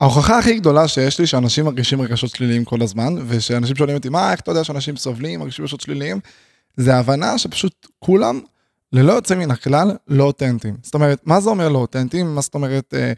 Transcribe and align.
ההוכחה 0.00 0.38
הכי 0.38 0.54
גדולה 0.54 0.88
שיש 0.88 1.20
לי 1.20 1.26
שאנשים 1.26 1.64
מרגישים 1.64 2.00
רגשות 2.00 2.30
שליליים 2.30 2.64
כל 2.64 2.82
הזמן, 2.82 3.14
ושאנשים 3.28 3.76
שואלים 3.76 3.96
אותי, 3.96 4.08
מה, 4.08 4.32
איך 4.32 4.40
אתה 4.40 4.50
יודע 4.50 4.64
שאנשים 4.64 4.96
סובלים, 4.96 5.40
מרגישים 5.40 5.64
רגשות 5.64 5.80
שליליים? 5.80 6.20
זה 6.76 6.96
הבנה 6.96 7.38
שפשוט 7.38 7.86
כולם, 7.98 8.40
ללא 8.92 9.12
יוצא 9.12 9.34
מן 9.34 9.50
הכלל, 9.50 9.96
לא 10.08 10.24
אותנטיים. 10.24 10.76
זאת 10.82 10.94
אומרת, 10.94 11.20
מה 11.24 11.40
זה 11.40 11.50
אומר 11.50 11.68
לא 11.68 11.78
אותנטיים? 11.78 12.34
מה 12.34 12.40
זאת 12.40 12.54
אומרת, 12.54 12.94
אה, 12.94 13.12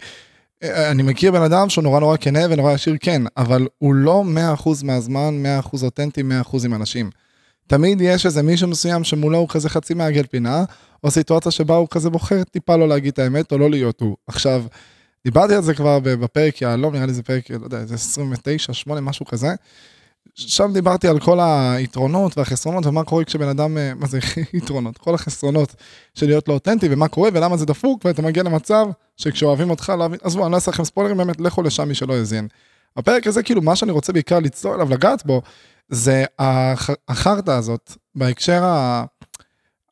אה, 0.63 0.91
אני 0.91 1.03
מכיר 1.03 1.33
בן 1.33 1.43
אדם 1.43 1.69
שהוא 1.69 1.85
נורא 1.85 2.01
נורא 2.01 2.17
כנה 2.21 2.41
ונורא 2.51 2.73
ישיר, 2.73 2.97
כן, 3.01 3.23
אבל 3.37 3.67
הוא 3.79 3.95
לא 3.95 4.25
100% 4.57 4.85
מהזמן 4.85 5.43
100% 5.63 5.83
אותנטי 5.83 6.23
100% 6.23 6.65
עם 6.65 6.75
אנשים. 6.75 7.11
תמיד 7.67 8.01
יש 8.01 8.27
איזה 8.27 8.43
מישהו 8.43 8.69
מסוים 8.69 9.05
שמולו 9.05 9.39
הוא 9.39 9.49
כזה 9.49 9.69
חצי 9.69 9.95
מעגל 9.95 10.27
פינה, 10.27 10.65
או 11.05 11.11
סיטואציה 11.11 11.53
שבה 11.53 11.77
הוא 11.77 11.89
כזה 11.91 12.11
בוחר 12.11 12.43
טיפה 12.45 12.77
לא 12.77 12.89
להגיד 12.89 13.13
את 13.13 13.19
האמת 13.19 13.53
או 13.53 13.59
לא 13.59 13.71
להיות 13.71 14.01
הוא. 14.01 14.17
עכשיו, 14.27 14.65
דיברתי 15.25 15.55
על 15.55 15.63
זה 15.63 15.75
כבר 15.75 15.99
בפרק 16.03 16.63
יהלום, 16.63 16.95
נראה 16.95 17.07
לי 17.07 17.13
זה 17.13 17.23
פרק, 17.23 17.51
לא 17.51 17.65
יודע, 17.65 17.87
זה 17.87 17.95
29, 17.95 18.73
8, 18.73 19.01
משהו 19.01 19.27
כזה. 19.27 19.55
שם 20.35 20.73
דיברתי 20.73 21.09
על 21.09 21.21
כל 21.21 21.39
היתרונות 21.41 22.39
והחסרונות 22.39 22.87
ומה 22.87 23.05
קורה 23.05 23.25
כשבן 23.25 23.49
אדם, 23.49 23.79
אה, 23.79 23.95
מה 23.95 24.07
זה 24.07 24.19
יתרונות? 24.55 24.99
כל 24.99 25.15
החסרונות 25.15 25.75
של 26.15 26.27
להיות 26.27 26.49
לא 26.49 26.55
אותנטי 26.55 26.89
ומה 26.91 27.09
קורה 27.09 27.31
ולמה 27.33 27.57
זה 27.57 27.67
דפוק 27.67 28.05
ואתה 28.05 28.23
מגיע 28.23 28.43
למצב 28.43 28.87
שכשאוהבים 29.17 29.71
אותך 29.71 29.93
להבין, 29.99 30.19
עזבו, 30.23 30.45
אני 30.45 30.51
לא 30.51 30.57
אעשה 30.57 30.71
לכם 30.71 30.85
ספוילרים 30.85 31.17
באמת, 31.17 31.41
לכו 31.41 31.63
לשם 31.63 31.89
מי 31.89 31.95
שלא 31.95 32.15
האזין. 32.15 32.49
הפרק 32.97 33.27
הזה 33.27 33.43
כאילו 33.43 33.63
מה 33.63 33.77
שאני 33.77 33.93
רוצה 33.93 34.13
בעיקר 34.13 34.39
לצלול 34.39 34.75
אליו, 34.75 34.91
לגעת 34.91 35.27
בו, 35.27 35.43
זה 35.89 36.25
החרטא 37.09 37.51
הזאת 37.51 37.93
בהקשר 38.15 38.65
ה... 38.65 39.05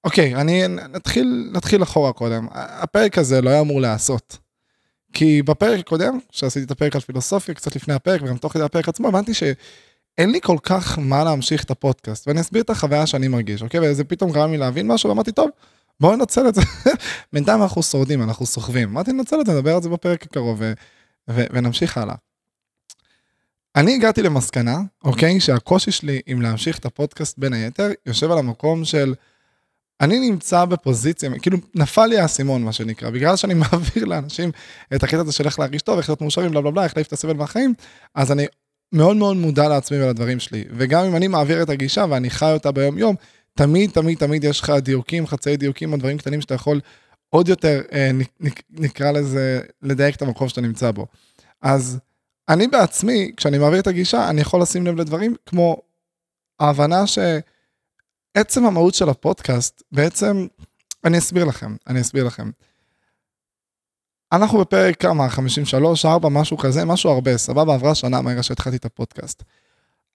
אוקיי, 0.04 0.34
אני 0.34 0.68
נתחיל, 0.68 1.50
נתחיל 1.52 1.82
אחורה 1.82 2.12
קודם. 2.12 2.46
הפרק 2.52 3.18
הזה 3.18 3.42
לא 3.42 3.50
היה 3.50 3.60
אמור 3.60 3.80
להיעשות. 3.80 4.38
כי 5.12 5.42
בפרק 5.42 5.78
הקודם, 5.80 6.18
שעשיתי 6.30 6.66
את 6.66 6.70
הפרק 6.70 6.94
על 6.94 7.00
פילוסופיה, 7.00 7.54
קצת 7.54 7.76
לפני 7.76 7.94
הפרק 7.94 8.22
וגם 8.22 8.36
תוך 8.36 8.52
כדי 8.52 8.62
הפרק 8.62 8.88
עצמו, 8.88 9.08
הבנתי 9.08 9.34
שאין 9.34 10.30
לי 10.30 10.40
כל 10.40 10.56
כך 10.62 10.98
מה 10.98 11.24
להמשיך 11.24 11.64
את 11.64 11.70
הפודקאסט, 11.70 12.28
ואני 12.28 12.40
אסביר 12.40 12.62
את 12.62 12.70
החוויה 12.70 13.06
שאני 13.06 13.28
מרגיש, 13.28 13.62
אוקיי? 13.62 13.80
וזה 13.90 14.04
פתאום 14.04 14.32
גרם 14.32 14.50
לי 14.50 14.58
להבין 14.58 14.86
משהו, 14.86 15.08
ואמרתי, 15.08 15.32
טוב, 15.32 15.50
בואו 16.00 16.16
ננצל 16.16 16.48
את 16.48 16.54
זה. 16.54 16.62
בינתיים 17.32 17.62
אנחנו 17.62 17.82
שורדים, 17.82 18.22
אנחנו 18.22 18.46
סוחבים. 18.46 18.88
אמרתי, 18.88 19.12
ננצל 19.12 19.40
את 19.40 19.46
זה, 19.46 19.52
נדבר 19.52 19.74
על 19.74 19.82
זה 19.82 19.88
בפרק 19.88 20.22
הקרוב, 20.22 20.56
ו- 20.60 20.72
ו- 21.30 21.46
ונמשיך 21.52 21.98
הלאה. 21.98 22.14
אני 23.76 23.94
הגעתי 23.94 24.22
למסקנה, 24.22 24.78
אוקיי, 25.04 25.40
שהקושי 25.40 25.90
שלי 25.90 26.20
עם 26.26 26.42
להמשיך 26.42 26.78
את 26.78 26.86
הפודקאסט 26.86 27.38
בין 27.38 27.52
היתר, 27.52 27.88
יושב 28.06 28.30
על 28.30 28.38
המקום 28.38 28.84
של... 28.84 29.14
אני 30.00 30.30
נמצא 30.30 30.64
בפוזיציה, 30.64 31.30
כאילו 31.42 31.58
נפל 31.74 32.06
לי 32.06 32.18
האסימון 32.18 32.62
מה 32.62 32.72
שנקרא, 32.72 33.10
בגלל 33.10 33.36
שאני 33.36 33.54
מעביר 33.72 34.04
לאנשים 34.04 34.50
את 34.94 35.02
הקטע 35.02 35.20
הזה 35.20 35.32
של 35.32 35.46
איך 35.46 35.58
להרגיש 35.58 35.82
טוב, 35.82 35.98
איך 35.98 36.08
להיות 36.08 36.20
מאושרים, 36.20 36.50
בלה 36.50 36.60
בלה 36.60 36.70
בלה, 36.70 36.84
איך 36.84 36.96
להעיף 36.96 37.06
את 37.06 37.12
הסבל 37.12 37.32
מהחיים, 37.32 37.74
אז 38.14 38.32
אני 38.32 38.46
מאוד 38.92 39.16
מאוד 39.16 39.36
מודע 39.36 39.68
לעצמי 39.68 40.02
ולדברים 40.02 40.40
שלי. 40.40 40.64
וגם 40.70 41.04
אם 41.04 41.16
אני 41.16 41.28
מעביר 41.28 41.62
את 41.62 41.68
הגישה 41.68 42.04
ואני 42.10 42.30
חי 42.30 42.52
אותה 42.52 42.72
ביום 42.72 42.98
יום, 42.98 43.16
תמיד 43.54 43.90
תמיד 43.90 44.18
תמיד 44.18 44.44
יש 44.44 44.60
לך 44.60 44.70
דיוקים, 44.70 45.26
חצאי 45.26 45.56
דיוקים, 45.56 45.92
או 45.92 45.96
דברים 45.98 46.18
קטנים 46.18 46.40
שאתה 46.40 46.54
יכול 46.54 46.80
עוד 47.30 47.48
יותר, 47.48 47.80
אה, 47.92 48.10
נקרא 48.70 49.10
לזה, 49.10 49.60
לדייק 49.82 50.16
את 50.16 50.22
המקום 50.22 50.48
שאתה 50.48 50.60
נמצא 50.60 50.90
בו. 50.90 51.06
אז 51.62 51.98
אני 52.48 52.68
בעצמי, 52.68 53.32
כשאני 53.36 53.58
מעביר 53.58 53.80
את 53.80 53.86
הגישה, 53.86 54.30
אני 54.30 54.40
יכול 54.40 54.62
לשים 54.62 54.86
לב 54.86 55.00
לדברים 55.00 55.34
כמו 55.46 55.76
ההבנה 56.60 57.06
ש... 57.06 57.18
עצם 58.34 58.64
המהות 58.66 58.94
של 58.94 59.08
הפודקאסט, 59.08 59.82
בעצם, 59.92 60.46
אני 61.04 61.18
אסביר 61.18 61.44
לכם, 61.44 61.76
אני 61.86 62.00
אסביר 62.00 62.24
לכם. 62.24 62.50
אנחנו 64.32 64.58
בפרק 64.58 65.00
כמה, 65.00 65.28
53, 65.28 66.04
4, 66.04 66.28
משהו 66.28 66.58
כזה, 66.58 66.84
משהו 66.84 67.10
הרבה, 67.10 67.36
סבבה, 67.36 67.74
עברה 67.74 67.94
שנה 67.94 68.20
מהרגע 68.20 68.42
שהתחלתי 68.42 68.76
את 68.76 68.84
הפודקאסט. 68.84 69.42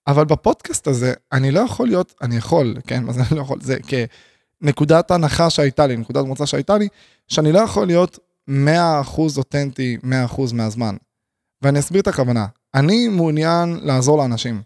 אבל 0.06 0.24
בפודקאסט 0.24 0.86
הזה, 0.86 1.12
אני 1.32 1.50
לא 1.50 1.60
יכול 1.60 1.86
להיות, 1.86 2.14
אני 2.22 2.36
יכול, 2.36 2.76
כן, 2.86 3.04
מה 3.04 3.12
זה 3.12 3.20
אני 3.20 3.36
לא 3.36 3.42
יכול, 3.42 3.58
זה 3.60 3.76
כנקודת 4.60 5.10
הנחה 5.10 5.50
שהייתה 5.50 5.86
לי, 5.86 5.96
נקודת 5.96 6.24
מוצא 6.24 6.46
שהייתה 6.46 6.78
לי, 6.78 6.88
שאני 7.28 7.52
לא 7.52 7.58
יכול 7.58 7.86
להיות 7.86 8.18
100% 8.50 8.52
אותנטי 9.36 9.96
100% 10.02 10.54
מהזמן. 10.54 10.96
ואני 11.62 11.78
אסביר 11.78 12.00
את 12.00 12.06
הכוונה. 12.06 12.46
אני 12.74 13.08
מעוניין 13.08 13.78
לעזור 13.82 14.18
לאנשים. 14.18 14.62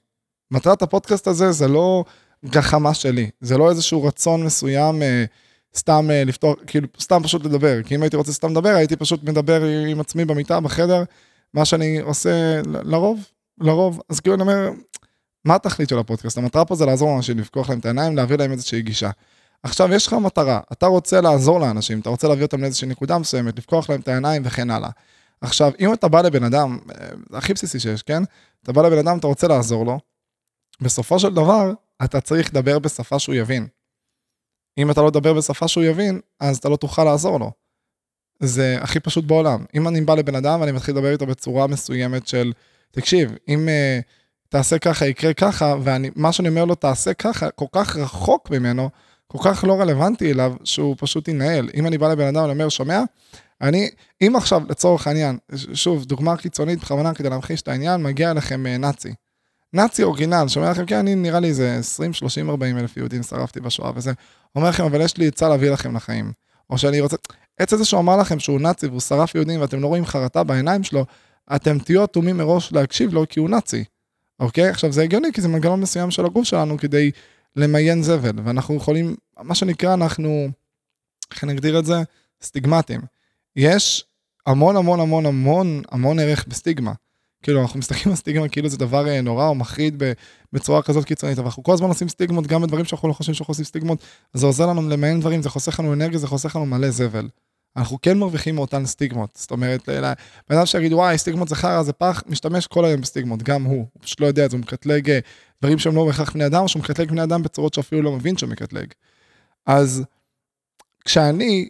מטרת 0.50 0.82
הפודקאסט 0.82 1.26
הזה 1.26 1.52
זה 1.52 1.68
לא 1.68 2.04
גחמה 2.44 2.94
שלי, 2.94 3.30
זה 3.40 3.58
לא 3.58 3.70
איזשהו 3.70 4.04
רצון 4.04 4.44
מסוים 4.44 5.02
אה, 5.02 5.24
סתם 5.76 6.08
אה, 6.10 6.24
לפתור, 6.24 6.54
כאילו 6.66 6.88
סתם 7.00 7.22
פשוט 7.22 7.44
לדבר, 7.44 7.82
כי 7.82 7.94
אם 7.94 8.02
הייתי 8.02 8.16
רוצה 8.16 8.32
סתם 8.32 8.50
לדבר 8.50 8.68
הייתי 8.68 8.96
פשוט 8.96 9.24
מדבר 9.24 9.64
עם 9.64 10.00
עצמי 10.00 10.24
במיטה, 10.24 10.60
בחדר, 10.60 11.02
מה 11.54 11.64
שאני 11.64 11.98
עושה 11.98 12.60
לרוב, 12.64 13.20
לרוב, 13.60 14.00
אז 14.08 14.20
כאילו 14.20 14.34
אני 14.34 14.42
אומר, 14.42 14.70
מה 15.44 15.54
התכלית 15.54 15.88
של 15.88 15.98
הפודקאסט? 15.98 16.38
המטרה 16.38 16.64
פה 16.64 16.74
זה 16.74 16.86
לעזור 16.86 17.10
לאנשים, 17.14 17.38
לפקוח 17.38 17.70
להם 17.70 17.78
את 17.78 17.84
העיניים, 17.84 18.16
להעביר 18.16 18.36
להם 18.36 18.52
איזושהי 18.52 18.82
גישה. 18.82 19.10
עכשיו 19.62 19.94
יש 19.94 20.06
לך 20.06 20.12
מטרה, 20.12 20.60
אתה 20.72 20.86
רוצה 20.86 21.20
לעזור 21.20 21.60
לאנשים, 21.60 22.00
אתה 22.00 22.10
רוצה 22.10 22.28
להביא 22.28 22.42
אותם 22.42 22.60
לאיזושהי 22.60 22.88
נקודה 22.88 23.18
מסוימת, 23.18 23.58
לפקוח 23.58 23.90
להם 23.90 24.00
את 24.00 24.08
העיניים 24.08 24.42
וכן 24.44 24.70
הלאה. 24.70 24.90
עכשיו, 25.40 25.72
אם 25.80 25.92
אתה 25.92 26.08
בא 26.08 26.20
לבן 26.20 26.44
אדם, 26.44 26.78
אה, 27.00 27.08
הכי 27.32 27.54
בסיסי 27.54 27.80
שיש, 27.80 28.02
כן? 28.02 28.22
אתה 28.62 28.72
בא 28.72 28.82
לבן 28.82 28.98
אדם, 28.98 29.18
אתה 29.18 29.26
רוצה 29.26 29.48
לעזור 29.48 29.86
לו, 29.86 29.98
בסופו 30.80 31.18
של 31.18 31.34
דבר, 31.34 31.72
אתה 32.04 32.20
צריך 32.20 32.50
לדבר 32.50 32.78
בשפה 32.78 33.18
שהוא 33.18 33.34
יבין. 33.34 33.66
אם 34.78 34.90
אתה 34.90 35.02
לא 35.02 35.10
תדבר 35.10 35.34
בשפה 35.34 35.68
שהוא 35.68 35.84
יבין, 35.84 36.20
אז 36.40 36.56
אתה 36.56 36.68
לא 36.68 36.76
תוכל 36.76 37.04
לעזור 37.04 37.40
לו. 37.40 37.52
זה 38.40 38.78
הכי 38.80 39.00
פשוט 39.00 39.24
בעולם. 39.24 39.64
אם 39.74 39.88
אני 39.88 40.00
בא 40.00 40.14
לבן 40.14 40.34
אדם 40.34 40.60
ואני 40.60 40.72
מתחיל 40.72 40.94
לדבר 40.94 41.12
איתו 41.12 41.26
בצורה 41.26 41.66
מסוימת 41.66 42.28
של, 42.28 42.52
תקשיב, 42.90 43.32
אם 43.48 43.68
uh, 43.68 44.02
תעשה 44.48 44.78
ככה, 44.78 45.06
יקרה 45.06 45.34
ככה, 45.34 45.74
ומה 45.82 46.32
שאני 46.32 46.48
אומר 46.48 46.64
לו, 46.64 46.74
תעשה 46.74 47.14
ככה, 47.14 47.50
כל 47.50 47.64
כך 47.72 47.96
רחוק 47.96 48.50
ממנו, 48.50 48.90
כל 49.26 49.38
כך 49.44 49.64
לא 49.64 49.80
רלוונטי 49.80 50.32
אליו, 50.32 50.54
שהוא 50.64 50.96
פשוט 50.98 51.28
ינהל. 51.28 51.68
אם 51.74 51.86
אני 51.86 51.98
בא 51.98 52.12
לבן 52.12 52.26
אדם 52.26 52.42
ואני 52.42 52.52
אומר, 52.52 52.68
שומע, 52.68 53.02
אני, 53.60 53.90
אם 54.22 54.36
עכשיו, 54.36 54.62
לצורך 54.68 55.06
העניין, 55.06 55.38
שוב, 55.74 56.04
דוגמה 56.04 56.36
קיצונית 56.36 56.78
בכוונה 56.78 57.14
כדי 57.14 57.30
להמחיש 57.30 57.62
את 57.62 57.68
העניין, 57.68 58.02
מגיע 58.02 58.30
אליכם 58.30 58.64
uh, 58.66 58.78
נאצי. 58.78 59.14
נאצי 59.72 60.02
אורגינל, 60.02 60.44
שומע 60.48 60.70
לכם, 60.70 60.86
כן, 60.86 60.96
אני 60.98 61.14
נראה 61.14 61.40
לי 61.40 61.48
איזה 61.48 61.76
20, 61.76 62.12
30, 62.12 62.50
40 62.50 62.78
אלף 62.78 62.96
יהודים 62.96 63.22
שרפתי 63.22 63.60
בשואה 63.60 63.92
וזה. 63.94 64.12
אומר 64.56 64.68
לכם, 64.68 64.84
אבל 64.84 65.00
יש 65.00 65.16
לי 65.16 65.28
עצה 65.28 65.48
להביא 65.48 65.70
לכם 65.70 65.96
לחיים. 65.96 66.32
או 66.70 66.78
שאני 66.78 67.00
רוצה, 67.00 67.16
עצם 67.58 67.76
זה 67.76 67.84
שהוא 67.84 68.00
אמר 68.00 68.16
לכם 68.16 68.38
שהוא 68.38 68.60
נאצי 68.60 68.86
והוא 68.86 69.00
שרף 69.00 69.34
יהודים 69.34 69.60
ואתם 69.60 69.80
לא 69.80 69.86
רואים 69.86 70.06
חרטה 70.06 70.44
בעיניים 70.44 70.84
שלו, 70.84 71.04
אתם 71.56 71.78
תהיו 71.78 72.04
אטומים 72.04 72.36
מראש 72.36 72.72
להקשיב 72.72 73.14
לו 73.14 73.24
כי 73.28 73.40
הוא 73.40 73.50
נאצי. 73.50 73.84
אוקיי? 74.40 74.68
עכשיו 74.68 74.92
זה 74.92 75.02
הגיוני 75.02 75.32
כי 75.32 75.40
זה 75.40 75.48
מנגנון 75.48 75.80
מסוים 75.80 76.10
של 76.10 76.26
הגוף 76.26 76.44
שלנו 76.44 76.78
כדי 76.78 77.10
למיין 77.56 78.02
זבל, 78.02 78.40
ואנחנו 78.44 78.74
יכולים, 78.74 79.16
מה 79.38 79.54
שנקרא, 79.54 79.94
אנחנו, 79.94 80.48
איך 81.30 81.44
נגדיר 81.44 81.78
את 81.78 81.84
זה? 81.84 82.02
סטיגמטים. 82.42 83.00
יש 83.56 84.04
המון 84.46 84.76
המון 84.76 85.00
המון 85.00 85.26
המון 85.26 85.82
המון 85.90 86.18
ערך 86.18 86.44
בסטיגמה. 86.48 86.92
כאילו 87.42 87.62
אנחנו 87.62 87.78
מסתכלים 87.78 88.08
על 88.08 88.14
סטיגמה 88.14 88.48
כאילו 88.48 88.68
זה 88.68 88.76
דבר 88.76 89.08
אה, 89.08 89.20
נורא 89.20 89.48
או 89.48 89.54
מחריד 89.54 90.02
בצורה 90.52 90.82
כזאת 90.82 91.04
קיצונית, 91.04 91.38
אבל 91.38 91.46
אנחנו 91.46 91.62
כל 91.62 91.72
הזמן 91.72 91.88
עושים 91.88 92.08
סטיגמות 92.08 92.46
גם 92.46 92.62
בדברים 92.62 92.84
שאנחנו 92.84 93.08
לא 93.08 93.12
חושבים 93.12 93.34
שאנחנו 93.34 93.52
עושים 93.52 93.64
סטיגמות, 93.64 93.98
זה 94.32 94.46
עוזר 94.46 94.66
לנו 94.66 94.88
למיין 94.88 95.20
דברים, 95.20 95.42
זה 95.42 95.50
חוסך 95.50 95.80
לנו 95.80 95.92
אנרגיה, 95.92 96.18
זה 96.18 96.26
חוסך 96.26 96.56
לנו 96.56 96.66
מלא 96.66 96.90
זבל. 96.90 97.28
אנחנו 97.76 97.98
כן 98.02 98.18
מרוויחים 98.18 98.54
מאותן 98.54 98.86
סטיגמות, 98.86 99.30
זאת 99.34 99.50
אומרת, 99.50 99.88
בן 99.88 100.56
אדם 100.56 100.66
שיגיד 100.66 100.92
וואי 100.92 101.18
סטיגמות 101.18 101.48
זה 101.48 101.54
חרא 101.54 101.82
זה 101.82 101.92
פח, 101.92 102.22
משתמש 102.26 102.66
כל 102.66 102.84
היום 102.84 103.00
בסטיגמות, 103.00 103.42
גם 103.42 103.64
הוא, 103.64 103.76
הוא 103.76 104.02
פשוט 104.02 104.20
לא 104.20 104.26
יודע 104.26 104.44
את 104.44 104.50
זה, 104.50 104.56
הוא 104.56 104.62
מקטלג 104.62 105.10
אה, 105.10 105.18
דברים 105.62 105.78
שהם 105.78 105.96
לא 105.96 106.06
בהכרח 106.06 106.32
בני 106.32 106.46
אדם, 106.46 106.62
או 106.62 106.68
שהוא 106.68 106.82
מקטלג 106.82 107.10
בני 107.10 107.22
אדם 107.22 107.42
בצורות 107.42 107.74
שאפילו 107.74 108.02
לא 108.02 108.12
מבין 108.12 108.36
שהוא 108.36 108.50
מקטלג. 108.50 108.86
אז 109.66 110.04
כשאני, 111.04 111.68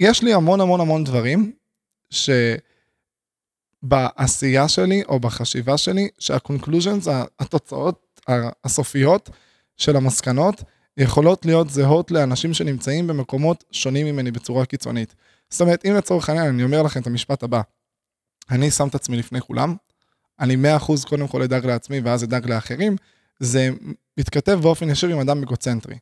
יש 0.00 0.22
לי 0.22 0.34
המון 0.34 0.60
המון 0.60 0.80
המון 0.80 1.04
דברים, 1.04 1.52
ש... 2.10 2.30
בעשייה 3.84 4.68
שלי 4.68 5.02
או 5.08 5.20
בחשיבה 5.20 5.78
שלי, 5.78 6.08
שה 6.18 6.36
conclusions, 6.36 7.08
התוצאות 7.38 8.20
הסופיות 8.64 9.30
של 9.76 9.96
המסקנות, 9.96 10.62
יכולות 10.96 11.46
להיות 11.46 11.70
זהות 11.70 12.10
לאנשים 12.10 12.54
שנמצאים 12.54 13.06
במקומות 13.06 13.64
שונים 13.70 14.06
ממני 14.06 14.30
בצורה 14.30 14.66
קיצונית. 14.66 15.14
זאת 15.50 15.60
אומרת, 15.60 15.84
אם 15.86 15.94
לצורך 15.94 16.28
העניין 16.28 16.46
אני 16.46 16.64
אומר 16.64 16.82
לכם 16.82 17.00
את 17.00 17.06
המשפט 17.06 17.42
הבא, 17.42 17.60
אני 18.50 18.70
שם 18.70 18.88
את 18.88 18.94
עצמי 18.94 19.16
לפני 19.16 19.40
כולם, 19.40 19.74
אני 20.40 20.56
100% 20.78 21.08
קודם 21.08 21.28
כל 21.28 21.42
אדאג 21.42 21.66
לעצמי 21.66 22.00
ואז 22.00 22.24
אדאג 22.24 22.50
לאחרים, 22.50 22.96
זה 23.40 23.70
מתכתב 24.18 24.58
באופן 24.62 24.90
ישיר 24.90 25.10
עם 25.10 25.20
אדם 25.20 25.42
אגוצנטרי. 25.42 25.98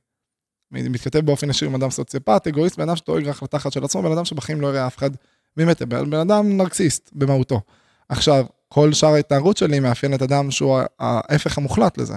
מתכתב 0.71 1.21
באופן 1.21 1.51
ישיר 1.51 1.69
עם 1.69 1.75
אדם 1.75 1.91
סוציופט, 1.91 2.47
אגואיסט, 2.47 2.77
בן 2.77 2.83
אדם 2.89 2.97
שדואג 2.97 3.29
רק 3.29 3.43
לתחת 3.43 3.73
של 3.73 3.85
עצמו, 3.85 4.03
בן 4.03 4.13
אדם 4.13 4.25
שבחיים 4.25 4.61
לא 4.61 4.67
יראה 4.67 4.87
אף 4.87 4.99
אחד 4.99 5.11
באמת, 5.57 5.83
בן 5.83 6.15
אדם 6.15 6.57
נרקסיסט 6.57 7.11
במהותו. 7.13 7.61
עכשיו, 8.09 8.47
כל 8.69 8.93
שאר 8.93 9.15
ההתנהגות 9.15 9.57
שלי 9.57 9.81
מאפיינת 9.81 10.23
אדם 10.23 10.51
שהוא 10.51 10.81
ההפך 10.99 11.59
המוחלט 11.59 11.99
לזה. 11.99 12.17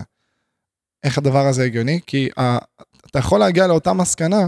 איך 1.03 1.17
הדבר 1.17 1.47
הזה 1.47 1.63
הגיוני? 1.63 1.99
כי 2.05 2.29
uh, 2.39 2.41
אתה 3.05 3.19
יכול 3.19 3.39
להגיע 3.39 3.67
לאותה 3.67 3.93
מסקנה 3.93 4.47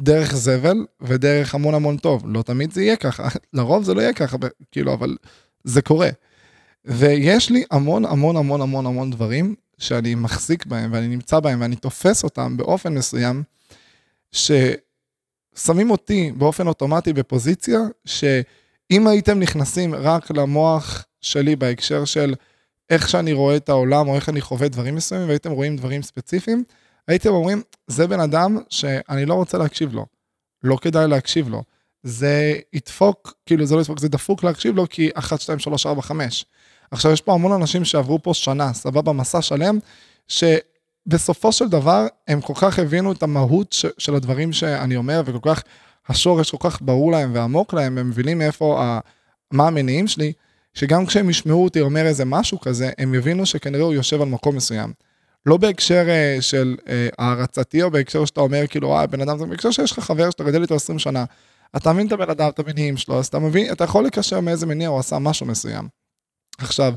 דרך 0.00 0.34
זבל 0.34 0.86
ודרך 1.00 1.54
המון 1.54 1.74
המון 1.74 1.96
טוב. 1.96 2.22
לא 2.26 2.42
תמיד 2.42 2.72
זה 2.72 2.82
יהיה 2.82 2.96
ככה, 2.96 3.28
לרוב 3.52 3.84
זה 3.84 3.94
לא 3.94 4.00
יהיה 4.00 4.12
ככה, 4.12 4.36
כאילו, 4.72 4.92
אבל 4.94 5.16
זה 5.64 5.82
קורה. 5.82 6.08
ויש 6.84 7.50
לי 7.50 7.64
המון 7.70 8.04
המון 8.04 8.36
המון 8.36 8.60
המון 8.60 8.86
המון 8.86 9.10
דברים 9.10 9.54
שאני 9.78 10.14
מחזיק 10.14 10.66
בהם 10.66 10.92
ואני 10.92 11.08
נמצא 11.08 11.40
בהם 11.40 11.60
ואני 11.60 11.76
תופס 11.76 12.24
אותם 12.24 12.56
באופן 12.56 12.94
מסוים, 12.94 13.42
ששמים 14.32 15.90
אותי 15.90 16.32
באופן 16.36 16.66
אוטומטי 16.66 17.12
בפוזיציה, 17.12 17.78
שאם 18.92 19.06
הייתם 19.06 19.38
נכנסים 19.38 19.94
רק 19.94 20.30
למוח 20.30 21.04
שלי 21.20 21.56
בהקשר 21.56 22.04
של 22.04 22.34
איך 22.90 23.08
שאני 23.08 23.32
רואה 23.32 23.56
את 23.56 23.68
העולם 23.68 24.08
או 24.08 24.14
איך 24.14 24.28
אני 24.28 24.40
חווה 24.40 24.68
דברים 24.68 24.94
מסוימים 24.94 25.28
והייתם 25.28 25.50
רואים 25.50 25.76
דברים 25.76 26.02
ספציפיים, 26.02 26.64
הייתם 27.08 27.30
אומרים, 27.30 27.62
זה 27.86 28.06
בן 28.06 28.20
אדם 28.20 28.58
שאני 28.70 29.26
לא 29.26 29.34
רוצה 29.34 29.58
להקשיב 29.58 29.94
לו, 29.94 30.06
לא 30.62 30.76
כדאי 30.76 31.08
להקשיב 31.08 31.48
לו. 31.48 31.62
זה 32.02 32.54
ידפוק, 32.72 33.34
כאילו 33.46 33.66
זה 33.66 33.74
לא 33.74 33.80
ידפוק, 33.80 33.98
זה 33.98 34.08
דפוק 34.08 34.44
להקשיב 34.44 34.76
לו 34.76 34.88
כי 34.88 35.10
1, 35.14 35.40
2, 35.40 35.58
3, 35.58 35.86
4, 35.86 36.02
5. 36.02 36.44
עכשיו 36.90 37.12
יש 37.12 37.20
פה 37.20 37.34
המון 37.34 37.52
אנשים 37.52 37.84
שעברו 37.84 38.22
פה 38.22 38.34
שנה, 38.34 38.72
סבבה, 38.72 39.12
מסע 39.12 39.42
שלם, 39.42 39.78
שבסופו 40.28 41.52
של 41.52 41.68
דבר 41.68 42.06
הם 42.28 42.40
כל 42.40 42.54
כך 42.56 42.78
הבינו 42.78 43.12
את 43.12 43.22
המהות 43.22 43.72
ש, 43.72 43.86
של 43.98 44.14
הדברים 44.14 44.52
שאני 44.52 44.96
אומר, 44.96 45.22
וכל 45.24 45.54
כך, 45.54 45.62
השורש 46.08 46.50
כל 46.50 46.70
כך 46.70 46.82
ברור 46.82 47.12
להם 47.12 47.30
ועמוק 47.34 47.74
להם, 47.74 47.98
הם 47.98 48.08
מבינים 48.08 48.38
מאיפה, 48.38 48.82
ה, 48.82 49.00
מה 49.50 49.66
המניעים 49.66 50.06
שלי, 50.06 50.32
שגם 50.74 51.06
כשהם 51.06 51.30
ישמעו 51.30 51.64
אותי 51.64 51.80
אומר 51.80 52.06
איזה 52.06 52.24
משהו 52.24 52.60
כזה, 52.60 52.90
הם 52.98 53.14
יבינו 53.14 53.46
שכנראה 53.46 53.84
הוא 53.84 53.94
יושב 53.94 54.22
על 54.22 54.28
מקום 54.28 54.56
מסוים. 54.56 54.92
לא 55.46 55.56
בהקשר 55.56 56.06
uh, 56.06 56.42
של 56.42 56.76
uh, 56.80 56.88
הערצתי, 57.18 57.82
או 57.82 57.90
בהקשר 57.90 58.24
שאתה 58.24 58.40
אומר, 58.40 58.66
כאילו, 58.66 58.96
אה, 58.96 59.06
בן 59.06 59.20
אדם, 59.20 59.38
זה 59.38 59.46
בהקשר 59.46 59.70
שיש 59.70 59.92
לך 59.92 59.98
חבר 59.98 60.30
שאתה 60.30 60.44
גדל 60.44 60.62
איתו 60.62 60.74
20 60.74 60.98
שנה, 60.98 61.24
אתה 61.76 61.92
מבין 61.92 62.06
את 62.06 62.12
הבן 62.12 62.30
אדם, 62.30 62.48
את 62.48 62.58
המניעים 62.58 62.96
שלו, 62.96 63.18
אז 63.18 63.26
אתה 63.26 63.38
מבין, 63.38 63.72
אתה 63.72 63.84
יכול 63.84 64.04
לקשר 64.04 64.40
מאיזה 64.40 64.66
מניע 64.66 64.88
הוא 64.88 64.98
עשה 64.98 65.18
משהו 65.18 65.46
מסוים. 65.46 65.88
עכשיו, 66.58 66.94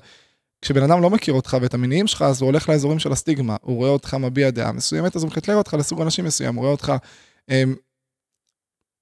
כשבן 0.62 0.84
אדם 0.84 1.02
לא 1.02 1.10
מכיר 1.10 1.34
אותך 1.34 1.58
ואת 1.62 1.74
המניעים 1.74 2.08
שלך, 2.08 2.22
אז 2.22 2.42
הוא 2.42 2.48
הולך 2.48 2.70
לאזורים 2.70 3.00
של 3.00 3.12
הסטיגמה, 3.12 3.56
הוא 3.62 3.76
רואה 3.76 3.90
אותך 3.90 4.14
מביע 4.14 4.50
דעה 4.50 4.72
מסוימת, 4.72 5.16
אז 5.16 5.24
הוא 5.24 5.32
מקטלר 5.32 5.56
אותך 5.56 5.74
לסוג 5.74 6.02
אנשים 6.02 6.26
מסוים, 6.26 6.56
הוא 6.56 6.62
רואה 6.62 6.72
אותך 6.72 6.94
הם, 7.48 7.76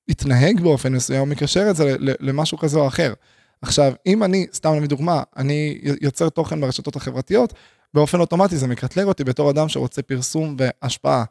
התנהג 0.09 0.61
באופן 0.61 0.93
מסוים, 0.93 1.29
מקשר 1.29 1.69
את 1.69 1.75
זה 1.75 1.95
למשהו 1.99 2.57
כזה 2.57 2.79
או 2.79 2.87
אחר. 2.87 3.13
עכשיו, 3.61 3.93
אם 4.05 4.23
אני, 4.23 4.47
סתם 4.53 4.73
נביא 4.73 4.87
דוגמה, 4.87 5.23
אני 5.37 5.81
יוצר 6.01 6.29
תוכן 6.29 6.61
ברשתות 6.61 6.95
החברתיות, 6.95 7.53
באופן 7.93 8.19
אוטומטי 8.19 8.57
זה 8.57 8.67
מקטלר 8.67 9.05
אותי 9.05 9.23
בתור 9.23 9.51
אדם 9.51 9.69
שרוצה 9.69 10.01
פרסום 10.01 10.55
והשפעה. 10.59 11.23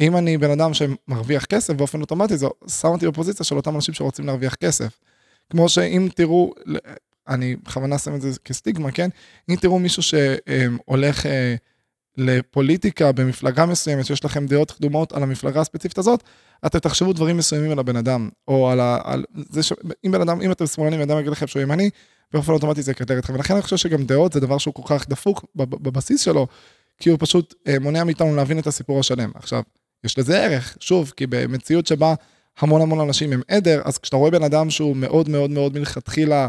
אם 0.00 0.16
אני 0.16 0.38
בן 0.38 0.50
אדם 0.50 0.70
שמרוויח 0.74 1.44
כסף, 1.44 1.74
באופן 1.74 2.00
אוטומטי 2.00 2.36
זה 2.36 2.46
שם 2.80 2.88
אותי 2.88 3.06
בפוזיציה 3.06 3.44
של 3.44 3.56
אותם 3.56 3.74
אנשים 3.74 3.94
שרוצים 3.94 4.26
להרוויח 4.26 4.54
כסף. 4.54 4.98
כמו 5.50 5.68
שאם 5.68 6.08
תראו, 6.14 6.54
אני 7.28 7.56
בכוונה 7.56 7.98
שם 7.98 8.14
את 8.14 8.20
זה 8.20 8.30
כסטיגמה, 8.44 8.90
כן? 8.90 9.08
אם 9.48 9.56
תראו 9.56 9.78
מישהו 9.78 10.02
שהולך 10.02 11.26
אה, 11.26 11.54
לפוליטיקה 12.16 13.12
במפלגה 13.12 13.66
מסוימת, 13.66 14.06
שיש 14.06 14.24
לכם 14.24 14.46
דעות 14.46 14.70
קדומות 14.70 15.12
על 15.12 15.22
המפלגה 15.22 15.60
הספציפית 15.60 15.98
הזאת, 15.98 16.22
אתם 16.66 16.78
תחשבו 16.78 17.12
דברים 17.12 17.36
מסוימים 17.36 17.70
על 17.70 17.78
הבן 17.78 17.96
אדם, 17.96 18.28
או 18.48 18.70
על, 18.70 18.80
ה, 18.80 18.98
על 19.04 19.24
זה 19.50 19.62
ש... 19.62 19.72
אם 20.06 20.12
בן 20.12 20.20
אדם, 20.20 20.42
אם 20.42 20.52
אתם 20.52 20.66
שמאלנים, 20.66 21.00
בן 21.00 21.10
אדם 21.10 21.20
יגיד 21.20 21.32
לכם 21.32 21.46
שהוא 21.46 21.62
ימני, 21.62 21.90
באופן 22.32 22.52
אוטומטי 22.52 22.82
זה 22.82 22.90
יקטר 22.90 23.18
אתכם. 23.18 23.34
ולכן 23.34 23.54
אני 23.54 23.62
חושב 23.62 23.76
שגם 23.76 24.04
דעות 24.04 24.32
זה 24.32 24.40
דבר 24.40 24.58
שהוא 24.58 24.74
כל 24.74 24.82
כך 24.86 25.08
דפוק 25.08 25.44
בבסיס 25.54 26.20
שלו, 26.20 26.46
כי 26.98 27.10
הוא 27.10 27.18
פשוט 27.20 27.54
אה, 27.66 27.78
מונע 27.78 28.04
מאיתנו 28.04 28.36
להבין 28.36 28.58
את 28.58 28.66
הסיפור 28.66 29.00
השלם. 29.00 29.30
עכשיו, 29.34 29.62
יש 30.04 30.18
לזה 30.18 30.44
ערך, 30.44 30.76
שוב, 30.80 31.12
כי 31.16 31.26
במציאות 31.26 31.86
שבה 31.86 32.14
המון 32.58 32.80
המון 32.80 33.00
אנשים 33.00 33.32
הם 33.32 33.40
עדר, 33.48 33.82
אז 33.84 33.98
כשאתה 33.98 34.16
רואה 34.16 34.30
בן 34.30 34.42
אדם 34.42 34.70
שהוא 34.70 34.96
מאוד 34.96 35.28
מאוד 35.28 35.50
מאוד 35.50 35.78
מלכתחילה 35.78 36.48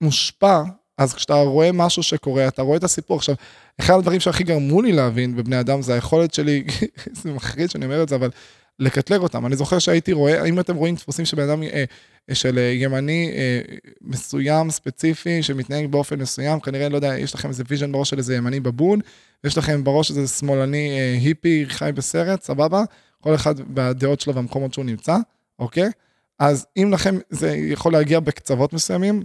מושפע, 0.00 0.62
אז 0.98 1.14
כשאתה 1.14 1.34
רואה 1.34 1.72
משהו 1.72 2.02
שקורה, 2.02 2.48
אתה 2.48 2.62
רואה 2.62 2.76
את 2.76 2.84
הסיפור. 2.84 3.16
עכשיו, 3.16 3.34
אחד 3.80 3.94
הדברים 3.94 4.20
שהכי 4.20 4.44
גרמו 4.44 4.82
לי 4.82 4.92
להבין 4.92 5.36
בבני 5.36 5.60
אדם 5.60 5.82
זה 5.82 5.94
היכולת 5.94 6.34
שלי, 6.34 6.64
זה 7.22 7.32
מחריד 7.32 7.70
שאני 7.70 7.84
אומר 7.84 8.02
את 8.02 8.08
זה, 8.08 8.14
אבל 8.14 8.30
לקטלג 8.78 9.20
אותם. 9.20 9.46
אני 9.46 9.56
זוכר 9.56 9.78
שהייתי 9.78 10.12
רואה, 10.12 10.44
אם 10.44 10.60
אתם 10.60 10.76
רואים 10.76 10.94
דפוסים 10.94 11.24
של 11.24 11.36
בן 11.36 11.42
אדם, 11.42 11.62
אה, 11.62 11.84
של 12.32 12.58
אה, 12.58 12.62
ימני 12.62 13.32
אה, 13.34 13.60
מסוים, 14.00 14.70
ספציפי, 14.70 15.42
שמתנהג 15.42 15.86
באופן 15.86 16.18
מסוים, 16.18 16.60
כנראה, 16.60 16.88
לא 16.88 16.96
יודע, 16.96 17.18
יש 17.18 17.34
לכם 17.34 17.48
איזה 17.48 17.62
vision 17.68 17.92
בראש 17.92 18.10
של 18.10 18.18
איזה 18.18 18.36
ימני 18.36 18.60
בבון, 18.60 19.00
יש 19.44 19.58
לכם 19.58 19.84
בראש 19.84 20.10
איזה 20.10 20.28
שמאלני 20.28 20.90
אה, 20.90 21.18
היפי 21.20 21.64
חי 21.68 21.90
בסרט, 21.94 22.42
סבבה? 22.42 22.84
כל 23.20 23.34
אחד 23.34 23.60
בדעות 23.60 24.20
שלו 24.20 24.34
והמקומות 24.34 24.74
שהוא 24.74 24.84
נמצא, 24.84 25.16
אוקיי? 25.58 25.90
אז 26.38 26.66
אם 26.76 26.90
לכם, 26.92 27.18
זה 27.30 27.56
יכול 27.56 27.92
להגיע 27.92 28.20
בקצוות 28.20 28.72
מסוימים, 28.72 29.22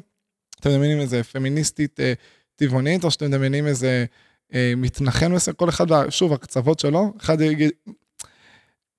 אתם 0.61 0.69
מדמיינים 0.69 0.99
איזה 0.99 1.23
פמיניסטית 1.23 1.99
אה, 1.99 2.13
טבעונית, 2.55 3.03
או 3.03 3.11
שאתם 3.11 3.25
מדמיינים 3.25 3.67
איזה 3.67 4.05
אה, 4.53 4.73
מתנחן 4.77 5.31
מסוים, 5.31 5.55
כל 5.55 5.69
אחד, 5.69 6.09
שוב, 6.09 6.33
הקצוות 6.33 6.79
שלו, 6.79 7.13
אחד 7.21 7.41
יגיד, 7.41 7.71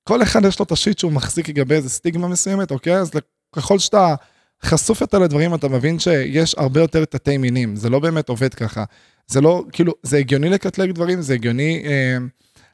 כל 0.05 0.23
אחד 0.23 0.45
יש 0.45 0.59
לו 0.59 0.65
את 0.65 0.73
השיט 0.73 0.99
שהוא 0.99 1.13
מחזיק 1.13 1.49
לגבי 1.49 1.75
איזה 1.75 1.91
סטיגמה 1.91 2.29
מסוימת, 2.29 2.71
אוקיי? 2.71 2.97
אז 2.97 3.11
ככל 3.57 3.79
שאתה 3.79 4.15
חשוף 4.65 5.01
יותר 5.01 5.19
לדברים, 5.19 5.55
אתה 5.55 5.69
מבין 5.69 5.99
שיש 5.99 6.55
הרבה 6.59 6.81
יותר 6.81 7.05
תתי 7.05 7.37
מינים, 7.37 7.77
זה 7.77 7.91
לא 7.91 7.99
באמת 7.99 8.29
עובד 8.29 8.55
ככה. 8.55 8.85
זה 9.27 9.41
לא, 9.41 9.65
כאילו, 9.73 9.93
זה 10.03 10.19
הגיוני 10.19 10.49
לקטלג 10.49 10.91
דברים, 10.91 11.23
זה 11.23 11.35
הגיוני 11.35 11.83
אה, 11.87 12.17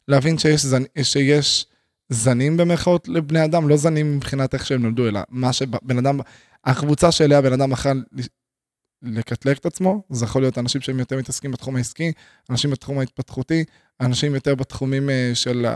להבין 0.09 0.39
שיש, 0.39 0.65
זנ, 0.65 0.83
שיש 1.03 1.67
זנים 2.09 2.57
במרכאות 2.57 3.09
לבני 3.09 3.45
אדם, 3.45 3.69
לא 3.69 3.77
זנים 3.77 4.17
מבחינת 4.17 4.55
איך 4.55 4.67
שהם 4.67 4.83
נולדו, 4.83 5.09
אלא 5.09 5.21
מה 5.29 5.53
שבן 5.53 5.99
אדם, 5.99 6.21
הקבוצה 6.65 7.13
שאליה 7.13 7.43
בן 7.43 7.53
אדם 7.53 7.73
אכל 7.73 8.01
לקטלג 9.03 9.57
את 9.57 9.67
עצמו, 9.67 10.03
זה 10.11 10.25
יכול 10.25 10.43
להיות 10.43 10.59
אנשים 10.59 10.81
שהם 10.81 10.99
יותר 10.99 11.17
מתעסקים 11.17 11.51
בתחום 11.51 11.77
העסקי, 11.77 12.13
אנשים 12.51 12.71
בתחום 12.71 12.99
ההתפתחותי, 12.99 13.65
אנשים 14.01 14.35
יותר 14.35 14.55
בתחומים 14.55 15.11
אה, 15.11 15.31
של 15.35 15.67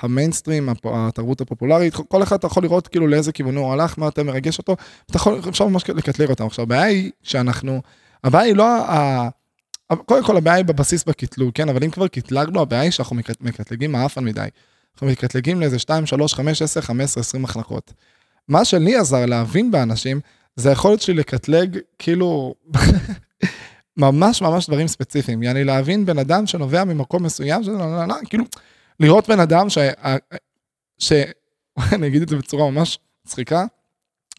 המיינסטרים, 0.00 0.68
התרבות 0.84 1.40
הפופולרית, 1.40 1.94
כל 1.94 2.22
אחד 2.22 2.36
אתה 2.36 2.46
יכול 2.46 2.62
לראות 2.62 2.88
כאילו 2.88 3.06
לאיזה 3.06 3.32
כיוון 3.32 3.56
הוא 3.56 3.72
הלך, 3.72 3.98
מה 3.98 4.06
יותר 4.06 4.22
מרגש 4.22 4.58
אותו, 4.58 4.76
אתה 5.06 5.16
יכול, 5.16 5.40
אפשר 5.48 5.66
ממש 5.66 5.90
לקטלג 5.90 6.30
אותם. 6.30 6.46
עכשיו, 6.46 6.62
הבעיה 6.62 6.82
היא 6.82 7.10
שאנחנו, 7.22 7.82
הבעיה 8.24 8.44
היא 8.44 8.54
לא 8.54 8.64
ה... 8.66 9.28
קודם 10.06 10.24
כל 10.24 10.36
הבעיה 10.36 10.56
היא 10.56 10.64
בבסיס 10.64 11.04
בקטלוג, 11.04 11.50
כן, 11.54 11.68
אבל 11.68 11.84
אם 11.84 11.90
כבר 11.90 12.08
קטלגנו, 12.08 12.60
הבעיה 12.60 12.82
היא 12.82 12.90
שאנחנו 12.90 13.16
מקטלגים 13.40 13.92
מעפן 13.92 14.24
מדי. 14.24 14.48
אנחנו 14.94 15.06
מקטלגים 15.06 15.60
לאיזה 15.60 15.78
2, 15.78 16.06
3, 16.06 16.34
5, 16.34 16.62
10, 16.62 16.80
15, 16.80 17.20
20 17.20 17.42
מחלקות. 17.42 17.92
מה 18.48 18.64
שלי 18.64 18.96
עזר 18.96 19.26
להבין 19.26 19.70
באנשים, 19.70 20.20
זה 20.56 20.68
היכולת 20.68 21.02
שלי 21.02 21.14
לקטלג, 21.14 21.78
כאילו, 21.98 22.54
ממש 23.96 24.42
ממש 24.42 24.66
דברים 24.66 24.88
ספציפיים. 24.88 25.42
יעני 25.42 25.64
להבין 25.64 26.06
בן 26.06 26.18
אדם 26.18 26.46
שנובע 26.46 26.84
ממקום 26.84 27.22
מסוים, 27.22 27.62
לא, 27.62 27.78
לא, 27.78 28.06
לא, 28.08 28.14
כאילו, 28.24 28.44
לראות 29.00 29.28
בן 29.28 29.40
אדם 29.40 29.70
ש... 29.70 29.78
ש... 30.98 31.12
אני 31.94 32.06
אגיד 32.06 32.22
את 32.22 32.28
זה 32.28 32.36
בצורה 32.36 32.70
ממש 32.70 32.98
מצחיקה, 33.26 33.64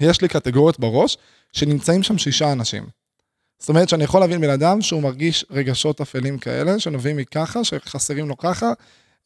יש 0.02 0.22
לי 0.22 0.28
קטגוריות 0.28 0.80
בראש 0.80 1.18
שנמצאים 1.54 2.04
שם 2.04 2.18
שישה 2.18 2.52
אנשים. 2.52 2.88
זאת 3.60 3.70
אומרת 3.70 3.90
שאני 3.90 4.04
יכול 4.04 4.20
להבין 4.22 4.42
בן 4.42 4.50
אדם 4.50 4.82
שהוא 4.82 5.04
מרגיש 5.04 5.46
רגשות 5.52 6.02
אפלים 6.02 6.40
כאלה, 6.40 6.80
שנובעים 6.80 7.18
מככה, 7.18 7.64
שחסרים 7.64 8.28
לו 8.28 8.38
ככה, 8.38 8.72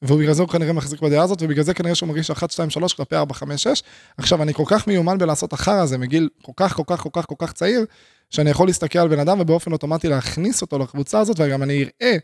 ובגלל 0.02 0.34
זה 0.34 0.42
הוא 0.42 0.50
כנראה 0.50 0.74
מחזיק 0.74 1.02
בדעה 1.02 1.24
הזאת, 1.24 1.42
ובגלל 1.42 1.64
זה 1.64 1.74
כנראה 1.74 1.96
שהוא 1.96 2.10
מרגיש 2.10 2.32
1, 2.32 2.52
2, 2.52 2.70
3 2.70 2.94
כלפי 2.94 3.16
4, 3.16 3.34
5, 3.34 3.64
6. 3.64 3.84
עכשיו, 4.18 4.44
אני 4.44 4.54
כל 4.54 4.64
כך 4.66 4.88
מיומן 4.88 5.18
בלעשות 5.18 5.54
החרא 5.54 5.82
הזה 5.82 5.98
מגיל 5.98 6.30
כל 6.42 6.52
כך, 6.56 6.76
כל 6.76 6.84
כך, 6.88 7.00
כל 7.00 7.10
כך, 7.14 7.26
כל 7.26 7.36
כך 7.38 7.54
צעיר, 7.54 7.86
שאני 8.30 8.50
יכול 8.50 8.68
להסתכל 8.68 9.00
על 9.00 9.08
בן 9.08 9.20
אדם 9.20 9.40
ובאופן 9.40 9.72
אוטומטי 9.72 10.08
להכניס 10.08 10.62
אותו 10.62 10.80
לקבוצה 10.80 11.20
הזאת, 11.20 11.40
וגם 11.40 11.64
אני 11.64 11.86
אראה 12.02 12.18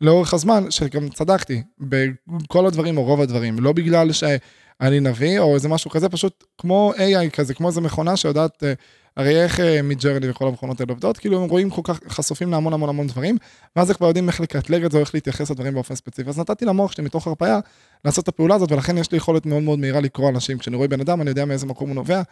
לאורך 0.00 0.34
הזמן 0.34 0.70
שגם 0.70 1.08
צדקתי 1.08 1.62
בכל 1.80 2.66
הדברים 2.66 2.96
או 2.98 3.04
רוב 3.04 3.20
הדברים, 3.20 3.58
לא 3.60 3.72
בגלל 3.72 4.12
שאני 4.12 5.00
נביא 5.00 5.38
או 5.38 5.54
איזה 5.54 5.68
משהו 5.68 5.90
כזה, 5.90 6.08
פשוט 6.08 6.44
כמו 6.58 6.92
AI 6.96 7.30
כזה, 7.30 7.54
כמו 7.54 7.68
איזה 7.68 7.80
מכונה 7.80 8.16
שיודעת... 8.16 8.62
אה, 8.62 8.72
הרי 9.16 9.42
איך 9.44 9.60
אה, 9.60 9.82
מידג'רני 9.82 10.30
וכל 10.30 10.48
המכונות 10.48 10.80
האלה 10.80 10.92
עובדות, 10.92 11.18
כאילו 11.18 11.42
הם 11.42 11.50
רואים 11.50 11.70
כל 11.70 11.80
כך 11.84 12.00
חשופים 12.08 12.50
להמון 12.50 12.72
המון 12.72 12.88
המון 12.88 13.06
דברים, 13.06 13.36
ואז 13.76 13.90
הם 13.90 13.96
כבר 13.96 14.06
יודעים 14.06 14.28
איך 14.28 14.40
לקטלג 14.40 14.84
את 14.84 14.92
זה 14.92 14.98
או 14.98 15.02
איך 15.02 15.14
להתייחס 15.14 15.50
לדברים 15.50 15.74
באופן 15.74 15.94
ספציפי. 15.94 16.28
אז 16.28 16.38
נתתי 16.38 16.64
למוח 16.64 16.92
שלי 16.92 17.04
מתוך 17.04 17.26
הרפאיה 17.26 17.60
לעשות 18.04 18.24
את 18.24 18.28
הפעולה 18.28 18.54
הזאת, 18.54 18.72
ולכן 18.72 18.98
יש 18.98 19.12
לי 19.12 19.16
יכולת 19.18 19.46
מאוד 19.46 19.62
מאוד 19.62 19.78
מהירה 19.78 20.00
לקרוא 20.00 20.30
אנשים. 20.30 20.58
כשאני 20.58 20.76
רואה 20.76 20.88
בן 20.88 21.00
אדם, 21.00 21.20
אני 21.20 21.30
יודע 21.30 21.44
מאיזה 21.44 21.66
מקום 21.66 21.88
הוא 21.88 21.94
נובע, 21.94 22.22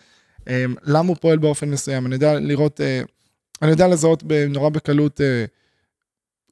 אמ, 0.49 0.75
למה 0.83 1.09
הוא 1.09 1.17
פועל 1.21 1.39
באופן 1.39 1.71
מסוים, 1.71 2.07
אני 2.07 2.15
יודע 2.15 2.35
לראות, 2.35 2.81
אה, 2.81 3.03
אני 3.63 3.71
יודע 3.71 3.89
לזהות 3.89 4.23
נורא 4.49 4.69
בקלות 4.69 5.21
אה, 5.21 5.45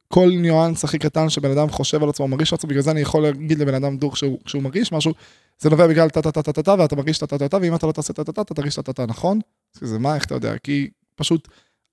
כל 0.08 0.30
ניואנס 0.40 0.84
הכי 0.84 0.98
קטן 0.98 1.28
שבן 1.28 1.50
אדם 1.50 1.68
חושב 1.68 2.02
על 2.02 2.08
עצמו, 2.08 2.28
מרגיש 2.28 2.52
על 2.52 2.56
עצמו, 2.56 2.68
בגלל 2.68 2.82
זה 2.82 2.90
אני 2.90 3.00
יכול 3.00 3.22
להגיד 3.22 3.58
לבן 3.58 3.74
אדם 3.74 3.96
דוך 3.96 4.14
כשהוא 4.44 4.62
מרגיש 4.62 4.92
משהו, 4.92 5.12
זה 5.58 5.70
נובע 5.70 5.86
בגלל 5.86 6.10
טה-טה-טה-טה-טה, 6.10 6.74
ואתה 6.78 6.96
מרגיש 6.96 7.18
טה-טה-טה-טה, 7.18 7.56
ואם 7.62 7.74
אתה 7.74 7.86
לא 7.86 7.92
תעשה 7.92 8.12
טה-טה-טה, 8.12 8.40
אתה 8.40 8.54
תרגיש 8.54 8.74
טה-טה-טה, 8.74 9.06
נכון? 9.06 9.40
זה 9.82 9.98
מה, 9.98 10.14
איך 10.14 10.24
אתה 10.24 10.34
יודע? 10.34 10.58
כי 10.62 10.90
פשוט 11.14 11.48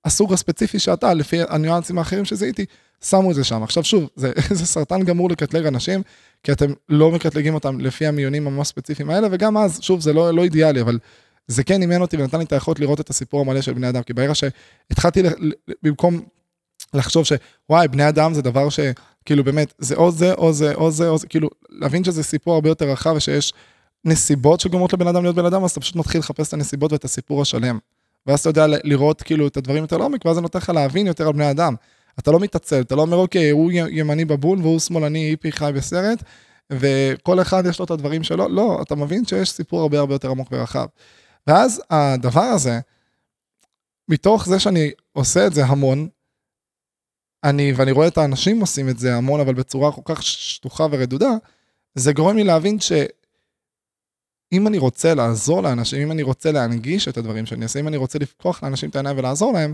הסוג 0.06 0.34
הספציפי 0.34 0.80
שאתה, 0.80 1.14
לפי 1.14 1.38
הניואנסים 1.50 1.98
האחרים 1.98 2.26
שזיהיתי, 2.26 2.66
שמו 3.04 3.32
את 3.32 3.36
זה 3.36 3.44
שם. 3.44 3.64
עכשיו 3.64 3.84
שוב, 3.84 4.10
זה, 4.16 4.32
זה 4.60 4.66
סרטן 4.66 5.04
גמור 5.04 5.30
לקטלג 5.30 5.66
אנשים, 5.66 6.02
כי 6.44 6.52
אתם 6.52 6.74
לא 6.90 7.12
מקטלגים 7.12 7.54
אותם 7.54 7.80
לפי 7.80 8.06
המיונים 8.06 8.48
הממש 8.48 8.68
ספציפיים 8.68 9.10
האלה, 9.10 9.28
וגם 9.32 9.58
אז, 9.58 9.80
שוב, 9.82 10.02
זה 10.02 10.14
לא, 10.14 10.34
לא 10.34 10.44
אידיאלי, 10.44 10.82
אבל 10.82 11.00
זה 11.48 11.64
כן 11.64 11.82
אימן 11.82 12.02
אותי 12.02 12.18
ונתן 12.18 12.38
לי 12.38 12.44
את 12.44 12.54
היכולת 12.54 12.80
לראות 12.80 13.00
את 13.00 13.10
הסיפור 13.10 13.42
המלא 13.42 13.62
של 13.62 13.74
בני 13.74 13.90
אדם, 13.90 14.04
כי 14.04 14.14
ברגע 14.14 14.36
שהתחלתי, 14.36 15.24
במקום 15.84 16.22
לחשוב 16.94 17.26
שוואי, 17.26 17.88
בני 17.88 18.10
אדם 18.10 18.34
זה 18.34 18.42
דבר 18.42 18.68
שכאילו 18.70 19.44
באמת, 19.44 19.74
זה 19.78 19.96
או 19.96 20.12
זה, 20.12 20.34
או 20.34 20.54
זה, 20.54 20.74
או 20.74 20.92
זה, 20.92 21.10
או 21.10 21.18
זה, 21.18 21.28
כאילו, 21.28 21.50
להבין 21.70 22.04
שזה 22.04 22.24
סיפור 22.24 22.54
הרבה 22.54 22.70
יותר 22.70 22.92
רחב 22.92 23.14
ושיש 23.16 23.54
נסיבות 24.06 24.60
שגורמות 24.60 24.94
לבן 24.94 25.08
אדם 25.08 25.24
להיות 25.24 25.36
בן 25.36 25.46
אדם, 25.46 25.64
אז 25.64 25.72
אתה 25.72 25.80
פשוט 25.80 25.96
מתחיל 25.96 26.20
לחפש 26.20 26.48
את 26.48 26.54
הנסיבות 26.54 26.92
ואת 26.92 27.06
הסיפור 27.06 27.42
השלם. 27.42 27.80
ואז 28.26 28.40
אתה 28.40 28.50
יודע 28.50 28.66
לראות 28.68 29.22
כאילו 29.22 29.48
את 29.48 29.58
הדברים 29.58 29.84
יותר 29.84 29.98
לעומק, 29.98 30.26
ואז 30.26 30.36
זה 30.36 30.42
נותן 30.42 30.60
לך 30.60 30.70
להבין 30.70 31.08
יותר 31.08 31.28
על 31.28 31.34
בני 31.34 31.52
אדם. 31.52 31.76
אתה 32.20 32.32
לא 32.32 32.40
מתעצל, 32.40 32.82
אתה 32.82 32.96
לא 32.96 33.02
אומר, 33.02 33.18
אוקיי, 33.18 33.50
הוא 33.50 33.72
ימני 33.72 34.26
בבון 34.26 34.62
והוא 34.62 34.80
שמאלני 34.80 35.20
היפי 35.20 35.52
חי 35.52 35.72
בסרט, 35.76 36.24
וכל 36.70 37.42
אחד 37.42 37.66
יש 37.66 37.80
לו 37.80 37.86
את 37.86 37.92
הדברים 37.92 38.24
שלו, 38.24 38.50
לא, 38.50 38.80
אתה 38.82 38.96
מבין 38.96 39.26
שיש 39.26 39.52
סיפור 39.52 39.82
הרבה 39.82 40.00
הרבה 40.00 40.14
יותר 40.14 40.30
עמוק 40.30 40.48
ורחב. 40.52 40.86
ואז 41.48 41.82
הדבר 41.90 42.42
הזה, 42.42 42.80
מתוך 44.10 44.46
זה 44.46 44.60
שאני 44.60 44.92
עושה 45.14 45.48
את 45.48 45.54
זה 45.54 45.66
המון, 45.66 46.08
אני, 47.44 47.74
ואני 47.76 47.92
רואה 47.92 48.08
את 48.08 48.18
האנשים 48.18 48.60
עושים 48.60 48.90
את 48.90 49.00
זה 49.00 49.16
המון, 49.16 49.40
אבל 49.40 49.54
בצורה 49.54 49.92
כל 49.92 50.02
כך 50.06 50.24
שטוחה 50.24 50.88
ורדודה, 50.92 51.32
זה 51.96 52.14
גורם 52.14 52.38
לי 52.38 52.44
להבין 52.44 52.80
שאם 54.56 54.68
אני 54.68 54.78
רוצה 54.78 55.14
לעזור 55.14 55.64
לאנשים, 55.64 56.02
אם 56.02 56.12
אני 56.12 56.24
רוצה 56.24 56.52
להנגיש 56.52 57.08
את 57.08 57.18
הדברים 57.18 57.46
שאני 57.46 57.64
עושה, 57.64 57.80
אם 57.80 57.88
אני 57.88 57.98
רוצה 57.98 58.20
לפקוח 58.20 58.64
לאנשים 58.64 58.90
את 58.90 58.96
העיניים 58.96 59.18
ולעזור 59.18 59.54
להם, 59.54 59.74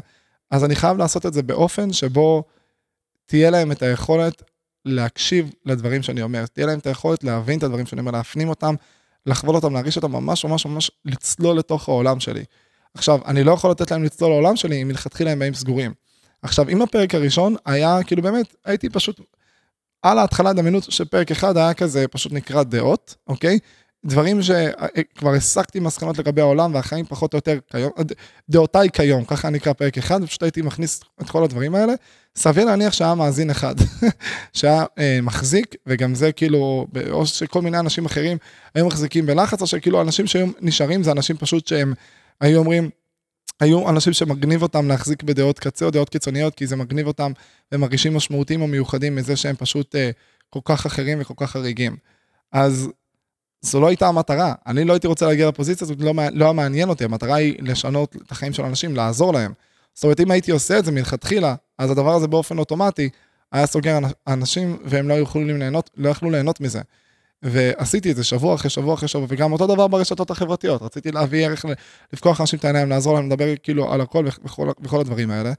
אז 0.51 0.63
אני 0.65 0.75
חייב 0.75 0.97
לעשות 0.97 1.25
את 1.25 1.33
זה 1.33 1.43
באופן 1.43 1.93
שבו 1.93 2.43
תהיה 3.25 3.49
להם 3.49 3.71
את 3.71 3.81
היכולת 3.81 4.43
להקשיב 4.85 5.51
לדברים 5.65 6.03
שאני 6.03 6.21
אומר, 6.21 6.45
תהיה 6.45 6.65
להם 6.65 6.79
את 6.79 6.87
היכולת 6.87 7.23
להבין 7.23 7.57
את 7.57 7.63
הדברים 7.63 7.85
שאני 7.85 8.01
אומר, 8.01 8.11
להפנים 8.11 8.49
אותם, 8.49 8.75
לחוות 9.25 9.55
אותם, 9.55 9.73
להרגיש 9.73 9.97
אותם, 9.97 10.11
ממש 10.11 10.45
ממש 10.45 10.65
ממש 10.65 10.91
לצלול 11.05 11.57
לתוך 11.57 11.89
העולם 11.89 12.19
שלי. 12.19 12.43
עכשיו, 12.93 13.19
אני 13.25 13.43
לא 13.43 13.51
יכול 13.51 13.71
לתת 13.71 13.91
להם 13.91 14.03
לצלול 14.03 14.31
לעולם 14.31 14.55
שלי 14.55 14.81
אם 14.81 14.87
מלכתחילה 14.87 15.31
הם 15.31 15.39
באים 15.39 15.53
סגורים. 15.53 15.93
עכשיו, 16.41 16.69
אם 16.69 16.81
הפרק 16.81 17.15
הראשון 17.15 17.55
היה, 17.65 18.03
כאילו 18.03 18.21
באמת, 18.21 18.55
הייתי 18.65 18.89
פשוט, 18.89 19.19
על 20.01 20.19
ההתחלה 20.19 20.53
דמיינות 20.53 20.83
שפרק 20.83 21.31
אחד 21.31 21.57
היה 21.57 21.73
כזה, 21.73 22.07
פשוט 22.07 22.31
נקרא 22.31 22.63
דעות, 22.63 23.15
אוקיי? 23.27 23.59
דברים 24.05 24.41
שכבר 24.41 25.33
הסקתי 25.33 25.79
מסקנות 25.79 26.17
לגבי 26.17 26.41
העולם 26.41 26.73
והחיים 26.73 27.05
פחות 27.05 27.33
או 27.33 27.37
יותר 27.37 27.57
כיום, 27.71 27.91
דעותיי 28.49 28.89
כיום, 28.93 29.25
ככה 29.25 29.49
נקרא 29.49 29.73
פרק 29.73 29.97
אחד, 29.97 30.23
ופשוט 30.23 30.43
הייתי 30.43 30.61
מכניס 30.61 31.01
את 31.21 31.29
כל 31.29 31.43
הדברים 31.43 31.75
האלה. 31.75 31.93
סביר 32.35 32.65
להניח 32.65 32.93
שהיה 32.93 33.15
מאזין 33.15 33.49
אחד, 33.49 33.75
שהיה 34.53 34.85
אה, 34.99 35.19
מחזיק, 35.21 35.75
וגם 35.87 36.15
זה 36.15 36.31
כאילו, 36.31 36.87
או 37.11 37.25
שכל 37.25 37.61
מיני 37.61 37.79
אנשים 37.79 38.05
אחרים 38.05 38.37
היו 38.75 38.87
מחזיקים 38.87 39.25
בלחץ, 39.25 39.61
או 39.61 39.67
שכאילו 39.67 40.01
אנשים 40.01 40.27
שהיו 40.27 40.47
נשארים 40.61 41.03
זה 41.03 41.11
אנשים 41.11 41.37
פשוט 41.37 41.67
שהם 41.67 41.93
היו 42.41 42.59
אומרים, 42.59 42.89
היו 43.59 43.89
אנשים 43.89 44.13
שמגניב 44.13 44.61
אותם 44.61 44.87
להחזיק 44.87 45.23
בדעות 45.23 45.59
קצה 45.59 45.85
או 45.85 45.91
דעות 45.91 46.09
קיצוניות, 46.09 46.55
כי 46.55 46.67
זה 46.67 46.75
מגניב 46.75 47.07
אותם 47.07 47.31
והם 47.71 47.81
מרגישים 47.81 48.13
משמעותיים 48.15 48.61
או 48.61 48.67
מיוחדים 48.67 49.15
מזה 49.15 49.35
שהם 49.35 49.55
פשוט 49.55 49.95
אה, 49.95 50.11
כל 50.49 50.59
כך 50.65 50.85
אחרים 50.85 51.17
וכל 51.21 51.33
כך 51.37 51.51
חריגים. 51.51 51.95
אז 52.51 52.89
זו 53.61 53.79
לא 53.79 53.87
הייתה 53.87 54.07
המטרה, 54.07 54.53
אני 54.67 54.85
לא 54.85 54.93
הייתי 54.93 55.07
רוצה 55.07 55.27
להגיע 55.27 55.47
לפוזיציה 55.47 55.85
הזאת, 55.85 55.97
לא, 55.99 56.13
לא 56.33 56.45
היה 56.45 56.53
מעניין 56.53 56.89
אותי, 56.89 57.03
המטרה 57.03 57.35
היא 57.35 57.55
לשנות 57.59 58.15
את 58.15 58.31
החיים 58.31 58.53
של 58.53 58.63
אנשים, 58.63 58.95
לעזור 58.95 59.33
להם. 59.33 59.53
זאת 59.93 60.03
אומרת, 60.03 60.19
אם 60.19 60.31
הייתי 60.31 60.51
עושה 60.51 60.79
את 60.79 60.85
זה 60.85 60.91
מלכתחילה, 60.91 61.55
אז 61.77 61.91
הדבר 61.91 62.13
הזה 62.13 62.27
באופן 62.27 62.57
אוטומטי 62.57 63.09
היה 63.51 63.65
סוגר 63.65 63.99
אנשים 64.27 64.77
והם 64.85 65.09
לא 65.09 65.13
יכלו 65.13 65.43
ליהנות, 65.43 65.89
לא 65.97 66.09
יכלו 66.09 66.29
ליהנות 66.29 66.61
מזה. 66.61 66.81
ועשיתי 67.43 68.11
את 68.11 68.15
זה 68.15 68.23
שבוע 68.23 68.55
אחרי 68.55 68.69
שבוע 68.69 68.93
אחרי 68.93 69.07
שבוע, 69.07 69.25
וגם 69.29 69.53
אותו 69.53 69.67
דבר 69.67 69.87
ברשתות 69.87 70.31
החברתיות, 70.31 70.81
רציתי 70.81 71.11
להביא 71.11 71.45
ערך, 71.45 71.65
לפקוח 72.13 72.41
אנשים 72.41 72.59
את 72.59 72.65
העיניים, 72.65 72.89
לעזור 72.89 73.13
להם, 73.13 73.27
לדבר 73.27 73.53
כאילו 73.63 73.93
על 73.93 74.01
הכל 74.01 74.25
וכל, 74.43 74.69
וכל 74.81 74.99
הדברים 74.99 75.31
האלה. 75.31 75.53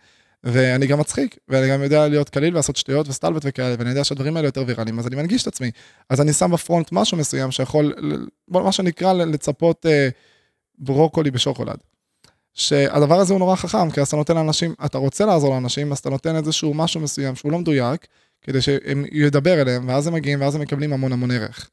ואני 0.44 0.86
גם 0.86 1.00
מצחיק, 1.00 1.36
ואני 1.48 1.70
גם 1.70 1.82
יודע 1.82 2.08
להיות 2.08 2.28
קליל 2.28 2.54
ולעשות 2.54 2.76
שטויות 2.76 3.08
וסטלבט 3.08 3.42
וכאלה, 3.44 3.74
ואני 3.78 3.90
יודע 3.90 4.04
שהדברים 4.04 4.36
האלה 4.36 4.48
יותר 4.48 4.64
ויראליים, 4.66 4.98
אז 4.98 5.06
אני 5.06 5.16
מנגיש 5.16 5.42
את 5.42 5.46
עצמי. 5.46 5.70
אז 6.08 6.20
אני 6.20 6.32
שם 6.32 6.50
בפרונט 6.50 6.88
משהו 6.92 7.16
מסוים 7.16 7.50
שיכול, 7.50 7.94
מה 8.48 8.72
שנקרא 8.72 9.12
לצפות 9.12 9.86
אה, 9.86 10.08
ברוקולי 10.78 11.30
בשוקולד. 11.30 11.76
שהדבר 12.54 13.20
הזה 13.20 13.32
הוא 13.32 13.38
נורא 13.38 13.56
חכם, 13.56 13.90
כי 13.90 14.00
אז 14.00 14.08
אתה 14.08 14.16
נותן 14.16 14.34
לאנשים, 14.34 14.74
אתה 14.84 14.98
רוצה 14.98 15.26
לעזור 15.26 15.50
לאנשים, 15.54 15.92
אז 15.92 15.98
אתה 15.98 16.10
נותן 16.10 16.36
איזשהו 16.36 16.74
משהו 16.74 17.00
מסוים 17.00 17.36
שהוא 17.36 17.52
לא 17.52 17.58
מדויק, 17.58 18.06
כדי 18.42 18.60
שהם 18.60 19.04
ידבר 19.12 19.60
אליהם, 19.62 19.88
ואז 19.88 20.06
הם 20.06 20.12
מגיעים, 20.12 20.40
ואז 20.40 20.54
הם 20.54 20.60
מקבלים 20.60 20.92
המון 20.92 21.12
המון 21.12 21.30
ערך. 21.30 21.70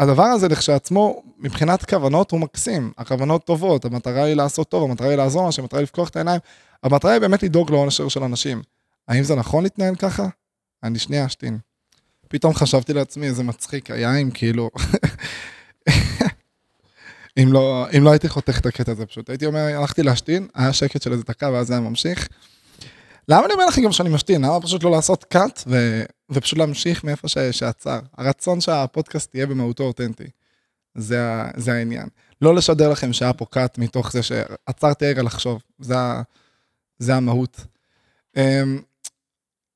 שהדבר 0.00 0.22
הזה 0.22 0.48
לכשעצמו, 0.48 1.22
מבחינת 1.38 1.84
כוונות 1.90 2.30
הוא 2.30 2.40
מקסים, 2.40 2.92
הכוונות 2.98 3.44
טובות, 3.44 3.84
המטרה 3.84 4.24
היא 4.24 4.34
לעשות 4.34 4.68
טוב, 4.68 4.90
המטרה 4.90 5.08
היא 5.08 5.16
לעזור 5.16 5.42
לאנשים, 5.42 5.64
המטרה 5.64 5.80
היא 5.80 5.84
לפקוח 5.84 6.08
את 6.08 6.16
העיניים, 6.16 6.40
המטרה 6.82 7.12
היא 7.12 7.20
באמת 7.20 7.42
לדאוג 7.42 7.70
לעונשר 7.70 8.08
של 8.08 8.22
אנשים. 8.22 8.62
האם 9.08 9.22
זה 9.22 9.34
נכון 9.34 9.62
להתנהל 9.62 9.94
ככה? 9.94 10.26
אני 10.82 10.98
שנייה 10.98 11.26
אשתין. 11.26 11.58
פתאום 12.28 12.54
חשבתי 12.54 12.92
לעצמי 12.92 13.26
איזה 13.26 13.42
מצחיק 13.42 13.90
היה 13.90 14.16
אם 14.16 14.30
כאילו... 14.34 14.70
אם 17.38 17.52
לא, 17.52 17.86
אם 17.96 18.04
לא 18.04 18.10
הייתי 18.10 18.28
חותך 18.28 18.58
את 18.60 18.66
הקטע 18.66 18.92
הזה 18.92 19.06
פשוט, 19.06 19.30
הייתי 19.30 19.46
אומר, 19.46 19.60
הלכתי 19.60 20.02
להשתין, 20.02 20.48
היה 20.54 20.72
שקט 20.72 21.02
של 21.02 21.12
איזה 21.12 21.24
דקה 21.24 21.50
ואז 21.50 21.66
זה 21.66 21.72
היה 21.72 21.80
ממשיך. 21.80 22.28
למה 23.28 23.46
אני 23.46 23.52
אומר 23.54 23.66
לכם 23.66 23.82
גם 23.82 23.92
שאני 23.92 24.08
משתין? 24.08 24.44
למה 24.44 24.60
פשוט 24.60 24.84
לא 24.84 24.90
לעשות 24.90 25.24
קאט 25.24 25.62
ו... 25.66 26.02
ופשוט 26.30 26.58
להמשיך 26.58 27.04
מאיפה 27.04 27.28
ש... 27.28 27.38
שעצר? 27.38 28.00
הרצון 28.18 28.60
שהפודקאסט 28.60 29.30
תהיה 29.30 29.46
במהותו 29.46 29.84
אותנטי. 29.84 30.28
זה, 30.94 31.24
ה... 31.24 31.50
זה 31.56 31.72
העניין. 31.72 32.08
לא 32.42 32.54
לשדר 32.54 32.90
לכם 32.90 33.12
שהיה 33.12 33.32
פה 33.32 33.44
קאט 33.44 33.78
מתוך 33.78 34.12
זה 34.12 34.22
שעצרתי 34.22 35.06
רגע 35.06 35.22
לחשוב. 35.22 35.62
זה, 35.78 35.98
ה... 35.98 36.22
זה 36.98 37.14
המהות. 37.14 37.60
אמ, 38.36 38.80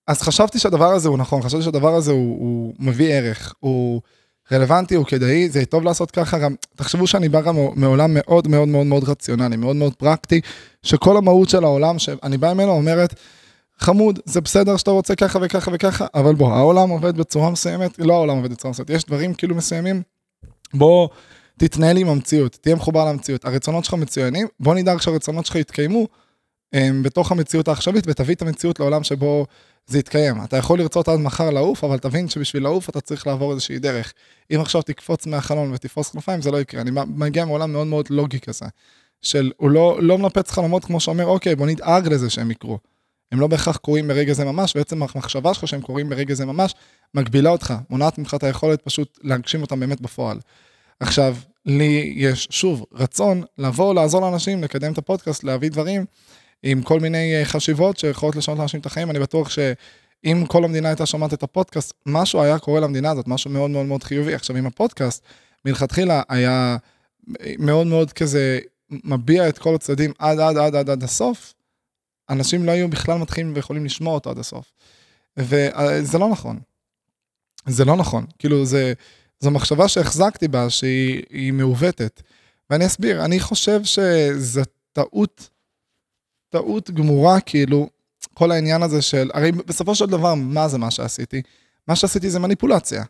אז 0.06 0.22
חשבתי 0.22 0.58
שהדבר 0.58 0.92
הזה 0.92 1.08
הוא 1.08 1.18
נכון, 1.18 1.42
חשבתי 1.42 1.62
שהדבר 1.62 1.94
הזה 1.94 2.12
הוא, 2.12 2.38
הוא 2.40 2.74
מביא 2.78 3.14
ערך, 3.14 3.54
הוא 3.60 4.00
רלוונטי, 4.52 4.94
הוא 4.94 5.06
כדאי, 5.06 5.48
זה 5.48 5.64
טוב 5.66 5.84
לעשות 5.84 6.10
ככה 6.10 6.38
גם, 6.38 6.54
תחשבו 6.76 7.06
שאני 7.06 7.28
בא 7.28 7.40
גם 7.40 7.56
מעולם 7.74 8.10
מאוד 8.14 8.48
מאוד 8.48 8.68
מאוד 8.68 8.86
מאוד 8.86 9.08
רציונלי, 9.08 9.56
מאוד 9.56 9.76
מאוד 9.76 9.94
פרקטי, 9.94 10.40
שכל 10.82 11.16
המהות 11.16 11.48
של 11.48 11.64
העולם 11.64 11.98
שאני 11.98 12.38
בא 12.38 12.52
ממנו 12.52 12.72
אומרת, 12.72 13.14
חמוד, 13.78 14.18
זה 14.24 14.40
בסדר 14.40 14.76
שאתה 14.76 14.90
רוצה 14.90 15.14
ככה 15.14 15.38
וככה 15.42 15.70
וככה, 15.74 16.06
אבל 16.14 16.34
בוא, 16.34 16.52
העולם 16.52 16.88
עובד 16.90 17.16
בצורה 17.16 17.50
מסוימת, 17.50 17.98
לא 17.98 18.14
העולם 18.14 18.36
עובד 18.36 18.50
בצורה 18.50 18.70
מסוימת, 18.70 18.90
יש 18.90 19.04
דברים 19.04 19.34
כאילו 19.34 19.54
מסוימים, 19.54 20.02
בוא 20.74 21.08
תתנהל 21.58 21.96
עם 21.96 22.08
המציאות, 22.08 22.58
תהיה 22.60 22.74
מחובר 22.74 23.04
למציאות, 23.04 23.44
הרצונות 23.44 23.84
שלך 23.84 23.94
מצוינים, 23.94 24.46
בוא 24.60 24.74
נדאג 24.74 25.00
שהרצונות 25.00 25.46
שלך 25.46 25.56
יתקיימו 25.56 26.06
הם, 26.72 27.02
בתוך 27.02 27.32
המציאות 27.32 27.68
העכשווית 27.68 28.04
ותביא 28.08 28.34
את 28.34 28.42
המציאות 28.42 28.80
לעולם 28.80 29.04
שבו 29.04 29.46
זה 29.86 29.98
יתקיים. 29.98 30.44
אתה 30.44 30.56
יכול 30.56 30.78
לרצות 30.78 31.08
עד 31.08 31.18
מחר 31.18 31.50
לעוף, 31.50 31.84
אבל 31.84 31.98
תבין 31.98 32.28
שבשביל 32.28 32.62
לעוף 32.62 32.88
אתה 32.88 33.00
צריך 33.00 33.26
לעבור 33.26 33.52
איזושהי 33.52 33.78
דרך. 33.78 34.12
אם 34.54 34.60
עכשיו 34.60 34.82
תקפוץ 34.82 35.26
מהחלון 35.26 35.72
ותפרוס 35.72 36.10
כנפיים, 36.10 36.42
זה 36.42 36.50
לא 36.50 36.60
יקרה. 36.60 36.80
אני 36.80 36.90
מגיע 37.06 37.44
מעולם 37.44 37.72
מאוד 37.72 37.86
מאוד 37.86 38.06
לוגי 38.10 38.40
כזה, 38.40 38.66
של 39.22 39.52
הוא 39.56 39.70
לא, 39.70 39.98
לא 40.02 40.18
מנפץ 40.18 40.50
חלומות 40.50 40.84
כמו 40.84 41.00
שאומר, 41.00 41.26
אוקיי, 41.26 41.56
בוא 41.56 41.66
נדאג 41.66 42.08
לזה 42.08 42.30
שהם 42.30 42.50
יקרו. 42.50 42.78
הם 43.32 43.40
לא 43.40 43.46
בהכרח 43.46 43.76
קורים 43.76 44.08
ברגע 44.08 44.32
זה 44.32 44.44
ממש, 44.44 44.76
בעצם 44.76 45.02
המחשבה 45.02 45.54
שלך 45.54 45.68
שהם 45.68 45.80
קורים 45.80 46.08
ברגע 46.08 46.34
זה 46.34 46.46
ממש, 46.46 46.74
מגבילה 47.14 47.50
אותך, 47.50 47.74
מונעת 47.90 48.18
ממך 48.18 48.34
את 48.34 48.44
היכולת 48.44 48.82
פשוט 48.82 49.18
להגשים 49.22 49.62
אותם 49.62 49.80
באמת 49.80 50.00
בפועל. 50.00 50.38
עכשיו, 51.00 51.36
לי 51.66 52.12
יש, 52.16 52.48
שוב, 52.50 52.84
רצון 52.92 53.42
לבוא, 53.58 53.94
לעזור 53.94 54.20
לאנשים, 54.20 54.62
לקדם 54.62 54.92
את 54.92 54.98
הפודקאסט, 54.98 55.44
להביא 55.44 55.70
דברים 55.70 56.04
עם 56.62 56.82
כל 56.82 57.00
מיני 57.00 57.34
אה, 57.38 57.44
חשיבות 57.44 57.98
שיכולות 57.98 58.36
לשנות 58.36 58.58
לאנשים 58.58 58.80
את 58.80 58.86
החיים, 58.86 59.10
אני 59.10 59.18
בטוח 59.18 59.50
שאם 59.50 60.44
כל 60.48 60.64
המדינה 60.64 60.88
הייתה 60.88 61.06
שומעת 61.06 61.32
את 61.32 61.42
הפודקאסט, 61.42 61.92
משהו 62.06 62.42
היה 62.42 62.58
קורה 62.58 62.80
למדינה 62.80 63.10
הזאת, 63.10 63.28
משהו 63.28 63.50
מאוד 63.50 63.70
מאוד 63.70 63.86
מאוד 63.86 64.02
חיובי. 64.02 64.34
עכשיו, 64.34 64.56
אם 64.56 64.66
הפודקאסט 64.66 65.22
מלכתחילה 65.64 66.22
היה 66.28 66.76
מאוד 67.58 67.86
מאוד 67.86 68.12
כזה 68.12 68.58
מביע 68.90 69.48
את 69.48 69.58
כל 69.58 69.74
הצדדים 69.74 70.12
עד 70.18 70.40
עד 70.40 70.56
עד 70.56 70.74
עד 70.74 70.90
עד 70.90 71.02
הסוף, 71.02 71.54
אנשים 72.30 72.64
לא 72.64 72.70
היו 72.70 72.88
בכלל 72.88 73.18
מתחילים 73.18 73.52
ויכולים 73.54 73.84
לשמוע 73.84 74.14
אותו 74.14 74.30
עד 74.30 74.38
הסוף. 74.38 74.72
וזה 75.36 76.18
לא 76.18 76.28
נכון. 76.28 76.58
זה 77.66 77.84
לא 77.84 77.96
נכון. 77.96 78.26
כאילו, 78.38 78.66
זה, 78.66 78.92
זו 79.40 79.50
מחשבה 79.50 79.88
שהחזקתי 79.88 80.48
בה, 80.48 80.70
שהיא 80.70 81.52
מעוותת. 81.52 82.22
ואני 82.70 82.86
אסביר, 82.86 83.24
אני 83.24 83.40
חושב 83.40 83.84
שזו 83.84 84.62
טעות, 84.92 85.48
טעות 86.48 86.90
גמורה, 86.90 87.40
כאילו, 87.40 87.88
כל 88.34 88.52
העניין 88.52 88.82
הזה 88.82 89.02
של, 89.02 89.30
הרי 89.34 89.52
בסופו 89.52 89.94
של 89.94 90.06
דבר, 90.06 90.34
מה 90.34 90.68
זה 90.68 90.78
מה 90.78 90.90
שעשיתי? 90.90 91.42
מה 91.88 91.96
שעשיתי 91.96 92.30
זה 92.30 92.38
מניפולציה. 92.38 93.04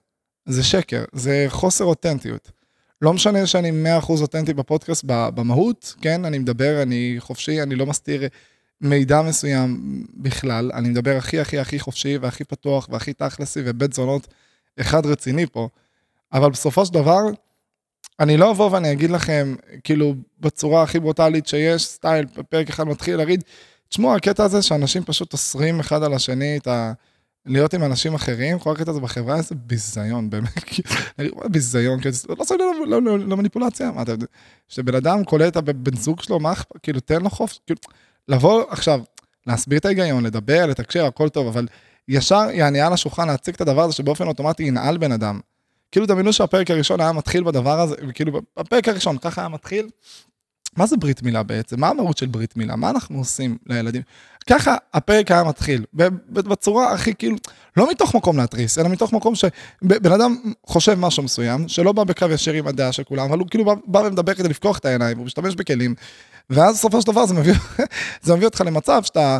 זה 0.47 0.63
שקר, 0.63 1.05
זה 1.13 1.47
חוסר 1.49 1.85
אותנטיות. 1.85 2.51
לא 3.03 3.13
משנה 3.13 3.47
שאני 3.47 3.71
100% 4.01 4.11
אותנטי 4.21 4.55
בפודקאסט 4.55 5.05
במהות, 5.07 5.95
כן, 6.01 6.25
אני 6.25 6.39
מדבר, 6.39 6.83
אני 6.83 7.17
חופשי, 7.19 7.63
אני 7.63 7.75
לא 7.75 7.87
מסתיר 7.87 8.29
מידע 8.81 9.23
מסוים 9.23 10.05
בכלל, 10.15 10.71
אני 10.75 10.89
מדבר 10.89 11.17
הכי 11.17 11.41
הכי 11.41 11.59
הכי 11.59 11.79
חופשי 11.79 12.19
והכי 12.19 12.45
פתוח 12.45 12.89
והכי 12.91 13.13
תכלסי 13.13 13.61
ובית 13.65 13.93
זונות 13.93 14.29
אחד 14.81 15.07
רציני 15.07 15.47
פה, 15.47 15.69
אבל 16.33 16.51
בסופו 16.51 16.87
של 16.87 16.95
דבר, 16.95 17.21
אני 18.21 18.37
לא 18.37 18.51
אבוא 18.51 18.71
ואני 18.71 18.93
אגיד 18.93 19.11
לכם, 19.11 19.55
כאילו, 19.85 20.15
בצורה 20.41 20.83
הכי 20.83 21.01
ברוטלית 21.01 21.47
שיש, 21.47 21.85
סטייל, 21.85 22.27
פרק 22.49 22.69
אחד 22.69 22.85
מתחיל 22.85 23.17
להגיד, 23.17 23.45
תשמעו, 23.89 24.15
הקטע 24.15 24.45
הזה 24.45 24.63
שאנשים 24.63 25.05
פשוט 25.05 25.33
אוסרים 25.33 25.81
אחד 25.81 26.03
על 26.03 26.15
השני 26.15 26.57
את 26.57 26.67
ה... 26.67 26.93
להיות 27.47 27.75
עם 27.75 27.85
אנשים 27.85 28.15
אחרים, 28.15 28.59
כל 28.59 28.73
הקטע 28.73 28.91
הזה 28.91 29.01
בחברה, 29.01 29.37
איזה 29.37 29.55
ביזיון, 29.55 30.31
באמת, 30.31 30.65
ביזיון, 31.51 32.01
כאילו, 32.01 32.15
לא 32.29 32.37
עושה 32.39 32.55
למניפולציה, 33.29 33.91
מה 33.91 34.03
אתה 34.03 34.13
יודע, 34.13 34.27
כשבן 34.69 34.95
אדם 34.95 35.25
קולט 35.25 35.53
את 35.53 35.57
הבן 35.57 35.97
זוג 35.97 36.23
שלו, 36.23 36.41
מה 36.41 36.53
אכפת, 36.53 36.77
כאילו, 36.83 37.01
תן 37.01 37.23
לו 37.23 37.31
חופש, 37.31 37.61
כאילו, 37.67 37.81
לבוא 38.29 38.65
עכשיו, 38.71 39.01
להסביר 39.47 39.79
את 39.79 39.85
ההיגיון, 39.85 40.25
לדבר, 40.25 40.67
לתקשר, 40.67 41.07
הכל 41.07 41.29
טוב, 41.29 41.47
אבל 41.47 41.67
ישר 42.09 42.47
יעני 42.53 42.81
על 42.81 42.93
השולחן 42.93 43.27
להציג 43.29 43.55
את 43.55 43.61
הדבר 43.61 43.83
הזה 43.83 43.93
שבאופן 43.93 44.27
אוטומטי 44.27 44.63
ינעל 44.63 44.99
בן 44.99 45.13
אדם. 45.13 45.41
כאילו 45.93 46.07
דמיינו 46.07 46.33
שהפרק 46.33 46.71
הראשון 46.71 47.01
היה 47.01 47.13
מתחיל 47.13 47.45
בדבר 47.45 47.81
הזה, 47.81 47.97
כאילו 48.15 48.41
בפרק 48.59 48.89
הראשון 48.89 49.19
ככה 49.19 49.41
היה 49.41 49.49
מתחיל. 49.49 49.89
מה 50.79 50.87
זה 50.87 50.97
ברית 50.97 51.23
מילה 51.23 51.43
בעצם? 51.43 51.81
מה 51.81 51.89
המהות 51.89 52.19
של 52.19 52.27
ברית 52.27 52.57
מילה? 52.57 52.77
מה 52.77 52.91
אנחנו 52.91 53.19
עושים 53.19 53.59
לילדים? 53.67 54.03
ככה 54.51 54.77
הפרק 54.95 55.31
היה 55.31 55.45
מתחיל, 55.45 55.85
בצורה 56.29 56.93
הכי 56.93 57.15
כאילו, 57.15 57.37
לא 57.77 57.91
מתוך 57.91 58.15
מקום 58.15 58.37
להתריס, 58.37 58.79
אלא 58.79 58.89
מתוך 58.89 59.13
מקום 59.13 59.35
שבן 59.35 60.13
אדם 60.13 60.37
חושב 60.67 60.95
משהו 60.95 61.23
מסוים, 61.23 61.69
שלא 61.69 61.93
בא 61.93 62.05
בקו 62.05 62.27
ישיר 62.31 62.55
עם 62.55 62.67
הדעה 62.67 62.93
של 62.93 63.05
כולם, 63.05 63.29
אבל 63.29 63.39
הוא 63.39 63.49
כאילו 63.51 63.65
בא, 63.65 63.75
בא 63.87 63.99
ומדבר 63.99 64.35
כדי 64.35 64.49
לפקוח 64.49 64.79
את 64.79 64.85
העיניים, 64.85 65.19
הוא 65.19 65.27
משתמש 65.27 65.55
בכלים, 65.55 65.95
ואז 66.51 66.75
בסופו 66.77 67.01
של 67.01 67.07
דבר 67.07 67.27
זה 67.27 67.35
מביא, 67.35 67.55
זה 68.23 68.35
מביא 68.35 68.47
אותך 68.47 68.61
למצב 68.67 69.03
שאתה, 69.05 69.39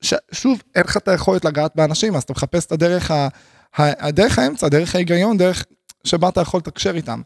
ש, 0.00 0.14
שוב, 0.32 0.62
אין 0.74 0.84
לך 0.84 0.96
את 0.96 1.08
היכולת 1.08 1.44
לגעת 1.44 1.72
באנשים, 1.74 2.16
אז 2.16 2.22
אתה 2.22 2.32
מחפש 2.32 2.66
את 2.66 2.72
הדרך, 2.72 3.10
ה, 3.10 3.28
הדרך 3.76 4.38
האמצע, 4.38 4.68
דרך 4.68 4.94
ההיגיון, 4.94 5.36
דרך 5.36 5.64
שבה 6.04 6.28
אתה 6.28 6.40
יכול 6.40 6.58
לתקשר 6.58 6.96
איתם. 6.96 7.20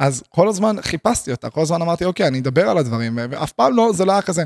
אז 0.00 0.22
כל 0.28 0.48
הזמן 0.48 0.76
חיפשתי 0.82 1.30
אותה, 1.30 1.50
כל 1.50 1.62
הזמן 1.62 1.82
אמרתי, 1.82 2.04
אוקיי, 2.04 2.26
אני 2.26 2.38
אדבר 2.38 2.68
על 2.68 2.78
הדברים, 2.78 3.18
ואף 3.30 3.52
פעם 3.52 3.76
לא, 3.76 3.90
זה 3.94 4.04
לא 4.04 4.12
היה 4.12 4.22
כזה, 4.22 4.44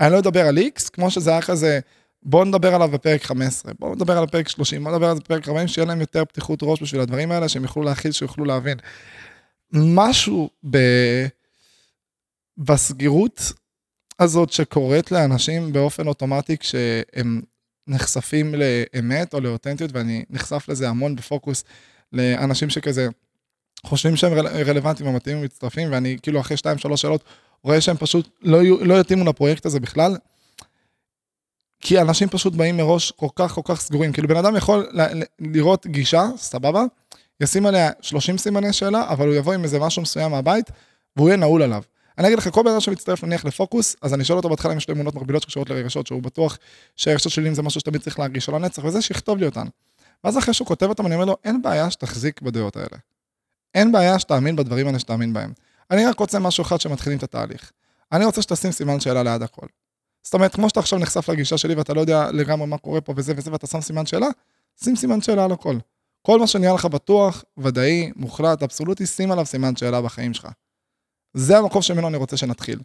אני 0.00 0.12
לא 0.12 0.18
אדבר 0.18 0.46
על 0.46 0.58
X, 0.58 0.90
כמו 0.92 1.10
שזה 1.10 1.30
היה 1.30 1.42
כזה, 1.42 1.80
בואו 2.22 2.44
נדבר 2.44 2.74
עליו 2.74 2.88
בפרק 2.88 3.22
15, 3.22 3.72
בואו 3.78 3.94
נדבר 3.94 4.18
על 4.18 4.26
פרק 4.26 4.48
30, 4.48 4.84
בואו 4.84 4.94
נדבר 4.94 5.08
על 5.08 5.16
זה 5.16 5.20
בפרק 5.20 5.48
40, 5.48 5.68
שיהיה 5.68 5.86
להם 5.86 6.00
יותר 6.00 6.24
פתיחות 6.24 6.58
ראש 6.62 6.82
בשביל 6.82 7.00
הדברים 7.00 7.32
האלה, 7.32 7.48
שהם 7.48 7.62
יוכלו 7.62 7.82
להכיל, 7.82 8.12
שיוכלו 8.12 8.44
להבין. 8.44 8.78
משהו 9.72 10.50
ב... 10.70 10.78
בסגירות 12.58 13.52
הזאת 14.18 14.52
שקורית 14.52 15.12
לאנשים 15.12 15.72
באופן 15.72 16.06
אוטומטי 16.06 16.58
כשהם 16.58 17.40
נחשפים 17.86 18.54
לאמת 18.54 19.34
או 19.34 19.40
לאותנטיות, 19.40 19.90
ואני 19.94 20.24
נחשף 20.30 20.68
לזה 20.68 20.88
המון 20.88 21.16
בפוקוס 21.16 21.64
לאנשים 22.12 22.70
שכזה 22.70 23.08
חושבים 23.86 24.16
שהם 24.16 24.32
רל, 24.32 24.46
רלוונטיים 24.46 25.08
ומתאימים 25.08 25.42
ומצטרפים, 25.42 25.92
ואני 25.92 26.16
כאילו 26.22 26.40
אחרי 26.40 26.56
2-3 26.92 26.96
שאלות 26.96 27.24
רואה 27.62 27.80
שהם 27.80 27.96
פשוט 27.96 28.28
לא, 28.42 28.62
לא 28.80 29.00
יתאימו 29.00 29.24
לפרויקט 29.24 29.66
הזה 29.66 29.80
בכלל. 29.80 30.16
כי 31.80 32.00
אנשים 32.00 32.28
פשוט 32.28 32.52
באים 32.54 32.76
מראש 32.76 33.10
כל 33.10 33.28
כך 33.36 33.52
כל 33.52 33.60
כך 33.64 33.80
סגורים, 33.80 34.12
כאילו 34.12 34.28
בן 34.28 34.36
אדם 34.36 34.56
יכול 34.56 34.88
ל- 34.92 35.22
לראות 35.38 35.86
גישה, 35.86 36.24
סבבה, 36.36 36.84
ישים 37.40 37.66
עליה 37.66 37.90
30 38.00 38.38
סימני 38.38 38.72
שאלה, 38.72 39.08
אבל 39.08 39.26
הוא 39.26 39.34
יבוא 39.34 39.52
עם 39.52 39.64
איזה 39.64 39.78
משהו 39.78 40.02
מסוים 40.02 40.30
מהבית, 40.30 40.70
והוא 41.16 41.28
יהיה 41.28 41.36
נעול 41.36 41.62
עליו. 41.62 41.82
אני 42.18 42.26
אגיד 42.26 42.38
לך, 42.38 42.48
כל 42.48 42.62
בן 42.62 42.70
אדם 42.70 42.80
שמצטרף 42.80 43.24
נניח 43.24 43.44
לפוקוס, 43.44 43.96
אז 44.02 44.14
אני 44.14 44.24
שואל 44.24 44.36
אותו 44.36 44.48
בהתחלה 44.48 44.72
אם 44.72 44.78
יש 44.78 44.88
לו 44.88 44.94
אמונות 44.94 45.14
מקבילות 45.14 45.42
שקשורות 45.42 45.70
לרגשות, 45.70 46.06
שהוא 46.06 46.22
בטוח 46.22 46.58
שהרגשות 46.96 47.32
שלי 47.32 47.54
זה 47.54 47.62
משהו 47.62 47.80
שתמיד 47.80 48.00
צריך 48.00 48.18
להרגיש 48.18 48.48
על 48.48 48.54
הנצח, 48.54 48.84
וזה 48.84 49.02
שיכתוב 49.02 49.38
לי 49.38 49.46
אותן. 49.46 49.66
ואז 50.24 50.38
אחרי 50.38 50.54
שהוא 50.54 50.68
כותב 50.68 50.86
אותם, 50.86 51.06
אני 51.06 51.14
אומר 51.14 51.24
לו, 51.24 51.36
אין 51.44 51.62
בעיה 51.62 51.90
שתחזיק 51.90 52.42
בדעות 52.42 52.76
האלה. 52.76 52.98
אין 53.74 53.92
בעיה 53.92 54.18
שתאמין 54.18 54.56
בדברים 54.56 54.86
האלה 54.86 54.98
שתאמין 54.98 55.32
בהם. 55.32 55.52
אני 55.90 56.06
רק 56.06 56.20
רוצה 56.20 56.38
משהו 56.38 56.62
אחד 56.62 56.80
שמתחילים 56.80 57.18
את 57.18 57.22
התהליך. 57.22 57.72
אני 58.12 58.24
רוצה 58.24 58.42
שתשים 58.42 58.72
סימן 58.72 59.00
שאלה 59.00 59.22
ליד 59.22 59.42
הכל. 59.42 59.66
זאת 60.22 60.34
אומרת, 60.34 60.54
כמו 60.54 60.68
שאתה 60.68 60.80
עכשיו 60.80 60.98
נחשף 60.98 61.28
לגישה 61.28 61.58
שלי 61.58 61.74
ואתה 61.74 61.94
לא 61.94 62.00
יודע 62.00 62.30
לגמרי 62.32 62.66
מה 62.66 62.78
קורה 62.78 63.00
פה 63.00 63.12
וזה 63.16 63.32
וזה 63.36 63.52
ואתה 63.52 63.66
שם 63.66 63.80
סימן 63.80 64.06
שאלה, 64.06 64.26
שים 64.84 64.96
סימן 64.96 65.20
שאלה 65.20 65.44
על 65.44 65.52
הכל. 65.52 65.78
כל 66.22 66.38
מה 66.40 66.46
שנראה 66.46 66.74
לך 66.74 66.84
בטוח, 66.84 67.44
ודאי, 67.58 68.12
מוחלט, 68.16 68.62
אבסולוטי, 68.62 69.06
שים 69.06 69.32
עליו 69.32 69.46
סימן 69.46 69.76
שאלה 69.76 70.02
בחיים 70.02 70.34
שלך. 70.34 70.48
זה 71.34 71.58
המקום 71.58 71.82
שממנו 71.82 72.08
אני 72.08 72.16
רוצה 72.16 72.36
שנתחיל. 72.36 72.78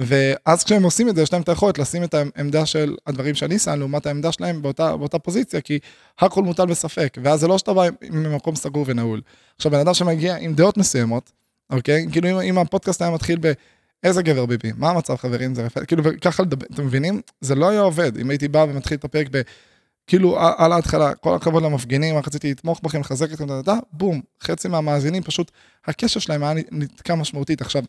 ואז 0.00 0.64
כשהם 0.64 0.82
עושים 0.82 1.08
את 1.08 1.16
זה, 1.16 1.22
יש 1.22 1.32
להם 1.32 1.42
את 1.42 1.48
היכולת 1.48 1.78
לשים 1.78 2.04
את 2.04 2.14
העמדה 2.14 2.66
של 2.66 2.96
הדברים 3.06 3.34
שאני 3.34 3.58
שם 3.58 3.78
לעומת 3.78 4.06
העמדה 4.06 4.32
שלהם 4.32 4.62
באותה, 4.62 4.96
באותה 4.96 5.18
פוזיציה, 5.18 5.60
כי 5.60 5.78
הכל 6.18 6.42
מוטל 6.42 6.66
בספק, 6.66 7.18
ואז 7.22 7.40
זה 7.40 7.48
לא 7.48 7.58
שאתה 7.58 7.74
בא 7.74 7.82
ממקום 8.10 8.56
סגור 8.56 8.84
ונעול. 8.88 9.20
עכשיו, 9.56 9.72
בן 9.72 9.78
אדם 9.78 9.94
שמגיע 9.94 10.36
עם 10.36 10.54
דעות 10.54 10.76
מסוימות, 10.76 11.32
אוקיי? 11.70 12.06
כאילו 12.12 12.30
אם, 12.30 12.40
אם 12.40 12.58
הפודקאסט 12.58 13.02
היה 13.02 13.10
מתחיל 13.10 13.38
ב... 13.40 13.52
איזה 14.02 14.22
גבר 14.22 14.46
ביבי, 14.46 14.72
מה 14.76 14.90
המצב 14.90 15.16
חברים, 15.16 15.54
זה 15.54 15.62
רפאל, 15.62 15.84
כאילו 15.84 16.04
וככה 16.04 16.42
לדבר, 16.42 16.66
אתם 16.74 16.86
מבינים? 16.86 17.20
זה 17.40 17.54
לא 17.54 17.68
היה 17.68 17.80
עובד, 17.80 18.18
אם 18.18 18.30
הייתי 18.30 18.48
בא 18.48 18.66
ומתחיל 18.68 18.96
את 18.96 19.04
הפרק 19.04 19.26
ב... 19.30 19.40
כאילו 20.10 20.38
על 20.56 20.72
ההתחלה, 20.72 21.14
כל 21.14 21.34
הכבוד 21.34 21.62
למפגינים, 21.62 22.16
רק 22.16 22.26
רציתי 22.28 22.50
לתמוך 22.50 22.80
בכם, 22.82 23.00
לחזק 23.00 23.32
אתכם, 23.32 23.46
בום, 23.92 24.20
חצי 24.42 24.68
מהמאזינים 24.68 25.22
פשוט, 25.22 25.50
הקשר 25.86 26.20
שלהם 26.20 26.42
היה 26.42 26.54
נתקע 26.70 27.14
משמעותית. 27.14 27.60
עכשיו, 27.60 27.82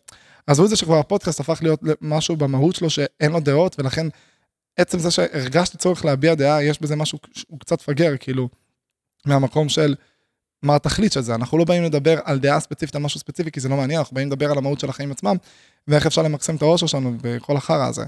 עזבו 0.47 0.65
את 0.65 0.69
זה 0.69 0.75
שכבר 0.75 0.99
הפודקאסט 0.99 1.39
הפך 1.39 1.60
להיות 1.62 1.81
משהו 2.01 2.36
במהות 2.36 2.75
שלו 2.75 2.89
שאין 2.89 3.31
לו 3.31 3.39
דעות, 3.39 3.79
ולכן 3.79 4.07
עצם 4.77 4.99
זה 4.99 5.12
שהרגשתי 5.12 5.77
צורך 5.77 6.05
להביע 6.05 6.36
דעה, 6.36 6.63
יש 6.63 6.81
בזה 6.81 6.95
משהו, 6.95 7.19
הוא 7.47 7.60
קצת 7.60 7.81
פגר, 7.81 8.13
כאילו, 8.19 8.49
מהמקום 9.25 9.69
של 9.69 9.95
מה 10.63 10.75
התכלית 10.75 11.12
של 11.12 11.21
זה. 11.21 11.36
אנחנו 11.36 11.57
לא 11.57 11.65
באים 11.65 11.84
לדבר 11.84 12.19
על 12.23 12.39
דעה 12.39 12.60
ספציפית, 12.60 12.95
על 12.95 13.01
משהו 13.01 13.19
ספציפי, 13.19 13.51
כי 13.51 13.60
זה 13.60 13.69
לא 13.69 13.77
מעניין, 13.77 13.99
אנחנו 13.99 14.15
באים 14.15 14.27
לדבר 14.27 14.51
על 14.51 14.57
המהות 14.57 14.79
של 14.79 14.89
החיים 14.89 15.12
עצמם, 15.12 15.36
ואיך 15.88 16.05
אפשר 16.05 16.21
למקסם 16.21 16.55
את 16.55 16.62
האושר 16.62 16.88
שלנו 16.88 17.17
בכל 17.21 17.57
החרא 17.57 17.88
הזה. 17.88 18.05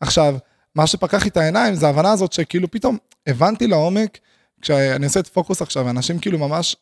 עכשיו, 0.00 0.36
מה 0.74 0.86
שפקח 0.86 1.22
לי 1.22 1.28
את 1.28 1.36
העיניים 1.36 1.74
זה 1.74 1.86
ההבנה 1.86 2.12
הזאת 2.12 2.32
שכאילו 2.32 2.70
פתאום 2.70 2.98
הבנתי 3.26 3.66
לעומק, 3.66 4.18
כשאני 4.60 5.06
עושה 5.06 5.20
את 5.20 5.26
פוקוס 5.26 5.62
עכשיו, 5.62 5.90
אנשים 5.90 6.18
כאילו 6.18 6.38
ממש, 6.38 6.76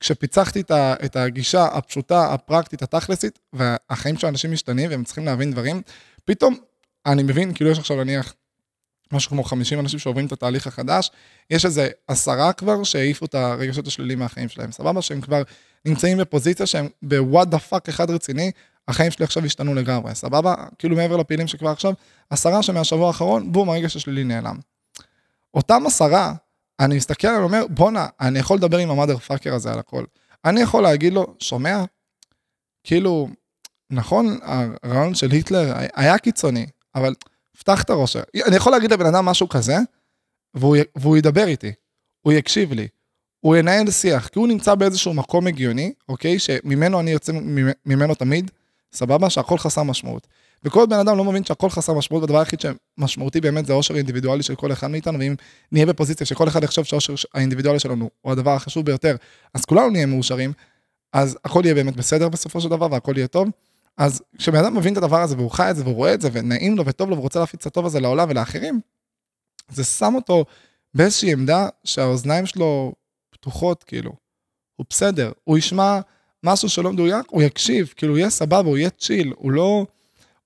כשפיצחתי 0.00 0.62
את 0.72 1.16
הגישה 1.16 1.64
הפשוטה, 1.64 2.34
הפרקטית, 2.34 2.82
התכלסית, 2.82 3.38
והחיים 3.52 4.16
של 4.16 4.26
האנשים 4.26 4.52
משתנים 4.52 4.90
והם 4.90 5.04
צריכים 5.04 5.24
להבין 5.24 5.52
דברים, 5.52 5.82
פתאום 6.24 6.56
אני 7.06 7.22
מבין, 7.22 7.54
כאילו 7.54 7.70
יש 7.70 7.78
עכשיו 7.78 8.04
נניח 8.04 8.34
משהו 9.12 9.30
כמו 9.30 9.44
50 9.44 9.80
אנשים 9.80 9.98
שעוברים 9.98 10.26
את 10.26 10.32
התהליך 10.32 10.66
החדש, 10.66 11.10
יש 11.50 11.64
איזה 11.64 11.88
עשרה 12.08 12.52
כבר 12.52 12.84
שהעיפו 12.84 13.24
את 13.24 13.34
הרגשות 13.34 13.86
השליליים 13.86 14.18
מהחיים 14.18 14.48
שלהם, 14.48 14.72
סבבה? 14.72 15.02
שהם 15.02 15.20
כבר 15.20 15.42
נמצאים 15.86 16.18
בפוזיציה 16.18 16.66
שהם 16.66 16.88
ב 17.02 17.11
what 17.11 17.48
the 17.48 17.58
fuck 17.58 17.88
אחד 17.88 18.10
רציני, 18.10 18.50
החיים 18.88 19.10
שלי 19.10 19.24
עכשיו 19.24 19.44
השתנו 19.44 19.74
לגמרי, 19.74 20.14
סבבה? 20.14 20.54
כאילו 20.78 20.96
מעבר 20.96 21.16
לפעילים 21.16 21.46
שכבר 21.46 21.70
עכשיו, 21.70 21.92
עשרה 22.30 22.62
שמהשבוע 22.62 23.06
האחרון, 23.06 23.52
בום, 23.52 23.70
הרגש 23.70 23.96
השלילי 23.96 24.24
נעלם. 24.24 24.58
אותם 25.54 25.82
עשרה, 25.86 26.34
אני 26.80 26.96
מסתכל 26.96 27.28
עליהם 27.28 27.42
ואומר, 27.42 27.66
בואנה, 27.70 28.06
אני 28.20 28.38
יכול 28.38 28.56
לדבר 28.56 28.78
עם 28.78 28.90
המאדר 28.90 29.18
פאקר 29.18 29.54
הזה 29.54 29.72
על 29.72 29.78
הכל. 29.78 30.04
אני 30.44 30.60
יכול 30.60 30.82
להגיד 30.82 31.12
לו, 31.12 31.34
שומע? 31.38 31.84
כאילו, 32.84 33.28
נכון, 33.90 34.38
הרעיון 34.82 35.14
של 35.14 35.30
היטלר 35.30 35.74
היה 35.94 36.18
קיצוני, 36.18 36.66
אבל 36.94 37.14
פתח 37.58 37.82
את 37.82 37.90
הראש. 37.90 38.16
אני 38.46 38.56
יכול 38.56 38.72
להגיד 38.72 38.92
לבן 38.92 39.06
אדם 39.06 39.24
משהו 39.24 39.48
כזה, 39.48 39.76
והוא, 40.54 40.76
והוא 40.96 41.16
ידבר 41.16 41.46
איתי, 41.46 41.72
הוא 42.20 42.32
יקשיב 42.32 42.72
לי, 42.72 42.88
הוא 43.40 43.56
ינהל 43.56 43.90
שיח, 43.90 44.28
כי 44.28 44.38
הוא 44.38 44.48
נמצא 44.48 44.74
באיזשהו 44.74 45.14
מקום 45.14 45.46
הגיוני, 45.46 45.92
אוקיי? 46.08 46.38
שממנו 46.38 47.00
אני 47.00 47.10
יוצא 47.10 47.32
ממנו 47.86 48.14
תמיד, 48.14 48.50
סבבה? 48.92 49.30
שהכל 49.30 49.58
חסר 49.58 49.82
משמעות. 49.82 50.26
וכל 50.64 50.86
בן 50.86 50.98
אדם 50.98 51.16
לא 51.16 51.24
מבין 51.24 51.44
שהכל 51.44 51.70
חסר 51.70 51.94
משמעות, 51.94 52.22
והדבר 52.22 52.38
היחיד 52.38 52.60
שמשמעותי 52.60 53.40
באמת 53.40 53.66
זה 53.66 53.72
האושר 53.72 53.94
האינדיבידואלי 53.94 54.42
של 54.42 54.54
כל 54.54 54.72
אחד 54.72 54.86
מאיתנו, 54.86 55.18
ואם 55.18 55.34
נהיה 55.72 55.86
בפוזיציה 55.86 56.26
שכל 56.26 56.48
אחד 56.48 56.64
יחשוב 56.64 56.84
שהאושר 56.84 57.14
האינדיבידואלי 57.34 57.78
שלנו 57.78 58.10
הוא 58.22 58.32
הדבר 58.32 58.50
החשוב 58.50 58.86
ביותר, 58.86 59.16
אז 59.54 59.64
כולנו 59.64 59.90
נהיה 59.90 60.06
מאושרים, 60.06 60.52
אז 61.12 61.38
הכל 61.44 61.60
יהיה 61.64 61.74
באמת 61.74 61.96
בסדר 61.96 62.28
בסופו 62.28 62.60
של 62.60 62.68
דבר, 62.68 62.88
והכל 62.90 63.14
יהיה 63.16 63.26
טוב. 63.26 63.48
אז 63.96 64.22
כשבן 64.38 64.58
אדם 64.58 64.76
מבין 64.76 64.92
את 64.92 64.98
הדבר 64.98 65.20
הזה 65.20 65.36
והוא 65.36 65.50
חי 65.50 65.70
את 65.70 65.76
זה 65.76 65.82
והוא 65.82 65.94
רואה 65.94 66.14
את 66.14 66.20
זה 66.20 66.28
ונעים 66.32 66.76
לו 66.76 66.86
וטוב 66.86 67.10
לו 67.10 67.16
ורוצה 67.16 67.40
להפיץ 67.40 67.60
את 67.60 67.66
הטוב 67.66 67.86
הזה 67.86 68.00
לעולם 68.00 68.30
ולאחרים, 68.30 68.80
זה 69.68 69.84
שם 69.84 70.12
אותו 70.14 70.44
באיזושהי 70.94 71.32
עמדה 71.32 71.68
שהאוזניים 71.84 72.46
שלו 72.46 72.92
פתוחות 73.46 73.84
כאילו. 73.84 74.12
הוא 74.76 74.86
בסדר, 74.90 75.32
הוא 75.44 75.58
ישמע 75.58 76.00
משהו 76.42 76.68
שלא 76.68 76.92
מדויק, 76.92 77.26
הוא 77.28 77.42
יקשיב, 77.42 77.92
כאילו 77.96 78.12
הוא 78.12 78.18
יהיה 78.18 78.30
סבבה, 78.30 78.68
הוא 78.68 78.78
יהיה 78.78 78.90
צ'יל, 78.90 79.32
הוא 79.36 79.52
לא, 79.52 79.86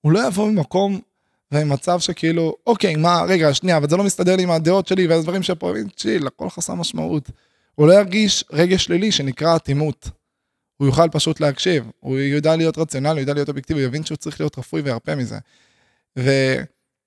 הוא 0.00 0.12
לא 0.12 0.26
יבוא 0.26 0.50
ממקום 0.50 1.00
ומצב 1.52 2.00
שכאילו, 2.00 2.56
אוקיי, 2.66 2.96
מה, 2.96 3.22
רגע, 3.28 3.54
שנייה, 3.54 3.76
אבל 3.76 3.88
זה 3.88 3.96
לא 3.96 4.04
מסתדר 4.04 4.36
לי 4.36 4.42
עם 4.42 4.50
הדעות 4.50 4.86
שלי 4.86 5.06
והדברים 5.06 5.42
שפה, 5.42 5.72
צ'יל, 5.96 6.26
הכל 6.26 6.50
חסר 6.50 6.74
משמעות. 6.74 7.30
הוא 7.74 7.86
לא 7.88 7.92
ירגיש 7.92 8.44
רגש 8.52 8.84
שלילי 8.84 9.12
שנקרא 9.12 9.56
אטימות. 9.56 10.08
הוא 10.76 10.86
יוכל 10.86 11.08
פשוט 11.08 11.40
להקשיב, 11.40 11.90
הוא 12.00 12.18
ידע 12.18 12.56
להיות 12.56 12.78
רציונלי, 12.78 13.12
הוא 13.12 13.20
ידע 13.20 13.34
להיות 13.34 13.48
אובייקטיבי, 13.48 13.80
הוא 13.80 13.86
יבין 13.88 14.04
שהוא 14.04 14.16
צריך 14.16 14.40
להיות 14.40 14.58
רפוי 14.58 14.80
וירפה 14.80 15.14
מזה. 15.14 15.38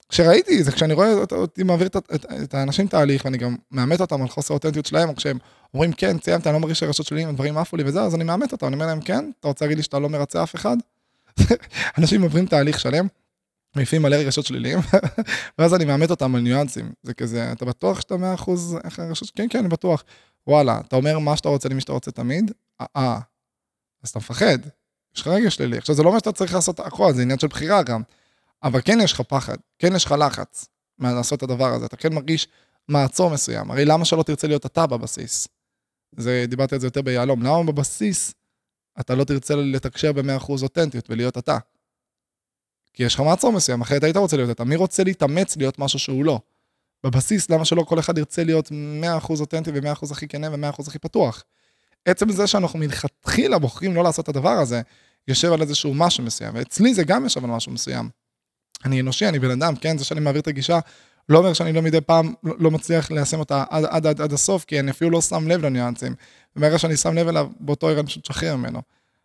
כשראיתי 0.10 0.63
זה 0.63 0.72
כשאני 0.72 0.94
רואה 0.94 1.13
אותי 1.32 1.63
מעביר 1.63 1.88
את, 1.88 1.96
את, 1.96 2.26
את 2.44 2.54
האנשים 2.54 2.88
תהליך 2.88 3.26
ואני 3.26 3.38
גם 3.38 3.56
מאמת 3.72 4.02
אותם 4.02 4.22
על 4.22 4.28
חוסר 4.28 4.54
אותנטיות 4.54 4.86
שלהם 4.86 5.10
או 5.10 5.16
כשהם 5.16 5.38
אומרים 5.74 5.94
כן 5.94 6.18
ציינת 6.18 6.48
אני 6.48 6.54
לא 6.54 6.60
מרגיש 6.60 6.80
שהרשות 6.80 7.06
שלי 7.06 7.26
הדברים 7.26 7.58
עפו 7.58 7.78
לי 7.78 7.84
וזה 7.86 8.02
אז 8.02 8.16
אני 8.16 8.24
מאמת 8.24 8.52
אותם 8.52 8.68
אני 8.68 8.76
אומר 8.76 8.86
להם 8.86 9.02
כן 9.02 9.30
אתה 9.39 9.48
רוצה 9.48 9.66
להגיד 9.66 9.78
לי 9.78 9.84
שאתה 9.84 10.00
לא 10.00 10.10
מרצה 10.10 10.44
אף 10.44 10.56
אחד. 10.56 10.78
אנשים 11.98 12.22
עוברים 12.22 12.46
תהליך 12.46 12.80
שלם. 12.80 13.08
מעיפים 13.76 14.02
מלא 14.02 14.16
רגשות 14.16 14.46
שליליים 14.46 14.80
ואז 15.58 15.74
אני 15.74 15.86
מאמת 15.86 16.12
אותם 16.12 16.36
על 16.36 16.42
ניואנסים 16.42 16.92
זה 17.04 17.13
כזה 17.13 17.52
אתה 17.52 17.66
בטוח 17.66 18.02
שאתה 18.02 18.16
100% 18.16 18.50
איך 18.84 19.00
הרגשות 19.00 19.32
כן 19.36 19.48
כן 19.50 19.60
אני 19.60 19.68
בטוח 19.68 20.04
וואלה 20.48 20.80
אתה 20.88 20.96
אומר 20.96 21.20
מה 21.20 21.38
שאתה 21.38 21.50
רוצה 21.50 21.70
למי 21.70 21.82
שאתה 21.82 21.92
רוצה 21.92 22.12
תמיד 22.12 22.52
אה, 22.82 22.86
אה 22.96 23.20
אז 24.04 24.10
אתה 24.10 24.20
מפחד 24.20 24.58
יש 25.16 25.22
לך 25.22 25.28
רגש 25.28 25.56
שלילי 25.56 25.78
עכשיו 25.78 25.96
זה 25.96 26.04
לא 26.04 26.08
אומר 26.08 26.20
שאתה 26.20 26.32
צריך 26.32 26.54
לעשות 26.54 26.80
הכל 26.80 27.13
זה 27.13 27.22
עניין 27.22 27.39
של 27.39 27.48
בחירה 27.48 27.84
גם. 27.84 28.02
אבל 28.63 28.82
כן 28.86 28.97
יש 29.04 29.13
לך 29.13 29.21
פחד, 29.21 29.58
כן 29.80 29.95
יש 29.95 30.06
לך 30.06 30.12
לחץ 30.12 30.65
לעשות 30.99 31.38
את 31.38 31.43
הדבר 31.43 31.73
הזה, 31.73 31.86
אתה 31.86 31.97
כן 31.97 32.13
מרגיש 32.13 32.47
מעצור 32.88 33.30
מסוים, 33.30 33.71
הרי 33.71 33.86
למה 33.86 34.06
שלא 34.06 34.23
תרצה 34.23 34.47
להיות 34.47 34.65
אתה 34.65 34.88
בבסיס? 34.88 35.47
זה, 36.17 36.45
דיברתי 36.47 36.76
על 36.76 36.82
זה 36.82 36.88
יותר 36.88 37.02
ביהלום, 37.02 37.43
למה 37.43 37.63
בבסיס 37.63 38.34
אתה 38.99 39.15
לא 39.15 39.23
תרצה 39.23 39.56
לתקשר 39.56 40.12
ב-100% 40.12 40.63
אותנטיות 40.63 41.10
ולהיות 41.10 41.38
אתה? 41.38 41.58
כי 42.93 43.04
יש 43.04 43.15
לך 43.15 43.19
מעצור 43.19 43.52
מסוים, 43.52 43.82
אחרת 43.82 44.04
היית 44.04 44.17
רוצה 44.17 44.38
להיות 44.38 44.49
אתה. 44.49 44.63
מי 44.63 44.76
רוצה 44.76 45.04
להתאמץ 45.04 45.58
להיות 45.58 45.80
משהו 45.80 45.99
שהוא 45.99 46.26
לא? 46.26 46.39
בבסיס, 47.04 47.49
למה 47.49 47.65
שלא 47.65 47.84
כל 47.84 47.99
אחד 47.99 48.17
ירצה 48.17 48.43
להיות 48.43 48.71
100% 49.21 49.39
אותנטי 49.39 49.71
ו-100% 49.73 50.12
הכי 50.12 50.28
כנה 50.28 50.52
ו-100% 50.52 50.88
הכי 50.88 50.99
פתוח? 50.99 51.43
עצם 52.06 52.32
זה 52.32 52.47
שאנחנו 52.47 52.80
מלכתחילה 52.80 53.60
בוחרים 53.60 53.95
לא 53.95 54.04
לעשות 54.04 54.23
את 54.23 54.30
הדבר 54.30 54.49
הזה, 54.49 54.82
יושב 55.28 55.54
על 55.54 55.62
איזשהו 55.62 55.93
משהו 55.93 56.23
מסוים, 56.23 56.56
ואצלי 56.56 56.93
זה 56.93 57.04
גם 57.04 57.23
יושב 57.23 57.43
על 57.43 57.52
משהו 57.52 57.71
מסוים. 57.71 58.10
אני 58.86 59.02
אנושי, 59.02 59.28
אני 59.28 59.39
בן 59.39 59.52
אדם, 59.52 59.76
כן? 59.76 59.98
זה 59.98 60.06
שאני 60.06 60.19
מעביר 60.19 60.41
את 60.41 60.48
הגישה, 60.48 60.80
לא 61.30 61.38
אומר 61.38 61.54
שאני 61.54 61.74
לא 61.74 61.82
מדי 61.82 62.02
פעם 62.02 62.34
לא, 62.43 62.56
לא 62.60 62.72
מצליח 62.72 63.12
ליישם 63.12 63.39
אותה 63.39 63.63
עד, 63.69 63.86
עד, 63.86 64.08
עד, 64.08 64.22
עד 64.22 64.34
הסוף, 64.34 64.65
כי 64.65 64.80
אני 64.80 64.91
אפילו 64.91 65.12
לא 65.12 65.22
שם 65.22 65.48
לב 65.48 65.65
לניואנסים. 65.65 66.15
וברגע 66.56 66.80
שאני 66.80 66.98
שם 66.98 67.13
לב 67.13 67.28
אליו, 67.28 67.50
באותו 67.60 67.88
ערב 67.88 67.98
אני 67.98 68.08
פשוט 68.08 68.26
שחרר 68.26 68.56
ממנו. 68.56 68.82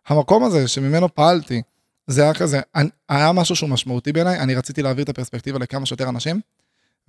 המקום 0.07 0.43
הזה 0.43 0.67
שממנו 0.67 1.15
פעלתי, 1.15 1.61
זה 2.07 2.23
היה 2.23 2.33
כזה, 2.33 2.61
אני, 2.75 2.89
היה 3.09 3.31
משהו 3.31 3.55
שהוא 3.55 3.69
משמעותי 3.69 4.11
בעיניי, 4.13 4.39
אני 4.39 4.55
רציתי 4.55 4.81
להעביר 4.81 5.03
את 5.03 5.09
הפרספקטיבה 5.09 5.59
לכמה 5.59 5.85
שיותר 5.85 6.09
אנשים, 6.09 6.41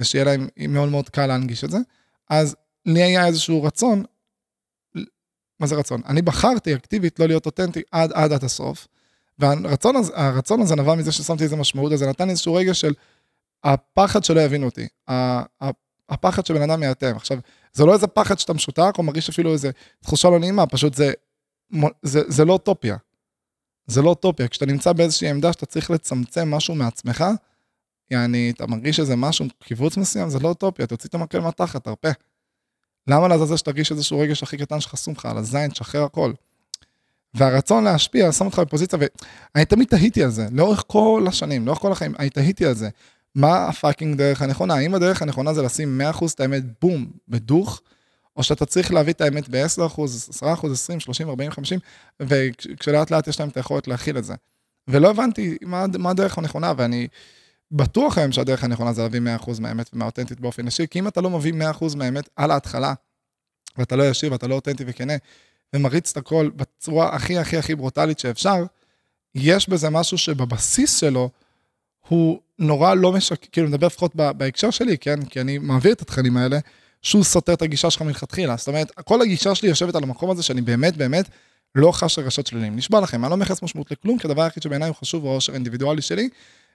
ושיהיה 0.00 0.24
להם 0.24 0.48
מאוד 0.68 0.88
מאוד 0.88 1.08
קל 1.08 1.26
להנגיש 1.26 1.64
את 1.64 1.70
זה. 1.70 1.78
אז 2.30 2.56
לי 2.86 3.02
היה 3.02 3.26
איזשהו 3.26 3.62
רצון, 3.62 4.04
מה 5.60 5.66
זה 5.66 5.74
רצון? 5.74 6.00
אני 6.06 6.22
בחרתי 6.22 6.74
אקטיבית 6.74 7.20
לא 7.20 7.26
להיות 7.26 7.46
אותנטי 7.46 7.82
עד 7.92 8.12
עד 8.12 8.32
עד 8.32 8.44
הסוף. 8.44 8.86
והרצון 9.40 9.96
הזה, 9.96 10.12
הזה 10.62 10.76
נבע 10.76 10.94
מזה 10.94 11.12
ששמתי 11.12 11.44
איזה 11.44 11.57
משמעות, 11.57 11.92
אז 11.92 11.98
זה 11.98 12.07
נתן 12.07 12.31
איזשהו 12.31 12.55
רגע 12.55 12.74
של 12.74 12.94
הפחד 13.64 14.24
שלא 14.24 14.40
יבינו 14.40 14.66
אותי, 14.66 14.88
הפחד 16.09 16.46
שבן 16.46 16.62
אדם 16.62 16.83
יאטם. 16.83 17.16
עכשיו, 17.16 17.38
זה 17.72 17.85
לא 17.85 17.94
איזה 17.94 18.07
פחד 18.07 18.38
שאתה 18.38 18.53
משותק, 18.53 18.92
או 18.98 19.03
מרגיש 19.03 19.29
אפילו 19.29 19.53
איזה 19.53 19.70
תחושה 20.03 20.29
לא 20.31 20.38
נעימה, 20.38 20.66
פשוט 20.66 20.94
זה, 20.94 21.12
זה, 22.03 22.20
זה 22.29 22.44
לא 22.44 22.53
אוטופיה. 22.53 22.96
זה 23.87 24.03
לא 24.03 24.09
אוטופיה, 24.09 24.48
כשאתה 24.48 24.66
נמצא 24.66 24.92
באיזושהי 24.92 25.31
עמדה 25.31 25.53
שאתה 25.53 25.66
צריך 25.66 25.90
לצמצם 25.90 26.50
משהו 26.50 26.74
מעצמך, 26.74 27.24
יעני, 28.11 28.53
אתה 28.57 28.66
מרגיש 28.66 29.00
איזה 29.00 29.16
משהו, 29.16 29.46
קיבוץ 29.59 29.96
מסוים, 29.96 30.31
זה 30.31 30.38
לא 30.38 30.48
אוטופיה, 30.48 30.87
תוציא 30.87 31.09
את 31.09 31.14
המקל 31.14 31.40
מהתחת, 31.40 31.85
תרפה. 31.85 32.09
למה 33.07 33.29
לעזאזל 33.29 33.57
שתרגיש 33.57 33.92
איזשהו 33.92 34.18
רגש 34.18 34.42
הכי 34.42 34.59
קטן 34.59 34.81
שחסום 34.81 35.14
לך 35.14 35.26
על 35.26 35.38
הזין, 35.38 35.70
תשחרר 35.70 36.05
הכל. 36.05 36.33
והרצון 37.34 37.84
להשפיע 37.84 38.32
שם 38.32 38.44
אותך 38.44 38.58
בפוזיציה, 38.58 38.98
ואני 39.54 39.64
תמיד 39.64 39.88
תהיתי 39.88 40.24
על 40.24 40.30
זה, 40.30 40.46
לאורך 40.52 40.84
כל 40.86 41.24
השנים, 41.28 41.66
לאורך 41.66 41.78
כל 41.78 41.92
החיים, 41.92 42.14
אני 42.18 42.30
תהיתי 42.30 42.66
על 42.66 42.74
זה. 42.74 42.88
מה 43.34 43.68
הפאקינג 43.68 44.16
דרך 44.16 44.42
הנכונה? 44.42 44.74
האם 44.74 44.94
הדרך 44.94 45.22
הנכונה 45.22 45.54
זה 45.54 45.62
לשים 45.62 46.00
100% 46.20 46.24
את 46.34 46.40
האמת 46.40 46.62
בום, 46.82 47.10
בדוך, 47.28 47.80
או 48.36 48.42
שאתה 48.42 48.66
צריך 48.66 48.92
להביא 48.92 49.12
את 49.12 49.20
האמת 49.20 49.48
ב-10%, 49.48 50.00
10%, 50.42 50.72
20, 50.72 51.00
30, 51.00 51.28
40, 51.28 51.50
50, 51.50 51.78
וכשלאט 52.20 53.10
לאט 53.10 53.28
יש 53.28 53.40
להם 53.40 53.48
את 53.48 53.56
היכולת 53.56 53.88
להכיל 53.88 54.18
את 54.18 54.24
זה. 54.24 54.34
ולא 54.88 55.10
הבנתי 55.10 55.58
מה, 55.62 55.84
מה 55.98 56.10
הדרך 56.10 56.38
הנכונה, 56.38 56.72
ואני 56.76 57.08
בטוח 57.72 58.18
היום 58.18 58.32
שהדרך 58.32 58.64
הנכונה 58.64 58.92
זה 58.92 59.02
להביא 59.02 59.20
100% 59.38 59.60
מהאמת 59.60 59.90
ומהאותנטית 59.92 60.40
באופן 60.40 60.66
אישי, 60.66 60.86
כי 60.90 60.98
אם 60.98 61.08
אתה 61.08 61.20
לא 61.20 61.30
מביא 61.30 61.52
100% 61.52 61.96
מהאמת 61.96 62.28
על 62.36 62.50
ההתחלה, 62.50 62.94
ואתה 63.78 63.96
לא 63.96 64.10
ישיר 64.10 64.32
ואתה 64.32 64.46
לא 64.46 64.54
אותנטי 64.54 64.84
וכנה, 64.86 65.14
ומריץ 65.76 66.11
את 66.11 66.16
הכל 66.16 66.50
בצורה 66.56 67.14
הכי 67.14 67.38
הכי 67.38 67.56
הכי 67.56 67.74
ברוטלית 67.74 68.18
שאפשר, 68.18 68.64
יש 69.35 69.68
בזה 69.68 69.90
משהו 69.90 70.18
שבבסיס 70.18 70.98
שלו 71.00 71.30
הוא 72.09 72.40
נורא 72.59 72.94
לא 72.94 73.12
משק... 73.12 73.46
כאילו, 73.52 73.68
מדבר 73.68 73.87
לפחות 73.87 74.14
בהקשר 74.14 74.70
שלי, 74.70 74.98
כן? 74.98 75.24
כי 75.24 75.40
אני 75.40 75.59
מעביר 75.59 75.92
את 75.92 76.02
התכנים 76.02 76.37
האלה, 76.37 76.59
שהוא 77.02 77.24
סותר 77.24 77.52
את 77.52 77.62
הגישה 77.62 77.90
שלך 77.90 78.02
מלכתחילה. 78.02 78.56
זאת 78.56 78.68
אומרת, 78.68 78.90
כל 78.90 79.22
הגישה 79.22 79.54
שלי 79.54 79.68
יושבת 79.68 79.94
על 79.94 80.02
המקום 80.02 80.30
הזה 80.30 80.42
שאני 80.42 80.61
באמת 80.61 80.96
באמת 80.96 81.28
לא 81.74 81.92
חש 81.92 82.18
רגשות 82.18 82.46
שליליים. 82.46 82.76
נשבע 82.76 83.00
לכם, 83.00 83.24
אני 83.24 83.30
לא 83.30 83.37
מייחס 83.37 83.62
משמעות 83.62 83.90
לכלום, 83.90 84.18
כי 84.18 84.26
הדבר 84.26 84.42
היחיד 84.42 84.62
שבעיניי 84.62 84.88
הוא 84.88 84.96
חשוב 84.96 85.22
הוא 85.22 85.30
העושר 85.30 85.52
האינדיבידואלי 85.52 86.02
שלי, 86.02 86.28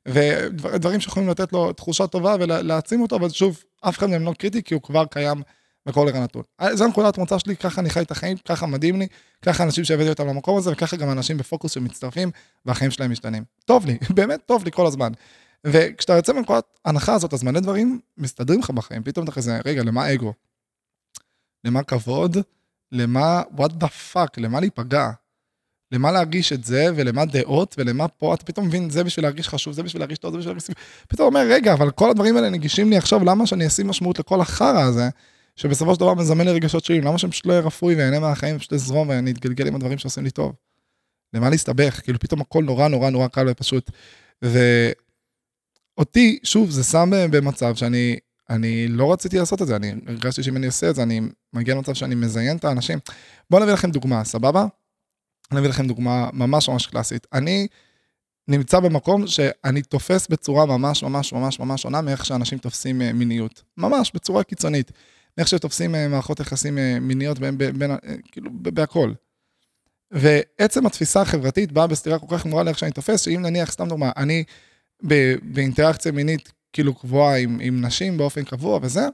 ודברים 0.06 1.00
שיכולים 1.00 1.30
לתת 1.30 1.54
לו 1.54 1.74
תחושה 1.74 2.08
טובה 2.08 2.36
ולהעצים 2.40 3.02
אותו, 3.02 3.16
אבל 3.16 3.30
שוב, 3.30 3.64
אף 3.82 3.98
אחד 3.98 4.10
מהם 4.10 4.26
לא 4.26 4.34
קריטי, 4.34 4.64
כי 4.64 4.74
הוא 4.74 4.82
כבר 4.82 5.06
קיים 5.06 5.42
בכל 5.86 6.08
רגע 6.08 6.20
נתון. 6.20 6.44
זו 6.74 6.88
נקודת 6.88 7.18
מוצא 7.18 7.38
שלי, 7.38 7.56
ככה 7.56 7.82
אני 7.82 7.90
חי 7.90 8.02
את 8.02 8.12
החיים, 8.12 8.38
ככה 8.38 8.66
מדהים 8.66 9.00
לי, 9.00 9.08
ככה 9.42 9.64
אנשים 9.64 9.84
שהבאתי 9.84 10.10
אותם 10.10 10.28
למקום 10.28 10.58
הזה, 10.58 10.72
וככה 10.72 10.98
גם 10.98 11.12
אנשים 11.12 11.38
בפוקוס 11.38 11.72
שמצטרפים, 11.72 12.32
והחיים 12.66 12.92
שלהם 12.92 13.12
משתנים. 13.12 13.44
טוב 13.66 13.86
לי, 13.86 13.98
באמת 14.16 14.40
טוב 14.46 14.64
לי 14.66 14.72
כל 14.72 14.86
הזמן. 14.86 15.12
וכשאתה 15.68 16.14
יוצא 16.14 16.34
מנקודת 16.34 16.64
ההנחה 16.86 17.14
הזאת, 17.14 17.34
אז 17.34 17.44
מלא 17.44 17.60
דברים 17.60 18.00
מסתדרים 18.18 18.60
לך 18.60 18.70
בחיים, 18.70 19.04
פתאום 19.04 19.24
אתה 19.24 19.32
כזה, 19.32 19.60
רגע, 19.66 19.84
למה 19.84 20.14
אגו? 20.14 20.34
למה 21.64 21.84
כבוד? 21.84 22.38
למה, 22.92 23.42
what 23.58 23.84
the 23.84 24.14
fuck, 24.14 24.30
למה 24.38 24.60
להיפגע? 24.60 25.10
למה 25.92 26.12
להרגיש 26.12 26.54
את 26.54 26.64
זה, 26.64 26.88
ולמה 26.96 27.26
דעות, 27.26 27.76
ולמה 27.78 28.08
פה, 28.08 28.34
אתה 28.34 28.46
פתאום 28.46 28.68
מבין, 28.68 28.90
זה 28.90 29.04
בשביל 29.04 29.26
להרגיש 29.26 29.50
חשוב, 29.50 29.74
זה 29.74 29.84
בשביל 29.84 30.02
להרגיש 30.02 30.18
טוב, 30.18 30.32
זה 30.32 30.38
בשביל 30.38 30.52
להרגיש... 30.52 30.70
פתאום 31.08 31.28
אומר, 31.28 31.48
רגע, 31.50 31.74
אבל 31.74 31.92
כל 31.92 32.10
הדברים 32.10 32.36
האלה 32.36 32.50
נגישים 32.50 32.90
לי 32.90 32.98
עכשיו, 32.98 33.24
למה 33.24 33.48
שאני 33.48 33.68
אשים 33.68 33.88
משמעות 33.88 34.20
לכל 34.20 34.42
החרא 34.42 34.82
הזה? 34.82 35.10
שבסופו 35.56 35.94
של 35.94 36.00
דבר 36.00 36.14
מזמן 36.14 36.46
לי 36.46 36.52
רגשות 36.52 36.86
שלי, 36.86 37.02
למה 37.02 37.18
שאני 37.18 37.32
פשוט 37.32 37.46
לא 37.46 37.52
אהיה 37.52 37.64
רפוי 37.64 37.96
ואהנה 37.96 38.20
מהחיים, 38.20 38.60
פשוט 38.60 38.74
אזרום 38.74 39.10
ואני 39.10 39.32
אתגלגל 39.32 39.68
עם 39.68 39.76
הדברים 39.76 39.98
שעושים 39.98 40.24
לי 40.24 40.32
טוב. 40.32 40.54
למה 41.34 41.50
להסתבך? 41.50 42.02
כאילו 42.04 42.20
פתאום 42.20 42.42
הכל 42.42 42.64
נורא 42.64 42.88
נורא 42.88 43.10
נורא 43.10 43.28
קל 43.28 43.46
ופשוט. 43.50 43.92
ואותי, 44.42 46.40
שוב, 46.44 46.70
זה 46.70 46.84
שם 46.84 47.10
במצב 47.32 47.76
שאני 47.76 48.18
אני 48.50 48.88
לא 48.88 49.14
רציתי 49.14 49.38
לעשות 49.38 49.62
את 49.62 49.68
זה, 49.68 49.76
אני 49.76 49.94
הרגשתי 50.08 50.44
שאם 50.44 50.58
אני 50.58 50.66
עושה 50.66 50.90
את 50.90 50.96
זה, 50.96 51.04
אני 51.04 51.22
מגיע 51.54 51.76
למצב 51.76 51.94
שאני 51.94 52.16
מזיין 52.16 52.58
את 52.58 52.66
האנשים. 52.66 53.00
בואו 53.50 53.62
נביא 53.62 53.74
לכם 53.74 53.92
דוגמה, 53.92 54.24
סבבה? 54.24 54.66
אני 55.52 55.60
אביא 55.60 55.70
לכם 55.70 55.88
דוגמה 55.88 56.30
ממש 56.34 56.70
ממש 56.70 56.88
קלאסית. 56.88 57.28
אני 57.34 57.68
נמצא 58.48 58.80
במקום 58.80 59.28
שאני 59.28 59.82
תופס 59.82 60.28
בצורה 60.28 60.66
ממש 60.66 61.04
ממש 61.04 61.34
ממש 61.34 61.60
ממש 61.60 61.82
שונה 61.82 62.02
מאיך 62.02 62.26
שאנשים 62.26 62.58
תופסים 62.58 63.02
אה, 63.02 63.14
מיניות. 63.14 63.64
ממש, 63.78 64.12
בצורה 64.16 64.44
קיצונית. 64.44 64.92
מאיך 65.38 65.48
שתופסים 65.48 65.96
אה, 65.96 66.08
מערכות 66.08 66.40
יחסים 66.40 66.78
אה, 66.78 67.00
מיניות 67.00 67.40
בין, 67.40 67.58
בין, 67.58 67.92
אה, 67.92 67.98
כאילו, 68.32 68.52
בהכל. 68.54 69.12
ועצם 70.12 70.86
התפיסה 70.86 71.22
החברתית 71.22 71.72
באה 71.72 71.88
בסתירה 71.88 72.20
כל 72.20 72.26
כך 72.30 72.42
חמורה 72.42 72.64
לאיך 72.64 72.80
שאני 72.80 72.92
תופס, 72.92 73.22
שאם 73.22 73.42
נניח, 73.42 73.72
סתם 73.72 73.88
דוגמה, 73.90 74.12
אני 74.18 74.44
באינטראקציה 75.42 76.12
מינית 76.12 76.52
כאילו 76.74 76.94
קבועה 76.94 77.38
עם, 77.38 77.58
עם 77.62 77.86
נשים 77.86 78.18
באופן 78.18 78.44
קבוע 78.44 78.80
וזה, 78.82 79.08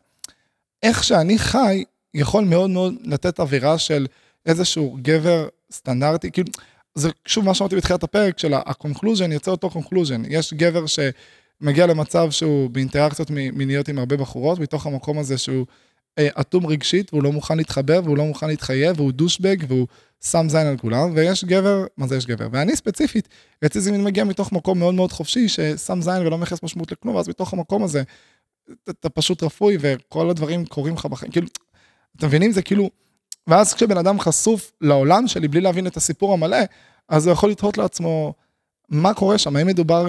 איך 0.83 1.03
שאני 1.03 1.39
חי 1.39 1.83
יכול 2.13 2.45
מאוד 2.45 2.69
מאוד 2.69 2.93
לתת 3.03 3.39
אווירה 3.39 3.77
של 3.77 4.07
איזשהו 4.45 4.97
גבר 5.01 5.47
סטנדרטי, 5.71 6.31
כאילו, 6.31 6.47
זה 6.95 7.09
שוב 7.25 7.45
מה 7.45 7.53
שאמרתי 7.53 7.75
בתחילת 7.75 8.03
הפרק 8.03 8.39
של 8.39 8.53
ה-conclusion 8.53 9.31
יוצא 9.31 9.51
אותו 9.51 9.69
conclusion, 9.69 10.27
יש 10.29 10.53
גבר 10.53 10.85
שמגיע 10.85 11.87
למצב 11.87 12.31
שהוא 12.31 12.69
באינטראקציות 12.69 13.31
מיניות 13.31 13.87
עם 13.87 13.99
הרבה 13.99 14.17
בחורות, 14.17 14.59
מתוך 14.59 14.85
המקום 14.85 15.19
הזה 15.19 15.37
שהוא 15.37 15.65
אטום 16.19 16.65
רגשית, 16.65 17.13
והוא 17.13 17.23
לא 17.23 17.31
מוכן 17.31 17.57
להתחבר, 17.57 18.01
והוא 18.03 18.17
לא 18.17 18.25
מוכן 18.25 18.47
להתחייב, 18.47 18.99
והוא 18.99 19.11
דושבג, 19.11 19.57
והוא 19.67 19.87
שם 20.23 20.45
זין 20.49 20.67
על 20.67 20.77
כולם, 20.77 21.11
ויש 21.15 21.45
גבר, 21.45 21.85
מה 21.97 22.07
זה 22.07 22.17
יש 22.17 22.25
גבר? 22.25 22.47
ואני 22.51 22.75
ספציפית, 22.75 23.29
אצלי 23.65 23.81
זה 23.81 23.91
מגיע 23.91 24.23
מתוך 24.23 24.51
מקום 24.51 24.79
מאוד 24.79 24.93
מאוד 24.93 25.11
חופשי, 25.11 25.49
ששם 25.49 26.01
זין 26.01 26.21
ולא 26.21 26.37
מייחס 26.37 26.63
משמעות 26.63 26.91
לכלום, 26.91 27.15
ואז 27.15 27.29
מתוך 27.29 27.53
המקום 27.53 27.83
הזה, 27.83 28.03
אתה 28.89 29.09
פשוט 29.09 29.43
רפוי, 29.43 29.77
וכל 29.79 30.29
הדברים 30.29 30.65
קורים 30.65 30.93
לך 30.93 31.05
בחיים, 31.05 31.31
כאילו, 31.31 31.47
אתם 32.17 32.27
מבינים? 32.27 32.51
זה 32.51 32.61
כאילו, 32.61 32.89
ואז 33.47 33.73
כשבן 33.73 33.97
אדם 33.97 34.19
חשוף 34.19 34.71
לעולם 34.81 35.27
שלי 35.27 35.47
בלי 35.47 35.61
להבין 35.61 35.87
את 35.87 35.97
הסיפור 35.97 36.33
המלא, 36.33 36.57
אז 37.09 37.25
הוא 37.25 37.33
יכול 37.33 37.49
לתהות 37.51 37.77
לעצמו, 37.77 38.33
מה 38.89 39.13
קורה 39.13 39.37
שם, 39.37 39.55
האם 39.55 39.67
מדובר, 39.67 40.07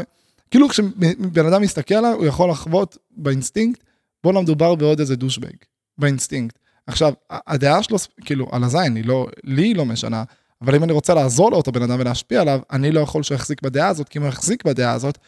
כאילו 0.50 0.68
כשבן 0.68 1.46
אדם 1.46 1.62
מסתכל 1.62 1.94
עליו, 1.94 2.12
הוא 2.12 2.26
יכול 2.26 2.50
לחוות 2.50 2.98
באינסטינקט, 3.10 3.84
בוא 4.24 4.32
לא 4.32 4.42
מדובר 4.42 4.74
בעוד 4.74 5.00
איזה 5.00 5.16
douchebag. 5.16 5.54
באינסטינקט. 5.98 6.58
עכשיו, 6.86 7.12
הדעה 7.30 7.82
שלו, 7.82 7.98
כאילו, 8.24 8.48
על 8.52 8.64
הזין, 8.64 8.96
היא 8.96 9.04
לא, 9.04 9.26
לי 9.44 9.62
היא 9.62 9.76
לא 9.76 9.84
משנה, 9.84 10.24
אבל 10.62 10.74
אם 10.74 10.84
אני 10.84 10.92
רוצה 10.92 11.14
לעזור 11.14 11.50
לאותו 11.50 11.72
בן 11.72 11.82
אדם 11.82 12.00
ולהשפיע 12.00 12.40
עליו, 12.40 12.60
אני 12.72 12.92
לא 12.92 13.00
יכול 13.00 13.22
שהוא 13.22 13.34
יחזיק 13.34 13.62
בדעה 13.62 13.88
הזאת, 13.88 14.08
כי 14.08 14.18
אם 14.18 14.22
הוא 14.22 14.28
יחזיק 14.28 14.64
בדעה 14.64 14.92
הזאת, 14.92 15.18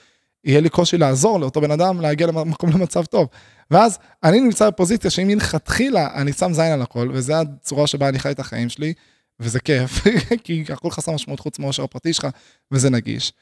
יהיה 0.44 0.60
לי 0.60 0.68
קושי 0.68 0.98
לעזור 0.98 1.40
לאותו 1.40 1.60
בן 1.60 1.70
אדם 1.70 2.00
להגיע 2.00 2.26
למקום 2.26 2.70
למצב 2.70 3.04
טוב. 3.04 3.28
ואז 3.70 3.98
אני 4.22 4.40
נמצא 4.40 4.70
בפוזיציה 4.70 5.10
שאם 5.10 5.28
מלכתחילה 5.28 6.08
אני 6.14 6.32
שם 6.32 6.52
זין 6.52 6.72
על 6.72 6.82
הכל, 6.82 7.10
וזו 7.12 7.34
הצורה 7.34 7.86
שבה 7.86 8.08
אני 8.08 8.18
חי 8.18 8.30
את 8.30 8.40
החיים 8.40 8.68
שלי, 8.68 8.92
וזה 9.40 9.60
כיף, 9.60 10.04
כי 10.44 10.64
הכל 10.72 10.90
חסר 10.90 11.12
משמעות 11.12 11.40
חוץ 11.40 11.58
מהאושר 11.58 11.84
הפרטי 11.84 12.12
שלך, 12.12 12.26
וזה 12.70 12.90
נגיש. 12.90 13.32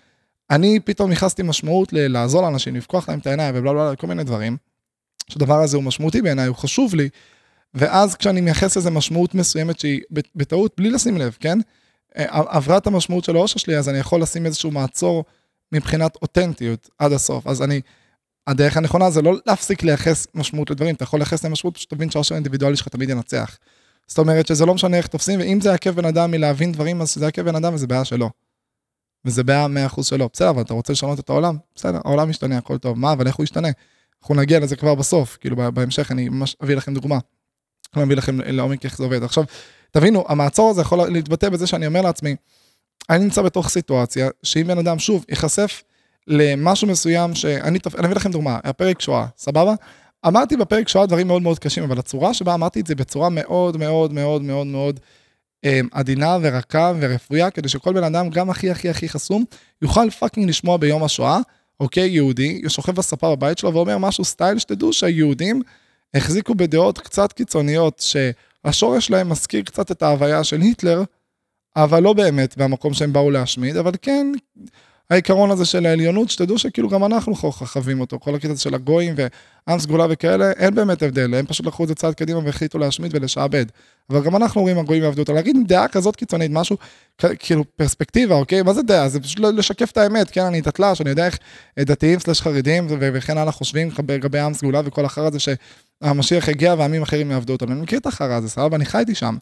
אני 0.50 0.80
פתאום 0.80 1.10
נכנסתי 1.10 1.42
משמעות 1.42 1.88
לעזור 1.92 2.42
לאנשים, 2.42 2.76
לפקוח 2.76 3.08
להם 3.08 3.18
את 3.18 3.26
העיניים 3.26 3.54
ובלה 3.58 3.72
בלה, 3.72 3.96
כל 3.96 4.06
מיני 4.06 4.24
דברים. 4.24 4.56
שהדבר 5.28 5.60
הזה 5.62 5.76
הוא 5.76 5.84
משמעותי 5.84 6.22
בעיניי, 6.22 6.46
הוא 6.46 6.56
חשוב 6.56 6.94
לי, 6.94 7.08
ואז 7.74 8.14
כשאני 8.14 8.40
מייחס 8.40 8.76
לזה 8.76 8.90
משמעות 8.90 9.34
מסוימת 9.34 9.80
שהיא 9.80 10.00
בטעות, 10.34 10.74
בלי 10.76 10.90
לשים 10.90 11.16
לב, 11.16 11.36
כן? 11.40 11.58
עברה 12.28 12.76
את 12.76 12.86
המשמעות 12.86 13.24
של 13.24 13.36
האושר 13.36 13.58
שלי, 13.58 13.78
אז 13.78 13.88
אני 13.88 13.98
יכול 13.98 14.22
לשים 14.22 14.46
איזשהו 14.46 14.70
מעצור 14.70 15.24
מבחינת 15.72 16.16
אותנטיות 16.22 16.88
עד 16.98 17.12
הסוף. 17.12 17.46
אז 17.46 17.62
אני, 17.62 17.80
הדרך 18.46 18.76
הנכונה 18.76 19.10
זה 19.10 19.22
לא 19.22 19.34
להפסיק 19.46 19.82
לייחס 19.82 20.26
משמעות 20.34 20.70
לדברים, 20.70 20.94
אתה 20.94 21.02
יכול 21.02 21.20
לייחס 21.20 21.44
להם 21.44 21.52
משמעות, 21.52 21.76
פשוט 21.76 21.90
תבין 21.90 22.10
שהאושר 22.10 22.34
האינדיבידואלי 22.34 22.76
שלך 22.76 22.88
תמיד 22.88 23.10
ינצח. 23.10 23.58
זאת 24.06 24.18
אומרת 24.18 24.46
שזה 24.46 24.66
לא 24.66 24.74
משנה 24.74 24.96
איך 24.96 25.06
תופסים, 25.06 25.40
ואם 25.40 25.60
זה 25.60 25.68
יעכב 25.68 25.90
בן 25.90 26.04
אדם 26.04 26.30
מלהבין 26.30 26.72
דברים, 26.72 27.02
אז 27.02 27.14
זה 27.14 27.24
יעכב 27.24 27.42
בן 27.42 27.54
אדם 27.54 27.74
וזה 27.74 27.86
בעיה 27.86 28.04
שלו. 28.04 28.30
וזה 29.24 29.44
בעיה 29.44 29.66
100% 29.96 30.02
שלו. 30.02 30.28
בסדר, 30.32 30.50
אבל 30.50 30.62
אתה 30.62 30.74
רוצה 30.74 30.92
לשנות 30.92 31.20
את 31.20 31.30
העולם? 31.30 31.56
בסדר, 31.74 31.98
העולם 32.04 32.30
משתנה, 32.30 32.58
הכל 32.58 32.78
טוב. 32.78 32.98
מה, 32.98 33.12
אבל 33.12 33.26
איך 33.26 33.36
הוא 33.36 33.44
ישתנה? 33.44 33.68
אנחנו 34.22 34.34
נגיע 34.34 34.60
לזה 34.60 34.76
כבר 34.76 34.94
בסוף, 34.94 35.36
כאילו 35.40 35.56
בהמשך 35.74 36.10
אני 36.10 36.28
ממש 36.28 36.56
אביא 36.62 36.76
לכם 36.76 36.94
דוגמה. 36.94 37.18
אני 37.96 38.02
אביא 38.04 38.16
לכם 38.16 38.40
לעומק 38.40 38.84
איך 38.84 38.96
זה 38.96 39.04
עובד. 39.04 39.22
עכשיו, 39.22 39.44
תבינו, 39.90 40.24
המעצור 40.28 40.70
הזה 40.70 40.80
יכול 40.80 40.98
להתבטא 41.08 41.48
בזה 41.48 41.66
שאני 41.66 41.86
אומר 41.86 42.00
לעצמי, 42.00 42.36
אני 43.10 43.24
נמצא 43.24 43.42
בתוך 43.42 43.68
סיטואציה 43.68 44.28
שאם 44.42 44.66
בן 44.66 44.78
אדם 44.78 44.98
שוב 44.98 45.24
ייחשף 45.28 45.82
למשהו 46.26 46.88
מסוים 46.88 47.34
שאני, 47.34 47.60
אני 47.62 47.78
אביא 48.04 48.16
לכם 48.16 48.30
דוגמה, 48.30 48.58
הפרק 48.64 49.00
שואה, 49.00 49.26
סבבה? 49.38 49.74
אמרתי 50.26 50.56
בפרק 50.56 50.88
שואה 50.88 51.06
דברים 51.06 51.26
מאוד 51.26 51.42
מאוד 51.42 51.58
קשים, 51.58 51.84
אבל 51.84 51.98
הצורה 51.98 52.34
שבה 52.34 52.54
אמרתי 52.54 52.80
את 52.80 52.86
זה 52.86 52.94
בצורה 52.94 53.28
מאוד 53.28 53.76
מאוד 53.76 54.12
מאוד 54.12 54.42
מאוד 54.42 54.66
מאוד 54.66 55.00
אמ, 55.64 55.88
עדינה 55.92 56.38
ורכה 56.42 56.92
ורפויה, 57.00 57.50
כדי 57.50 57.68
שכל 57.68 57.92
בן 57.92 58.04
אדם, 58.04 58.30
גם 58.30 58.50
הכי 58.50 58.70
הכי 58.70 58.90
הכי 58.90 59.08
חסום, 59.08 59.44
יוכל 59.82 60.10
fucking 60.10 60.48
לשמוע 60.48 60.76
ביום 60.76 61.04
השואה, 61.04 61.38
אוקיי, 61.82 62.08
יהודי, 62.08 62.62
שוכב 62.68 62.92
בספה 62.92 63.36
בבית 63.36 63.58
שלו 63.58 63.74
ואומר 63.74 63.98
משהו 63.98 64.24
סטייל, 64.24 64.58
שתדעו 64.58 64.92
שהיהודים 64.92 65.62
החזיקו 66.14 66.54
בדעות 66.54 66.98
קצת 66.98 67.32
קיצוניות, 67.32 67.98
שהשורש 67.98 69.06
שלהם 69.06 69.28
מזכיר 69.28 69.62
קצת 69.62 69.90
את 69.90 70.02
ההוויה 70.02 70.44
של 70.44 70.60
היטלר, 70.60 71.02
אבל 71.76 72.02
לא 72.02 72.12
באמת 72.12 72.56
מהמקום 72.56 72.94
שהם 72.94 73.12
באו 73.12 73.30
להשמיד, 73.30 73.76
אבל 73.76 73.92
כן, 74.02 74.32
העיקרון 75.12 75.50
הזה 75.50 75.64
של 75.64 75.86
העליונות, 75.86 76.30
שתדעו 76.30 76.58
שכאילו 76.58 76.88
גם 76.88 77.04
אנחנו 77.04 77.34
חווים 77.34 78.00
אותו, 78.00 78.18
כל 78.20 78.34
הקטע 78.34 78.56
של 78.56 78.74
הגויים 78.74 79.14
ועם 79.66 79.78
סגולה 79.78 80.06
וכאלה, 80.10 80.50
אין 80.50 80.74
באמת 80.74 81.02
הבדל, 81.02 81.34
הם 81.34 81.46
פשוט 81.46 81.66
לקחו 81.66 81.82
את 81.82 81.88
זה 81.88 81.94
צעד 81.94 82.14
קדימה 82.14 82.40
והחליטו 82.44 82.78
להשמיד 82.78 83.14
ולשעבד. 83.14 83.66
אבל 84.10 84.24
גם 84.24 84.36
אנחנו 84.36 84.60
רואים 84.60 84.78
הגויים 84.78 85.02
יעבדו 85.02 85.22
אותו, 85.22 85.32
להגיד 85.32 85.56
דעה 85.66 85.88
כזאת 85.88 86.16
קיצונית, 86.16 86.50
משהו, 86.50 86.76
כאילו 87.38 87.64
פרספקטיבה, 87.76 88.34
אוקיי? 88.34 88.62
מה 88.62 88.74
זה 88.74 88.82
דעה? 88.82 89.08
זה 89.08 89.20
פשוט 89.20 89.40
לשקף 89.40 89.90
את 89.90 89.96
האמת, 89.96 90.30
כן? 90.30 90.44
אני 90.44 90.62
תתל"ש, 90.62 91.00
אני 91.00 91.10
יודע 91.10 91.26
איך 91.26 91.38
דתיים 91.78 92.18
סלש 92.18 92.40
חרדים 92.40 92.86
וכן 92.88 93.38
הלאה 93.38 93.52
חושבים 93.52 93.88
לגבי 94.08 94.38
עם 94.38 94.54
סגולה 94.54 94.80
וכל 94.84 95.04
החרא 95.04 95.26
הזה 95.26 95.38
שהמשיח 95.38 96.48
הגיע 96.48 96.74
ועמים 96.78 97.02
אחרים 97.02 97.30
יעבדו 97.30 97.52
אותו. 97.52 97.66
אני 97.66 97.80
מכיר 97.80 97.98
את 97.98 98.06
החרא 98.06 98.34
הזה, 98.34 98.48
סבבה? 98.48 98.76
אני 98.76 98.84
חייתי 98.84 99.14
שם. 99.14 99.36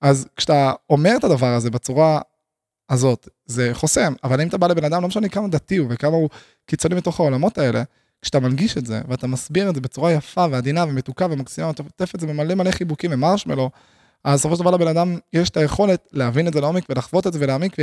אז 0.00 0.26
כשאתה 0.36 0.72
אומר 0.90 1.16
את 1.16 1.24
הדבר 1.24 1.54
הזה 1.54 1.70
בצורה 1.70 2.20
הזאת, 2.90 3.28
זה 3.46 3.70
חוסם, 3.72 4.12
אבל 4.24 4.40
אם 4.40 4.48
אתה 4.48 4.58
בא 4.58 4.66
לבן 4.66 4.84
אדם, 4.84 5.02
לא 5.02 5.08
משנה 5.08 5.28
כמה 5.28 5.48
דתי 5.48 5.76
הוא 5.76 5.88
וכמה 5.90 6.16
הוא 6.16 6.28
קיצוני 6.66 6.94
בתוך 6.94 7.20
העולמות 7.20 7.58
האלה, 7.58 7.82
כשאתה 8.22 8.40
מנגיש 8.40 8.78
את 8.78 8.86
זה, 8.86 9.00
ואתה 9.08 9.26
מסביר 9.26 9.70
את 9.70 9.74
זה 9.74 9.80
בצורה 9.80 10.12
יפה 10.12 10.46
ועדינה 10.50 10.84
ומתוקה 10.84 11.26
ומקסימה, 11.30 11.70
אתה 11.70 11.82
עוטף 11.82 12.14
את 12.14 12.20
זה 12.20 12.26
במלא 12.26 12.54
מלא 12.54 12.70
חיבוקים 12.70 13.10
ומרשמלו, 13.12 13.70
אז 14.24 14.40
בסופו 14.40 14.56
של 14.56 14.60
דבר 14.60 14.70
לבן 14.70 14.88
אדם 14.88 15.18
יש 15.32 15.50
את 15.50 15.56
היכולת 15.56 16.08
להבין 16.12 16.48
את 16.48 16.52
זה 16.52 16.60
לעומק 16.60 16.84
ולחוות 16.88 17.26
את 17.26 17.32
זה 17.32 17.38
ולהעמיק 17.42 17.76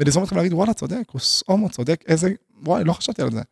ולזרום 0.00 0.24
אתכם 0.24 0.36
ולהגיד 0.36 0.52
וואלה 0.52 0.74
צודק, 0.74 1.02
הוא 1.12 1.20
הומו 1.46 1.70
צודק, 1.70 2.04
איזה, 2.08 2.30
וואי 2.62 2.84
לא 2.84 2.92
חשבתי 2.92 3.22
על 3.22 3.30
זה. 3.30 3.42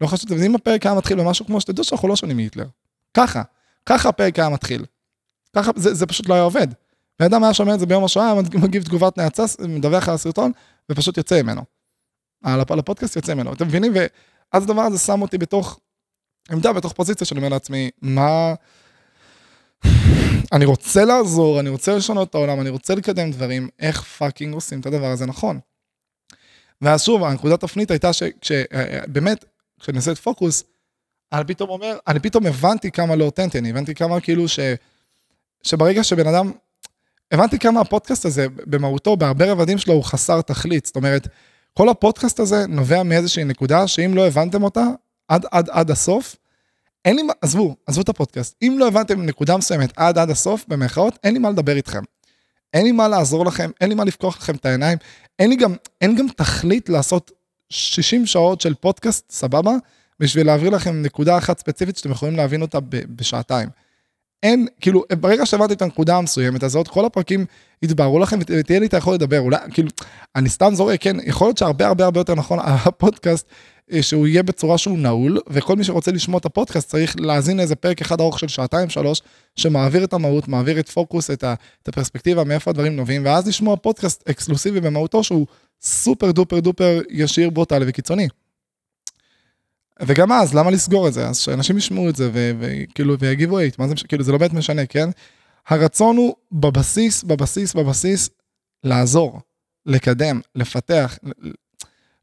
לא 0.00 0.06
חשבתי, 0.06 0.34
ואם 0.34 0.54
הפרק 0.54 0.86
היה 0.86 0.94
מתחיל 0.94 1.18
במשהו 1.18 1.46
כמו 1.46 1.60
שתדעו 1.60 1.84
שאנחנו 1.84 2.08
לא 2.08 2.16
שונים 2.16 2.36
מהיטלר. 2.36 2.66
ככה, 3.14 3.42
ככה 3.86 4.08
הפרק 4.08 4.38
היה 4.38 4.48
מתחיל. 4.48 4.84
ככה, 5.56 5.70
זה, 5.76 5.94
זה 5.94 6.06
פשוט 6.06 6.28
לא 6.28 6.34
היה 6.34 6.42
עובד. 6.42 6.66
בן 7.18 7.26
אדם 7.26 7.44
היה 7.44 7.54
שומע 7.54 7.74
את 7.74 7.80
זה 7.80 7.86
ביום 7.86 8.04
השואה, 8.04 8.34
מגיב 8.54 8.82
תגובת 8.82 9.18
נאצה, 9.18 9.44
מדווח 9.68 10.08
על 10.08 10.14
הסרטון, 10.14 10.52
ופשוט 10.90 11.16
יוצא 11.16 11.42
ממנו. 11.42 11.62
על 12.44 12.78
הפודקאסט 12.78 13.16
יוצא 13.16 13.34
ממנו, 13.34 13.52
אתם 13.52 13.66
מבינים? 13.66 13.92
ואז 13.94 14.62
הדבר 14.62 14.82
הזה 14.82 14.98
שם 14.98 15.22
אותי 15.22 15.38
בתוך 15.38 15.80
עמדה, 16.50 16.72
בתוך 16.72 16.92
פוזיציה 16.92 17.26
שאני 17.26 17.38
אומר 17.38 17.48
לעצמי, 17.48 17.90
מה... 18.02 18.54
אני 20.52 20.64
רוצה 20.64 21.04
לעזור, 21.04 21.60
אני 21.60 21.68
רוצה 21.68 21.96
לשנות 21.96 22.30
את 22.30 22.34
העולם, 22.34 22.60
אני 22.60 22.70
רוצה 22.70 22.94
לקדם 22.94 23.30
דברים, 23.30 23.68
איך 23.78 24.02
fucking 24.02 24.54
עושים 24.54 24.80
את 24.80 24.86
הדבר 24.86 25.06
הזה 25.06 25.26
נכון. 25.26 25.60
ואז 26.80 27.02
שוב, 27.02 27.24
הנקודת 27.24 27.60
תפנית 27.60 27.90
הייתה 27.90 28.10
שבאמת, 28.42 29.44
כשאני 29.80 29.98
עושה 29.98 30.12
את 30.12 30.18
פוקוס, 30.18 30.64
אני 31.32 31.44
פתאום 31.44 31.70
אומר, 31.70 31.98
אני 32.06 32.20
פתאום 32.20 32.46
הבנתי 32.46 32.90
כמה 32.90 33.16
לא 33.16 33.24
אותנטי, 33.24 33.58
אני 33.58 33.70
הבנתי 33.70 33.94
כמה 33.94 34.20
כאילו 34.20 34.48
ש... 34.48 34.58
שברגע 35.62 36.04
שבן 36.04 36.26
אדם 36.26 36.52
הבנתי 37.32 37.58
כמה 37.58 37.80
הפודקאסט 37.80 38.24
הזה, 38.24 38.46
במהותו, 38.66 39.16
בהרבה 39.16 39.52
רבדים 39.52 39.78
שלו, 39.78 39.94
הוא 39.94 40.04
חסר 40.04 40.40
תכלית. 40.40 40.86
זאת 40.86 40.96
אומרת, 40.96 41.28
כל 41.74 41.88
הפודקאסט 41.88 42.40
הזה 42.40 42.66
נובע 42.66 43.02
מאיזושהי 43.02 43.44
נקודה 43.44 43.86
שאם 43.86 44.14
לא 44.14 44.26
הבנתם 44.26 44.62
אותה 44.62 44.84
עד 45.28 45.46
עד 45.50 45.68
עד 45.70 45.90
הסוף, 45.90 46.36
אין 47.04 47.16
לי 47.16 47.22
מה, 47.22 47.32
עזבו, 47.40 47.76
עזבו 47.86 48.02
את 48.02 48.08
הפודקאסט. 48.08 48.54
אם 48.62 48.76
לא 48.78 48.88
הבנתם 48.88 49.22
נקודה 49.22 49.56
מסוימת 49.56 49.92
עד 49.96 50.18
עד 50.18 50.30
הסוף, 50.30 50.64
במרכאות, 50.68 51.18
אין 51.24 51.32
לי 51.34 51.38
מה 51.38 51.50
לדבר 51.50 51.76
איתכם. 51.76 52.02
אין 52.74 52.84
לי 52.84 52.92
מה 52.92 53.08
לעזור 53.08 53.46
לכם, 53.46 53.70
אין 53.80 53.88
לי 53.88 53.94
מה 53.94 54.04
לפקוח 54.04 54.36
לכם 54.36 54.54
את 54.54 54.66
העיניים, 54.66 54.98
אין 55.38 55.50
לי 55.50 55.56
גם, 55.56 55.74
אין 56.00 56.16
גם 56.16 56.26
תכלית 56.36 56.88
לעשות 56.88 57.30
60 57.68 58.26
שעות 58.26 58.60
של 58.60 58.74
פודקאסט, 58.74 59.30
סבבה? 59.30 59.72
בשביל 60.20 60.46
להעביר 60.46 60.70
לכם 60.70 61.02
נקודה 61.02 61.38
אחת 61.38 61.58
ספציפית 61.58 61.96
שאתם 61.96 62.10
יכולים 62.10 62.36
להבין 62.36 62.62
אותה 62.62 62.78
בשעתיים. 62.90 63.68
אין, 64.44 64.66
כאילו, 64.80 65.04
ברגע 65.20 65.46
שהבנתי 65.46 65.74
את 65.74 65.82
הנקודה 65.82 66.16
המסוימת 66.16 66.62
הזאת, 66.62 66.88
כל 66.88 67.04
הפרקים 67.04 67.44
יתבררו 67.82 68.18
לכם 68.18 68.38
ותהיה 68.46 68.80
לי 68.80 68.86
את 68.86 68.94
היכולת 68.94 69.20
לדבר, 69.20 69.40
אולי, 69.40 69.56
כאילו, 69.70 69.88
אני 70.36 70.48
סתם 70.48 70.74
זורק, 70.74 71.00
כן, 71.02 71.16
יכול 71.24 71.46
להיות 71.46 71.58
שהרבה 71.58 71.86
הרבה 71.86 72.04
הרבה 72.04 72.20
יותר 72.20 72.34
נכון 72.34 72.58
הפודקאסט, 72.84 73.46
אה, 73.92 74.02
שהוא 74.02 74.26
יהיה 74.26 74.42
בצורה 74.42 74.78
שהוא 74.78 74.98
נעול, 74.98 75.38
וכל 75.50 75.76
מי 75.76 75.84
שרוצה 75.84 76.10
לשמוע 76.10 76.38
את 76.38 76.44
הפודקאסט 76.44 76.88
צריך 76.88 77.16
להאזין 77.18 77.56
לאיזה 77.56 77.74
פרק 77.74 78.00
אחד 78.00 78.20
ארוך 78.20 78.38
של 78.38 78.48
שעתיים 78.48 78.88
שלוש, 78.88 79.22
שמעביר 79.56 80.04
את 80.04 80.12
המהות, 80.12 80.48
מעביר 80.48 80.80
את 80.80 80.88
פוקוס, 80.88 81.30
את, 81.30 81.44
ה, 81.44 81.54
את 81.82 81.88
הפרספקטיבה, 81.88 82.44
מאיפה 82.44 82.70
הדברים 82.70 82.96
נובעים, 82.96 83.24
ואז 83.24 83.48
לשמוע 83.48 83.76
פודקאסט 83.76 84.28
אקסקלוסיבי 84.30 84.80
במהותו 84.80 85.24
שהוא 85.24 85.46
super 85.82 86.30
duper 86.30 86.60
duper 86.60 87.00
ישיר, 87.10 87.50
ברוטלי 87.50 87.84
וקיצוני. 87.88 88.28
וגם 90.02 90.32
אז, 90.32 90.54
למה 90.54 90.70
לסגור 90.70 91.08
את 91.08 91.12
זה? 91.12 91.28
אז 91.28 91.38
שאנשים 91.38 91.78
ישמעו 91.78 92.08
את 92.08 92.16
זה 92.16 92.30
וכאילו, 92.32 93.18
ויגיבו 93.18 93.58
hate, 93.58 93.78
מה 93.78 93.88
זה, 93.88 93.94
כאילו, 94.08 94.24
זה 94.24 94.32
לא 94.32 94.38
באמת 94.38 94.52
משנה, 94.52 94.86
כן? 94.86 95.08
הרצון 95.68 96.16
הוא 96.16 96.34
בבסיס, 96.52 97.22
בבסיס, 97.22 97.74
בבסיס, 97.74 98.30
לעזור, 98.84 99.40
לקדם, 99.86 100.40
לפתח, 100.54 101.18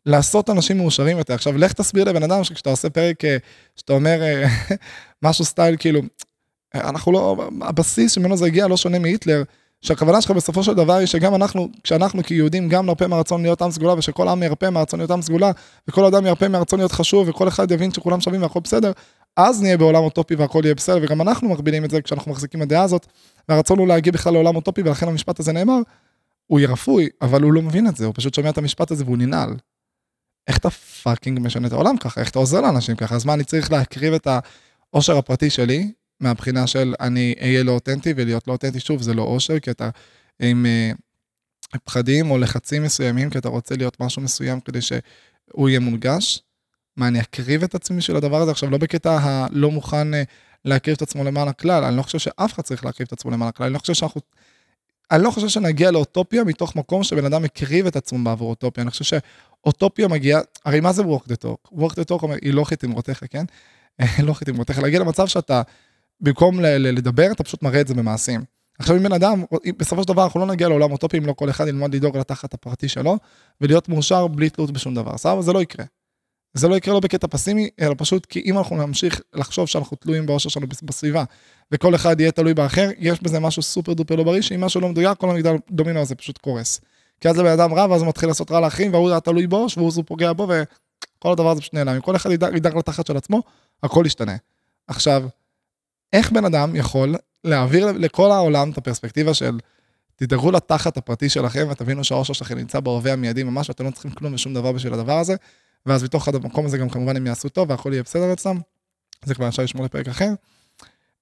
לעשות 0.05 0.49
אנשים 0.49 0.77
מאושרים 0.77 1.17
יותר. 1.17 1.33
עכשיו, 1.33 1.57
לך 1.57 1.73
תסביר 1.73 2.03
לבן 2.03 2.23
אדם 2.23 2.43
שכשאתה 2.43 2.69
עושה 2.69 2.89
פרק, 2.89 3.25
אה, 3.25 3.37
שאתה 3.75 3.93
אומר 3.93 4.21
אה, 4.21 4.47
משהו 5.23 5.45
סטייל, 5.45 5.75
כאילו, 5.79 6.01
אנחנו 6.75 7.11
לא, 7.11 7.49
הבסיס 7.61 8.11
שממנו 8.11 8.37
זה 8.37 8.45
הגיע 8.45 8.67
לא 8.67 8.77
שונה 8.77 8.99
מהיטלר, 8.99 9.43
שהכוונה 9.81 10.21
שלך 10.21 10.31
בסופו 10.31 10.63
של 10.63 10.73
דבר 10.73 10.93
היא 10.93 11.05
שגם 11.05 11.35
אנחנו, 11.35 11.69
כשאנחנו 11.83 12.23
כיהודים 12.23 12.69
גם 12.69 12.85
נרפה 12.85 13.07
מהרצון 13.07 13.41
להיות 13.41 13.61
עם 13.61 13.71
סגולה 13.71 13.93
ושכל 13.97 14.27
עם 14.27 14.43
ירפה 14.43 14.69
מהרצון 14.69 14.99
להיות 14.99 15.11
עם 15.11 15.21
סגולה 15.21 15.51
וכל 15.87 16.05
אדם 16.05 16.25
ירפה 16.25 16.47
מהרצון 16.47 16.79
להיות 16.79 16.91
חשוב 16.91 17.29
וכל 17.29 17.47
אחד 17.47 17.71
יבין 17.71 17.93
שכולם 17.93 18.21
שווים 18.21 18.41
והכל 18.41 18.59
בסדר, 18.59 18.91
אז 19.37 19.61
נהיה 19.61 19.77
בעולם 19.77 20.03
אוטופי 20.03 20.35
והכל 20.35 20.61
יהיה 20.63 20.75
בסדר 20.75 20.99
וגם 21.01 21.21
אנחנו 21.21 21.49
מגבילים 21.49 21.85
את 21.85 21.89
זה 21.89 22.01
כשאנחנו 22.01 22.31
מחזיקים 22.31 22.59
בדעה 22.59 22.83
הזאת. 22.83 23.05
והרצון 23.49 23.79
הוא 23.79 23.87
להגיע 23.87 24.13
בכלל 24.13 24.33
לעולם 24.33 24.55
אוטופי 24.55 24.81
ולכן 24.81 25.07
המשפט 25.07 25.39
הזה 25.39 25.51
נאמר, 25.53 25.79
הוא 26.47 26.59
יהיה 26.59 26.69
רפוי 26.69 27.09
אבל 27.21 27.41
הוא 27.41 27.53
לא 27.53 27.61
מבין 27.61 27.87
את 27.87 27.97
זה, 27.97 28.05
הוא 28.05 28.13
פשוט 28.17 28.33
שומע 28.33 28.49
את 28.49 28.57
המשפט 28.57 28.91
הזה 28.91 29.03
והוא 29.03 29.17
ננעל. 29.17 29.55
איך 30.47 30.57
אתה 30.57 30.69
fucking 30.69 31.39
משנה 31.39 31.67
את 31.67 31.73
העולם 31.73 31.97
ככה, 31.97 32.21
איך 32.21 32.29
אתה 32.29 32.39
עוזר 32.39 32.61
לאנשים 32.61 32.95
ככה, 32.95 33.15
אז 33.15 33.25
מה 33.25 33.33
אני 33.33 33.43
צריך 33.43 33.71
להקריב 33.71 34.13
את 34.13 34.27
העושר 34.93 35.17
הפרטי 35.17 35.49
שלי 35.49 35.91
מהבחינה 36.21 36.67
של 36.67 36.93
אני 36.99 37.35
אהיה 37.41 37.63
לא 37.63 37.71
אותנטי 37.71 38.13
ולהיות 38.15 38.47
לא 38.47 38.53
אותנטי, 38.53 38.79
שוב, 38.79 39.01
זה 39.01 39.13
לא 39.13 39.21
אושר, 39.21 39.59
כי 39.59 39.71
אתה 39.71 39.89
עם 40.39 40.65
אה, 40.65 41.77
פחדים 41.85 42.31
או 42.31 42.37
לחצים 42.37 42.83
מסוימים, 42.83 43.29
כי 43.29 43.37
אתה 43.37 43.49
רוצה 43.49 43.75
להיות 43.75 43.99
משהו 43.99 44.21
מסוים 44.21 44.59
כדי 44.59 44.81
שהוא 44.81 45.69
יהיה 45.69 45.79
מונגש. 45.79 46.43
מה, 46.97 47.07
אני 47.07 47.21
אקריב 47.21 47.63
את 47.63 47.75
עצמי 47.75 47.97
בשביל 47.97 48.17
הדבר 48.17 48.41
הזה? 48.41 48.51
עכשיו, 48.51 48.69
לא 48.69 48.77
בקטע 48.77 49.19
הלא 49.21 49.71
מוכן 49.71 50.13
אה, 50.13 50.17
להקריב 50.65 50.95
את 50.95 51.01
עצמו 51.01 51.23
למען 51.23 51.47
הכלל, 51.47 51.83
אני 51.83 51.97
לא 51.97 52.01
חושב 52.01 52.17
שאף 52.17 52.53
אחד 52.53 52.63
צריך 52.63 52.85
להקריב 52.85 53.07
את 53.07 53.13
עצמו 53.13 53.31
למען 53.31 53.47
הכלל, 53.47 53.65
אני 53.65 53.73
לא 53.73 53.79
חושב 53.79 53.93
שאנחנו... 53.93 54.21
אני 55.11 55.23
לא 55.23 55.31
חושב 55.31 55.47
שנגיע 55.47 55.91
לאוטופיה 55.91 56.43
מתוך 56.43 56.75
מקום 56.75 57.03
שבן 57.03 57.25
אדם 57.25 57.43
מקריב 57.43 57.85
את 57.85 57.95
עצמו 57.95 58.23
בעבור 58.23 58.49
אוטופיה, 58.49 58.81
אני 58.81 58.91
חושב 58.91 59.03
שאוטופיה 59.03 60.07
מגיעה, 60.07 60.41
הרי 60.65 60.79
מה 60.79 60.93
זה 60.93 61.01
walk 61.01 61.23
the 61.31 61.45
talk? 61.45 61.77
walk 61.77 61.91
the 61.91 62.03
talk 62.09 62.23
אומר, 62.23 62.35
היא 62.41 62.53
לחיות 62.53 62.63
את 62.63 62.83
אמרותיך, 62.83 63.23
כן? 63.29 63.45
לא 64.27 64.33
חית 64.33 64.49
אמרותיך, 64.49 64.79
להגיע 64.79 64.99
למצב 64.99 65.27
שאתה, 65.27 65.61
במקום 66.21 66.59
לדבר, 66.59 67.31
אתה 67.31 67.43
פשוט 67.43 67.63
מראה 67.63 67.81
את 67.81 67.87
זה 67.87 67.93
במעשים. 67.93 68.41
עכשיו 68.79 68.95
אם 68.95 69.03
בן 69.03 69.13
אדם, 69.13 69.43
בסופו 69.77 70.01
של 70.01 70.07
דבר 70.07 70.23
אנחנו 70.23 70.39
לא 70.39 70.45
נגיע 70.45 70.69
לעולם 70.69 70.91
אוטופי 70.91 71.17
אם 71.17 71.25
לא 71.25 71.33
כל 71.33 71.49
אחד 71.49 71.67
ילמד 71.67 71.95
לדאוג 71.95 72.17
לתחת 72.17 72.53
הפרטי 72.53 72.87
שלו, 72.87 73.17
ולהיות 73.61 73.89
מאושר 73.89 74.27
בלי 74.27 74.49
תלות 74.49 74.71
בשום 74.71 74.95
דבר, 74.95 75.17
סבבה? 75.17 75.41
זה 75.41 75.53
לא 75.53 75.61
יקרה. 75.61 75.85
זה 76.53 76.67
לא 76.67 76.75
יקרה 76.75 76.93
לא 76.93 76.99
בקטע 76.99 77.27
פסימי, 77.27 77.69
אלא 77.81 77.95
פשוט 77.97 78.25
כי 78.25 78.41
אם 78.45 78.57
אנחנו 78.57 78.75
נמשיך 78.75 79.21
לחשוב 79.33 79.67
שאנחנו 79.67 79.97
תלויים 79.97 80.25
באושר 80.25 80.49
שלנו 80.49 80.67
בסביבה, 80.83 81.23
וכל 81.71 81.95
אחד 81.95 82.19
יהיה 82.19 82.31
תלוי 82.31 82.53
באחר, 82.53 82.89
יש 82.97 83.21
בזה 83.21 83.39
משהו 83.39 83.61
סופר 83.61 83.93
דופר 83.93 84.15
לא 84.15 84.23
בריא, 84.23 84.41
שאם 84.41 84.61
משהו 84.61 84.81
לא 84.81 84.89
מדויק, 84.89 85.17
כל 85.17 85.29
המגדל 85.29 85.55
דומינו 85.71 85.99
הזה 85.99 86.15
פשוט 86.15 86.37
קורס. 86.37 86.81
כי 87.21 87.29
אז 87.29 87.37
לבן 87.37 87.51
אדם 87.51 87.73
רע, 87.73 87.85
ואז 87.89 88.01
הוא 88.01 88.09
מתחיל 88.09 88.29
לעשות 88.29 88.51
רע 88.51 88.59
לאחרים, 88.59 88.93
והוא 88.93 89.09
היה 89.09 89.19
תלוי 89.19 89.47
בו, 89.47 89.67
והוא 89.77 90.03
פוגע 90.05 90.33
בו, 90.33 90.47
וכל 90.47 91.31
הדבר 91.31 91.49
הזה 91.49 91.61
פשוט 91.61 91.73
נעלם. 91.73 91.95
אם 91.95 92.01
כל 92.01 92.15
אחד 92.15 92.31
ידאג 92.31 92.77
לתחת 92.77 93.07
של 93.07 93.17
עצמו, 93.17 93.41
הכל 93.83 94.03
ישתנה. 94.05 94.35
עכשיו, 94.87 95.23
איך 96.13 96.31
בן 96.31 96.45
אדם 96.45 96.75
יכול 96.75 97.15
להעביר 97.43 97.91
לכל 97.91 98.31
העולם 98.31 98.71
את 98.71 98.77
הפרספקטיבה 98.77 99.33
של 99.33 99.59
תדאגו 100.15 100.51
לתחת 100.51 100.97
הפרטי 100.97 101.29
שלכם 101.29 101.67
ותבינו 101.71 102.03
שהאושר 102.03 102.33
שלכם 102.33 102.57
נמצא 102.57 102.79
בהווה 102.79 103.13
המיידי 103.13 103.43
ממש 103.43 103.69
ואתם 103.69 103.85
לא 103.85 103.91
צריכים 103.91 104.11
כלום 104.11 104.33
ושום 104.33 104.53
דבר 104.53 104.71
בשביל 104.71 104.93
הדבר 104.93 105.17
הזה, 105.17 105.35
ואז 105.85 106.03
בתוך 106.03 106.27
המקום 106.27 106.65
הזה 106.65 106.77
גם 106.77 106.89
כמובן 106.89 107.17
הם 107.17 107.27
יעשו 107.27 107.49
טוב 107.49 107.69
והכל 107.69 107.89
יהיה 107.93 108.03
בסדר 108.03 108.33
אצלם, 108.33 108.59
זה 109.25 109.35
כבר 109.35 109.47
אפשר 109.47 109.63
לשמור 109.63 109.85
לפרק 109.85 110.07
אחר. 110.07 110.29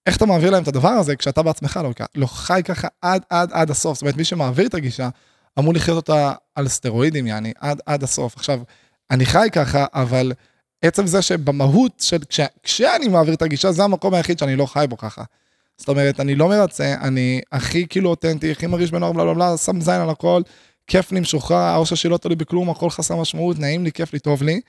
איך 0.05 0.17
אתה 0.17 0.25
מעביר 0.25 0.49
להם 0.49 0.63
את 0.63 0.67
הדבר 0.67 0.89
הזה 0.89 1.15
כשאתה 1.15 1.43
בעצמך 1.43 1.79
לא, 1.83 1.91
לא 2.15 2.25
חי 2.27 2.61
ככה 2.65 2.87
עד 3.01 3.23
עד 3.29 3.49
עד 3.53 3.71
הסוף, 3.71 3.93
זאת 3.93 4.01
אומרת 4.01 4.17
מי 4.17 4.23
שמעביר 4.23 4.67
את 4.67 4.73
הגישה 4.73 5.09
אמור 5.59 5.73
לחיות 5.73 5.95
אותה 5.95 6.33
על 6.55 6.67
סטרואידים 6.67 7.27
יעני 7.27 7.53
עד 7.59 7.81
עד 7.85 8.03
הסוף. 8.03 8.35
עכשיו, 8.37 8.59
אני 9.11 9.25
חי 9.25 9.47
ככה 9.51 9.85
אבל 9.93 10.33
עצם 10.81 11.07
זה 11.07 11.21
שבמהות 11.21 11.91
של 11.99 12.17
כש, 12.29 12.39
כשאני 12.63 13.07
מעביר 13.07 13.33
את 13.33 13.41
הגישה 13.41 13.71
זה 13.71 13.83
המקום 13.83 14.13
היחיד 14.13 14.39
שאני 14.39 14.55
לא 14.55 14.65
חי 14.65 14.85
בו 14.89 14.97
ככה. 14.97 15.23
זאת 15.77 15.89
אומרת, 15.89 16.19
אני 16.19 16.35
לא 16.35 16.49
מרצה, 16.49 16.95
אני 17.01 17.41
הכי 17.51 17.87
כאילו 17.87 18.09
אותנטי, 18.09 18.51
הכי 18.51 18.67
מרגיש 18.67 18.91
בנוער, 18.91 19.11
בלה 19.11 19.23
בלה 19.23 19.33
בלה, 19.33 19.57
שם 19.57 19.81
זין 19.81 20.01
על 20.01 20.09
הכל, 20.09 20.41
כיף 20.87 21.11
לי, 21.11 21.19
משוחרר, 21.19 21.57
האושר 21.57 21.95
שלי 21.95 22.09
לא 22.09 22.17
תלוי 22.17 22.35
בכלום, 22.35 22.69
הכל 22.69 22.89
חסר 22.89 23.15
משמעות, 23.15 23.59
נעים 23.59 23.83
לי, 23.83 23.91
כיף 23.91 24.13
לי, 24.13 24.19
טוב 24.19 24.43
לי. 24.43 24.61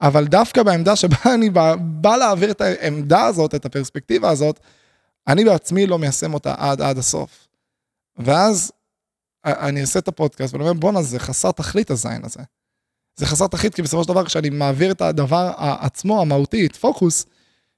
אבל 0.00 0.26
דווקא 0.26 0.62
בעמדה 0.62 0.96
שבה 0.96 1.16
אני 1.34 1.50
בא, 1.50 1.74
בא 1.80 2.16
להעביר 2.16 2.50
את 2.50 2.60
העמדה 2.60 3.26
הזאת, 3.26 3.54
את 3.54 3.64
הפרספקטיבה 3.64 4.30
הזאת, 4.30 4.60
אני 5.28 5.44
בעצמי 5.44 5.86
לא 5.86 5.98
מיישם 5.98 6.34
אותה 6.34 6.54
עד 6.58 6.80
עד 6.80 6.98
הסוף. 6.98 7.48
ואז 8.18 8.72
אני 9.44 9.80
אעשה 9.80 9.98
את 9.98 10.08
הפודקאסט 10.08 10.54
ואני 10.54 10.64
אומר, 10.64 10.80
בואנה, 10.80 11.02
זה 11.02 11.18
חסר 11.18 11.50
תכלית 11.50 11.90
הזין 11.90 12.24
הזה. 12.24 12.40
זה 13.16 13.26
חסר 13.26 13.46
תכלית, 13.46 13.74
כי 13.74 13.82
בסופו 13.82 14.02
של 14.02 14.08
דבר, 14.08 14.24
כשאני 14.24 14.50
מעביר 14.50 14.90
את 14.90 15.00
הדבר 15.00 15.52
עצמו, 15.58 16.20
המהותי, 16.20 16.66
את 16.66 16.76
פוקוס, 16.76 17.26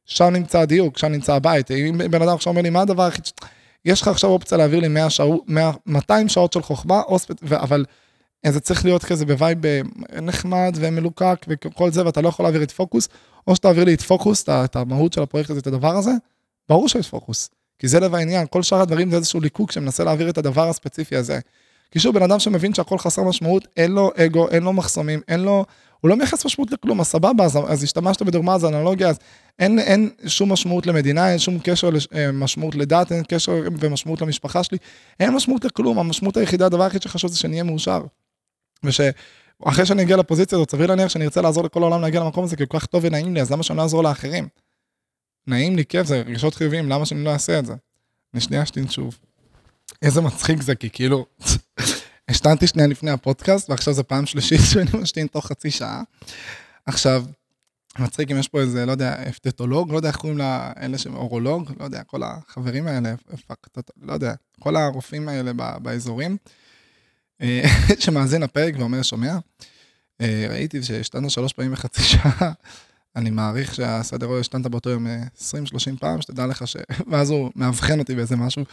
שם 0.04 0.24
נמצא 0.24 0.60
הדיוק, 0.60 0.98
שם 0.98 1.06
נמצא 1.06 1.34
הבית. 1.34 1.70
אם 1.70 1.98
בן 2.10 2.22
אדם 2.22 2.34
עכשיו 2.34 2.50
אומר 2.50 2.62
לי, 2.62 2.70
מה 2.70 2.80
הדבר 2.80 3.02
הכי... 3.02 3.20
יש 3.84 4.02
לך 4.02 4.08
עכשיו 4.08 4.30
אופציה 4.30 4.58
להעביר 4.58 4.80
לי 4.80 4.88
100 4.88 5.10
שעות, 5.10 5.44
100, 5.46 5.70
200 5.86 6.28
שעות 6.28 6.52
של 6.52 6.62
חוכמה, 6.62 7.00
אוספט, 7.00 7.52
אבל 7.52 7.84
זה 8.46 8.60
צריך 8.60 8.84
להיות 8.84 9.04
כזה 9.04 9.26
ב 9.26 9.34
vibe 9.34 9.66
אה, 9.66 9.80
נחמד 10.22 10.76
ומלוקק 10.76 11.46
וכל 11.48 11.90
זה, 11.90 12.06
ואתה 12.06 12.20
לא 12.20 12.28
יכול 12.28 12.44
להעביר 12.44 12.62
את 12.62 12.70
פוקוס, 12.70 13.08
או 13.46 13.56
שתעביר 13.56 13.84
לי 13.84 13.94
את 13.94 14.02
פוקוס, 14.02 14.48
את 14.48 14.76
המהות 14.76 15.12
של 15.12 15.22
הפרויקט 15.22 15.50
הזה, 15.50 15.60
את 15.60 15.66
הדבר 15.66 15.96
הזה, 15.96 16.10
ברור 16.68 16.88
שיש 16.88 17.08
פוקוס. 17.08 17.50
כי 17.78 17.88
זה 17.88 18.00
לב 18.00 18.14
העניין, 18.14 18.46
כל 18.50 18.62
שאר 18.62 18.80
הדברים 18.80 19.10
זה 19.10 19.16
איזשהו 19.16 19.40
ליקוק 19.40 19.72
שמנסה 19.72 20.04
להעביר 20.04 20.30
את 20.30 20.38
הדבר 20.38 20.68
הספציפי 20.68 21.16
הזה. 21.16 21.38
כי 21.90 21.98
שוב, 21.98 22.14
בן 22.14 22.22
אדם 22.22 22.38
שמבין 22.38 22.74
שהכל 22.74 22.98
חסר 22.98 23.22
משמעות, 23.22 23.68
אין 23.76 23.92
לו 23.92 24.10
אגו, 24.16 24.48
אין 24.48 24.62
לו 24.62 24.72
מחסומים, 24.72 25.20
אין 25.28 25.40
לו... 25.40 25.64
הוא 26.00 26.08
לא 26.08 26.16
מייחס 26.16 26.46
משמעות 26.46 26.72
לכלום, 26.72 27.00
אז 27.00 27.06
סבבה, 27.06 27.44
אז, 27.44 27.58
אז 27.68 27.82
השתמשת 27.82 28.22
בדוגמה, 28.22 28.54
אז 28.54 28.64
אנלוגיה, 28.64 29.08
אז 29.08 29.18
אין, 29.58 29.78
אין 29.78 30.10
שום 30.26 30.52
משמעות 30.52 30.86
למדינה, 30.86 31.30
אין 31.30 31.38
שום 31.38 31.58
קשר 31.62 31.90
למשמעות 32.12 32.74
אה, 32.74 32.80
לדת, 32.80 33.12
אין 33.12 33.22
קשר 33.28 33.52
ומשמעות 33.80 34.20
למשפחה 34.20 34.62
שלי, 34.62 34.78
אין 35.20 35.34
משמעות 35.34 35.64
לכלום, 35.64 35.98
המשמעות 35.98 36.36
היחידה, 36.36 36.66
הדבר 36.66 36.82
היחיד 36.82 37.02
שחשוב 37.02 37.30
זה 37.30 37.38
שנהיה 37.38 37.62
מאושר. 37.62 38.02
ושאחרי 38.84 39.86
שאני 39.86 40.02
אגיע 40.02 40.16
לפוזיציה 40.16 40.58
הזאת, 40.58 40.70
סביר 40.70 40.86
להניח 40.86 41.08
שאני 41.08 41.24
ארצה 41.24 41.40
לעזור 41.40 41.64
לכל 41.64 41.82
העולם 41.82 42.00
להגיע 42.00 42.20
למקום 42.20 42.44
הזה, 42.44 42.56
כי 42.56 42.66
כל 42.68 42.78
כך 42.78 42.86
טוב 42.86 43.04
ונעים 43.04 43.34
לי, 43.34 43.40
אז 43.40 43.52
למה 43.52 43.62
שאני 43.62 43.76
לא 43.76 43.82
אעזור 43.82 44.02
לאחרים? 44.02 44.48
נעים 45.46 45.76
לי, 45.76 45.84
כיף, 45.84 46.06
זה 46.06 46.22
רגשות 46.26 46.54
חיוביים, 46.54 46.88
למה 46.88 47.06
שאני 47.06 47.24
לא 47.24 47.30
אעשה 47.30 47.58
את 47.58 47.66
זה? 47.66 47.74
אני 48.34 48.40
שנייה 48.40 48.62
אשתין 48.62 48.88
שוב. 48.88 49.18
איזה 50.02 50.20
מצחיק 50.20 50.62
זה, 50.62 50.74
כי 50.74 50.90
כאילו, 50.90 51.26
השתנתי 52.28 52.66
שנייה 52.66 52.88
לפני 52.88 53.10
הפודקאסט, 53.10 53.70
ועכשיו 53.70 53.94
זו 53.94 54.04
פעם 54.04 54.26
שלישית 54.26 54.60
שאני 54.72 54.90
משתין 55.02 55.26
תוך 55.26 55.46
חצי 55.46 55.70
שעה. 55.70 56.02
עכשיו, 56.86 57.24
מצחיק 57.98 58.30
אם 58.30 58.36
יש 58.36 58.48
פה 58.48 58.60
איזה, 58.60 58.86
לא 58.86 58.92
יודע, 58.92 59.28
אפטטולוג, 59.28 59.92
לא 59.92 59.96
יודע 59.96 60.08
איך 60.08 60.16
קוראים 60.16 60.38
לאלה 60.38 60.98
שהם 60.98 61.16
אורולוג, 61.16 61.72
לא 61.80 61.84
יודע, 61.84 62.02
כל 62.02 62.22
החברים 62.22 62.86
האלה, 62.86 63.14
לא 64.02 64.12
יודע, 64.12 64.34
כל 64.60 64.76
הרופאים 64.76 65.28
האלה 65.28 65.52
באזורים, 65.82 66.36
אה, 67.42 67.62
שמאזין 68.00 68.42
לפרק 68.42 68.74
ואומר, 68.78 69.02
שומע, 69.02 69.36
אה, 70.20 70.46
ראיתי 70.50 70.82
שהשתנו 70.82 71.30
שלוש 71.30 71.52
פעמים 71.52 71.72
בחצי 71.72 72.02
שעה, 72.02 72.52
אני 73.16 73.30
מעריך 73.30 73.74
שהסדר 73.74 74.26
הוא 74.26 74.38
השתנת 74.38 74.66
באותו 74.66 74.90
יום 74.90 75.06
20-30 75.06 75.10
אה, 75.88 75.96
פעם, 76.00 76.22
שתדע 76.22 76.46
לך 76.46 76.68
ש... 76.68 76.76
ואז 77.10 77.30
הוא 77.30 77.50
מאבחן 77.56 77.98
אותי 77.98 78.14
באיזה 78.14 78.36
משהו. 78.36 78.64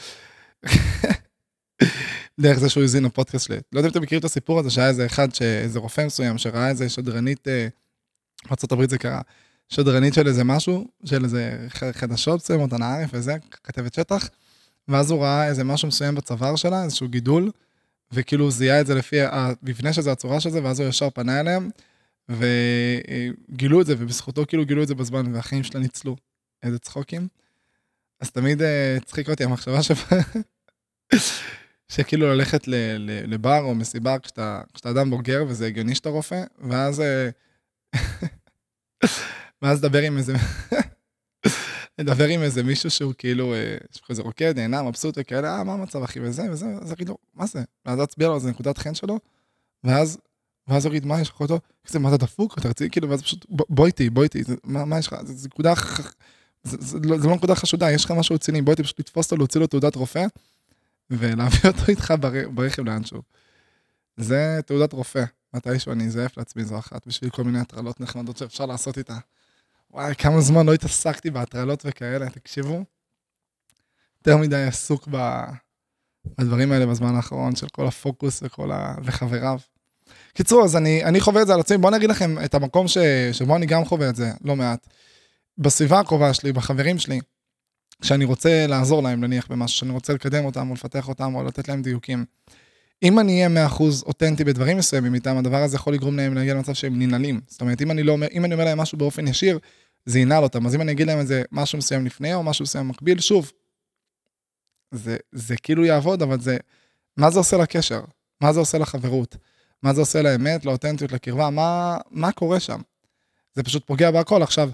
דרך 2.39 2.59
זה 2.59 2.69
שהוא 2.69 2.83
הזין 2.83 3.03
לפודקאסט 3.05 3.45
שלי. 3.45 3.57
לא 3.73 3.79
יודע 3.79 3.87
אם 3.87 3.91
אתם 3.91 4.01
מכירים 4.01 4.19
את 4.19 4.25
הסיפור 4.25 4.59
הזה, 4.59 4.69
שהיה 4.69 4.87
איזה 4.87 5.05
אחד, 5.05 5.27
איזה 5.41 5.79
רופא 5.79 6.05
מסוים, 6.05 6.37
שראה 6.37 6.69
איזה 6.69 6.89
שדרנית, 6.89 7.47
ארה"ב 8.51 8.89
זה 8.89 8.97
קרה, 8.97 9.21
שדרנית 9.69 10.13
של 10.13 10.27
איזה 10.27 10.43
משהו, 10.43 10.87
של 11.05 11.23
איזה 11.23 11.67
חדשות 11.91 12.39
מסוימות, 12.39 12.73
אנא 12.73 12.85
ערף 12.85 13.09
וזה, 13.13 13.35
כתבת 13.63 13.93
שטח, 13.93 14.29
ואז 14.87 15.11
הוא 15.11 15.21
ראה 15.21 15.47
איזה 15.47 15.63
משהו 15.63 15.87
מסוים 15.87 16.15
בצוואר 16.15 16.55
שלה, 16.55 16.83
איזשהו 16.83 17.07
גידול, 17.07 17.51
וכאילו 18.11 18.51
זיהה 18.51 18.81
את 18.81 18.87
זה 18.87 18.95
לפי 18.95 19.17
המבנה 19.21 19.93
של 19.93 20.01
זה, 20.01 20.11
הצורה 20.11 20.39
של 20.39 20.49
זה, 20.49 20.63
ואז 20.63 20.79
הוא 20.79 20.89
ישר 20.89 21.09
פנה 21.09 21.39
אליהם, 21.39 21.69
וגילו 22.29 23.81
את 23.81 23.85
זה, 23.85 23.95
ובזכותו 23.97 24.45
כאילו 24.47 24.65
גילו 24.65 24.83
את 24.83 24.87
זה 24.87 24.95
בזמן, 24.95 25.35
והחיים 25.35 25.63
שלה 25.63 25.79
ניצלו. 25.79 26.15
איזה 26.63 26.79
צחוקים. 26.79 27.27
אז 28.19 28.31
תמיד 28.31 28.61
uh, 28.61 29.05
צחיק 29.05 29.29
אותי 29.29 29.43
המחשבה 29.43 29.83
ש... 29.83 29.91
שכאילו 31.91 32.27
ללכת 32.27 32.63
לבר 33.27 33.59
או 33.59 33.75
מסיבה 33.75 34.19
כשאתה, 34.19 34.61
כשאתה 34.73 34.89
אדם 34.89 35.09
בוגר 35.09 35.43
וזה 35.47 35.67
הגיוני 35.67 35.95
שאתה 35.95 36.09
רופא, 36.09 36.43
ואז... 36.69 36.99
Uh, 36.99 37.97
ואז 39.61 39.79
לדבר 39.79 40.01
עם 40.01 40.17
איזה... 40.17 40.33
לדבר 41.99 42.27
עם 42.27 42.41
איזה 42.41 42.63
מישהו 42.63 42.89
שהוא 42.89 43.13
כאילו, 43.17 43.53
אה, 43.53 43.77
יש 43.91 44.01
לך 44.01 44.09
איזה 44.09 44.21
רוקד, 44.21 44.59
נהנה, 44.59 44.83
מבסוט 44.83 45.15
וכאלה, 45.17 45.57
אה, 45.57 45.63
מה 45.63 45.73
המצב 45.73 46.03
אחי, 46.03 46.19
וזה, 46.19 46.51
וזה, 46.51 46.65
אז 46.81 46.93
אגיד 46.93 47.09
לו, 47.09 47.17
מה 47.33 47.45
זה? 47.45 47.63
ואז 47.85 48.03
אצביע 48.03 48.27
לו 48.27 48.39
זה 48.39 48.49
נקודת 48.49 48.77
חן 48.77 48.95
שלו, 48.95 49.19
ואז, 49.83 50.17
ואז 50.67 50.87
אגיד, 50.87 51.05
מה 51.05 51.21
יש 51.21 51.29
לך 51.29 51.39
אותו? 51.39 51.59
כזה, 51.87 51.99
מה 51.99 52.09
אתה 52.09 52.17
דפוק? 52.17 52.57
אתה 52.57 52.69
רציני? 52.69 52.89
כאילו, 52.89 53.09
ואז 53.09 53.21
פשוט, 53.21 53.45
בוא 53.49 53.87
איתי, 53.87 54.09
בוא 54.09 54.23
איתי, 54.23 54.43
מה 54.63 54.99
יש 54.99 55.07
לך? 55.07 55.15
זה 55.23 55.47
נקודה, 55.47 55.73
זה, 56.65 56.77
זה, 56.79 56.97
לא, 57.03 57.17
זה 57.17 57.27
לא 57.27 57.35
נקודה 57.35 57.55
חשודה, 57.55 57.91
יש 57.91 58.05
לך 58.05 58.11
משהו 58.11 58.35
רציני, 58.35 58.61
בוא 58.61 58.71
איתי 58.71 58.83
פשוט 58.83 58.99
לתפוס 58.99 59.25
אותו, 59.25 59.37
להוציא 59.37 59.61
לו 59.61 59.67
תעודת 59.67 59.95
רופא, 59.95 60.25
ולהביא 61.09 61.59
אותו 61.65 61.81
איתך 61.91 62.13
ברכב 62.53 62.85
לאנשהו. 62.85 63.21
זה 64.17 64.59
תעודת 64.65 64.93
רופא. 64.93 65.23
מתישהו 65.55 65.91
אני 65.91 66.07
אזייף 66.07 66.37
לעצמי 66.37 66.65
זו 66.65 66.79
אחת, 66.79 67.07
בשביל 67.07 67.29
כל 67.29 67.43
מיני 67.43 67.59
הטרלות 67.59 68.01
נחמדות 68.01 68.37
שאפשר 68.37 68.65
לעשות 68.65 68.97
איתה. 68.97 69.17
וואי, 69.91 70.15
כמה 70.15 70.41
זמן 70.41 70.65
לא 70.65 70.73
התעסקתי 70.73 71.29
בהטרלות 71.29 71.83
וכאלה, 71.85 72.29
תקשיבו. 72.29 72.83
יותר 74.17 74.37
מדי 74.37 74.63
עסוק 74.63 75.07
בדברים 76.37 76.71
האלה 76.71 76.85
בזמן 76.85 77.15
האחרון, 77.15 77.55
של 77.55 77.67
כל 77.69 77.87
הפוקוס 77.87 78.39
וכל 78.43 78.71
ה... 78.71 78.95
וחבריו. 79.03 79.59
קיצור, 80.33 80.63
אז 80.63 80.75
אני, 80.75 81.03
אני 81.03 81.19
חווה 81.19 81.41
את 81.41 81.47
זה 81.47 81.53
על 81.53 81.59
עצמי, 81.59 81.77
בואו 81.77 81.89
אני 81.89 81.97
אגיד 81.97 82.09
לכם 82.09 82.35
את 82.45 82.53
המקום 82.53 82.87
ש, 82.87 82.97
שבו 83.31 83.55
אני 83.55 83.65
גם 83.65 83.85
חווה 83.85 84.09
את 84.09 84.15
זה, 84.15 84.31
לא 84.43 84.55
מעט. 84.55 84.87
בסביבה 85.57 85.99
הקרובה 85.99 86.33
שלי, 86.33 86.53
בחברים 86.53 86.99
שלי, 86.99 87.19
שאני 88.01 88.25
רוצה 88.25 88.67
לעזור 88.67 89.03
להם, 89.03 89.21
נניח, 89.23 89.47
במשהו, 89.47 89.77
שאני 89.77 89.91
רוצה 89.91 90.13
לקדם 90.13 90.45
אותם, 90.45 90.69
או 90.69 90.73
לפתח 90.73 91.07
אותם, 91.07 91.35
או 91.35 91.43
לתת 91.43 91.67
להם 91.67 91.81
דיוקים. 91.81 92.25
אם 93.03 93.19
אני 93.19 93.45
אהיה 93.45 93.67
100% 93.67 93.81
אותנטי 94.05 94.43
בדברים 94.43 94.77
מסוימים 94.77 95.15
איתם, 95.15 95.37
הדבר 95.37 95.63
הזה 95.63 95.75
יכול 95.75 95.93
לגרום 95.93 96.17
להם 96.17 96.33
להגיע 96.33 96.53
למצב 96.53 96.73
שהם 96.73 96.99
ננעלים. 96.99 97.41
זאת 97.47 97.61
אומרת, 97.61 97.81
אם 97.81 97.91
אני, 97.91 98.03
לא 98.03 98.11
אומר, 98.11 98.27
אם 98.31 98.45
אני 98.45 98.53
אומר 98.53 98.65
להם 98.65 98.77
משהו 98.77 98.97
באופן 98.97 99.27
ישיר, 99.27 99.59
זה 100.05 100.19
ינעל 100.19 100.43
אותם. 100.43 100.65
אז 100.65 100.75
אם 100.75 100.81
אני 100.81 100.91
אגיד 100.91 101.07
להם 101.07 101.19
איזה 101.19 101.43
משהו 101.51 101.77
מסוים 101.77 102.05
לפני 102.05 102.33
או 102.33 102.43
משהו 102.43 102.63
מסוים 102.63 102.87
מקביל, 102.87 103.19
שוב, 103.19 103.51
זה, 104.91 105.17
זה 105.31 105.55
כאילו 105.57 105.85
יעבוד, 105.85 106.21
אבל 106.21 106.39
זה, 106.39 106.57
מה 107.17 107.31
זה 107.31 107.39
עושה 107.39 107.57
לקשר? 107.57 108.01
מה 108.41 108.53
זה 108.53 108.59
עושה 108.59 108.77
לחברות? 108.77 109.37
מה 109.83 109.93
זה 109.93 110.01
עושה 110.01 110.21
לאמת, 110.21 110.65
לאותנטיות, 110.65 111.11
לקרבה? 111.11 111.49
מה, 111.49 111.97
מה 112.11 112.31
קורה 112.31 112.59
שם? 112.59 112.81
זה 113.53 113.63
פשוט 113.63 113.87
פוגע 113.87 114.11
בהכל. 114.11 114.43
עכשיו, 114.43 114.69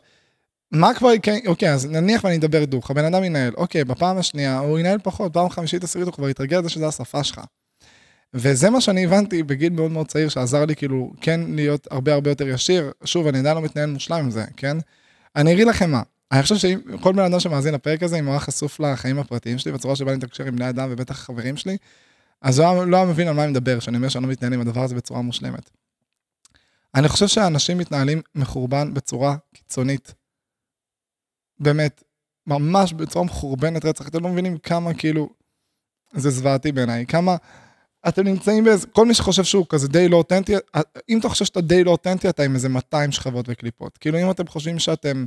מה 0.72 0.93
כבר, 0.93 1.09
כן, 1.22 1.39
אוקיי, 1.47 1.74
אז 1.74 1.86
נניח 1.86 2.24
ואני 2.24 2.38
אדבר 2.38 2.65
דוך, 2.65 2.91
הבן 2.91 3.05
אדם 3.05 3.24
ינהל, 3.24 3.53
אוקיי, 3.57 3.84
בפעם 3.84 4.17
השנייה 4.17 4.59
הוא 4.59 4.80
ינהל 4.80 4.97
פחות, 5.03 5.34
פעם 5.34 5.49
חמישית 5.49 5.84
עשירית 5.84 6.07
הוא 6.07 6.13
כבר 6.13 6.30
יתרגל 6.30 6.59
לזה 6.59 6.69
שזה 6.69 6.88
השפה 6.88 7.24
שלך. 7.24 7.41
וזה 8.34 8.69
מה 8.69 8.82
שאני 8.82 9.05
הבנתי 9.05 9.43
בגיל 9.43 9.74
מאוד 9.74 9.91
מאוד 9.91 10.07
צעיר, 10.07 10.30
שעזר 10.30 10.65
לי 10.65 10.76
כאילו 10.76 11.11
כן 11.22 11.41
להיות 11.47 11.88
הרבה 11.91 12.13
הרבה 12.13 12.32
יותר 12.32 12.47
ישיר. 12.47 12.91
שוב, 13.03 13.28
אני 13.28 13.39
עדיין 13.39 13.55
לא 13.55 13.61
מתנהל 13.61 13.89
מושלם 13.89 14.17
עם 14.17 14.32
זה, 14.32 14.45
כן? 14.57 14.78
אני 15.36 15.53
אגיד 15.53 15.67
לכם 15.67 15.91
מה, 15.91 16.01
אני 16.32 16.43
חושב 16.43 16.55
שאם 16.55 16.80
כל 17.01 17.13
בן 17.13 17.24
אדם 17.24 17.39
שמאזין 17.39 17.74
לפרק 17.74 18.03
הזה, 18.03 18.19
אם 18.19 18.26
הוא 18.26 18.32
היה 18.32 18.39
חשוף 18.39 18.80
לחיים 18.80 19.19
הפרטיים 19.19 19.57
שלי, 19.57 19.72
בצורה 19.72 19.95
שבה 19.95 20.11
אני 20.11 20.17
מתקשר 20.17 20.45
עם 20.45 20.55
בני 20.55 20.69
אדם 20.69 20.88
ובטח 20.91 21.15
חברים 21.15 21.57
שלי, 21.57 21.78
אז 22.41 22.59
הוא 22.59 22.84
לא 22.84 22.97
היה 22.97 23.05
מבין 23.05 23.28
על 23.28 23.34
מה 23.34 23.43
אני 23.43 23.51
מדבר, 23.51 23.80
שאני 23.80 23.97
אומר 23.97 24.09
שאני 24.09 24.24
לא 24.24 24.32
מתנהל 24.32 24.53
עם 24.53 24.61
הדבר 24.61 24.84
הזה 24.84 24.95
בצורה 24.95 25.22
מושלמת. 25.22 25.69
אני 26.95 27.07
חושב 27.07 27.28
שאנשים 27.28 27.78
מתנהלים 27.78 28.22
מחורבן 28.36 28.93
בצורה 28.93 29.36
קיצונית. 29.53 30.13
באמת, 31.62 32.03
ממש 32.47 32.93
בצורה 32.93 33.26
מחורבנת 33.26 33.86
רצח, 33.86 34.07
אתם 34.07 34.24
לא 34.24 34.30
מבינים 34.30 34.57
כמה 34.57 34.93
כאילו, 34.93 35.30
זה 36.14 36.30
זוועתי 36.30 36.72
בעיניי, 36.72 37.05
כמה 37.05 37.36
אתם 38.07 38.24
נמצאים 38.24 38.64
באיזה, 38.64 38.88
כל 38.88 39.05
מי 39.05 39.14
שחושב 39.14 39.43
שהוא 39.43 39.66
כזה 39.70 39.88
די 39.88 40.09
לא 40.09 40.18
אותנטי, 40.18 40.53
אם 41.09 41.20
אתה 41.20 41.30
חושב 41.30 41.45
שאתה 41.45 41.62
די 41.62 41.84
לא 41.84 41.91
אותנטי, 41.91 42.30
אתה 42.30 42.43
עם 42.43 42.55
איזה 42.55 42.70
200 42.70 43.12
שכבות 43.12 43.45
וקליפות. 43.49 43.97
כאילו 43.97 44.20
אם 44.20 44.32
אתם 44.32 44.47
חושבים 44.47 44.80
שאתם 44.80 45.26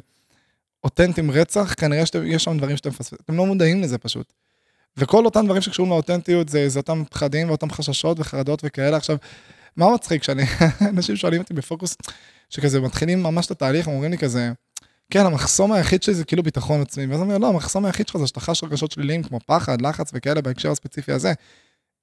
אותנטיים 0.84 1.30
רצח, 1.30 1.74
כנראה 1.74 2.06
שיש 2.06 2.44
שם 2.44 2.58
דברים 2.58 2.76
שאתם 2.76 2.90
מפספסים, 2.90 3.18
אתם 3.24 3.36
לא 3.36 3.46
מודעים 3.46 3.82
לזה 3.82 3.98
פשוט. 3.98 4.32
וכל 4.96 5.24
אותם 5.24 5.44
דברים 5.44 5.62
שקשורים 5.62 5.92
לאותנטיות 5.92 6.48
זה, 6.48 6.68
זה 6.68 6.78
אותם 6.78 7.04
פחדים 7.10 7.48
ואותם 7.48 7.70
חששות 7.70 8.20
וחרדות 8.20 8.60
וכאלה. 8.64 8.96
עכשיו, 8.96 9.16
מה 9.76 9.94
מצחיק 9.94 10.22
שאני, 10.22 10.42
אנשים 10.90 11.16
שואלים 11.16 11.40
אותי 11.40 11.54
בפוקוס, 11.54 11.96
שכזה 12.50 12.80
מתחילים 12.80 13.22
ממש 13.22 13.46
את 13.46 13.50
התהליך, 13.50 13.86
אומרים 13.86 14.10
לי 14.10 14.18
כזה, 14.18 14.52
כן, 15.10 15.26
המחסום 15.26 15.72
היחיד 15.72 16.02
שלי 16.02 16.14
זה 16.14 16.24
כאילו 16.24 16.42
ביטחון 16.42 16.80
עצמי. 16.80 17.06
ואז 17.06 17.20
אני 17.20 17.28
אומר, 17.28 17.38
לא, 17.38 17.48
המחסום 17.48 17.84
היחיד 17.84 18.08
שלך 18.08 18.16
זה 18.16 18.26
שאתה 18.26 18.40
חש 18.40 18.64
רגשות 18.64 18.90
שליליים 18.90 19.22
כמו 19.22 19.38
פחד, 19.46 19.80
לחץ 19.80 20.10
וכאלה 20.14 20.40
בהקשר 20.40 20.70
הספציפי 20.70 21.12
הזה. 21.12 21.32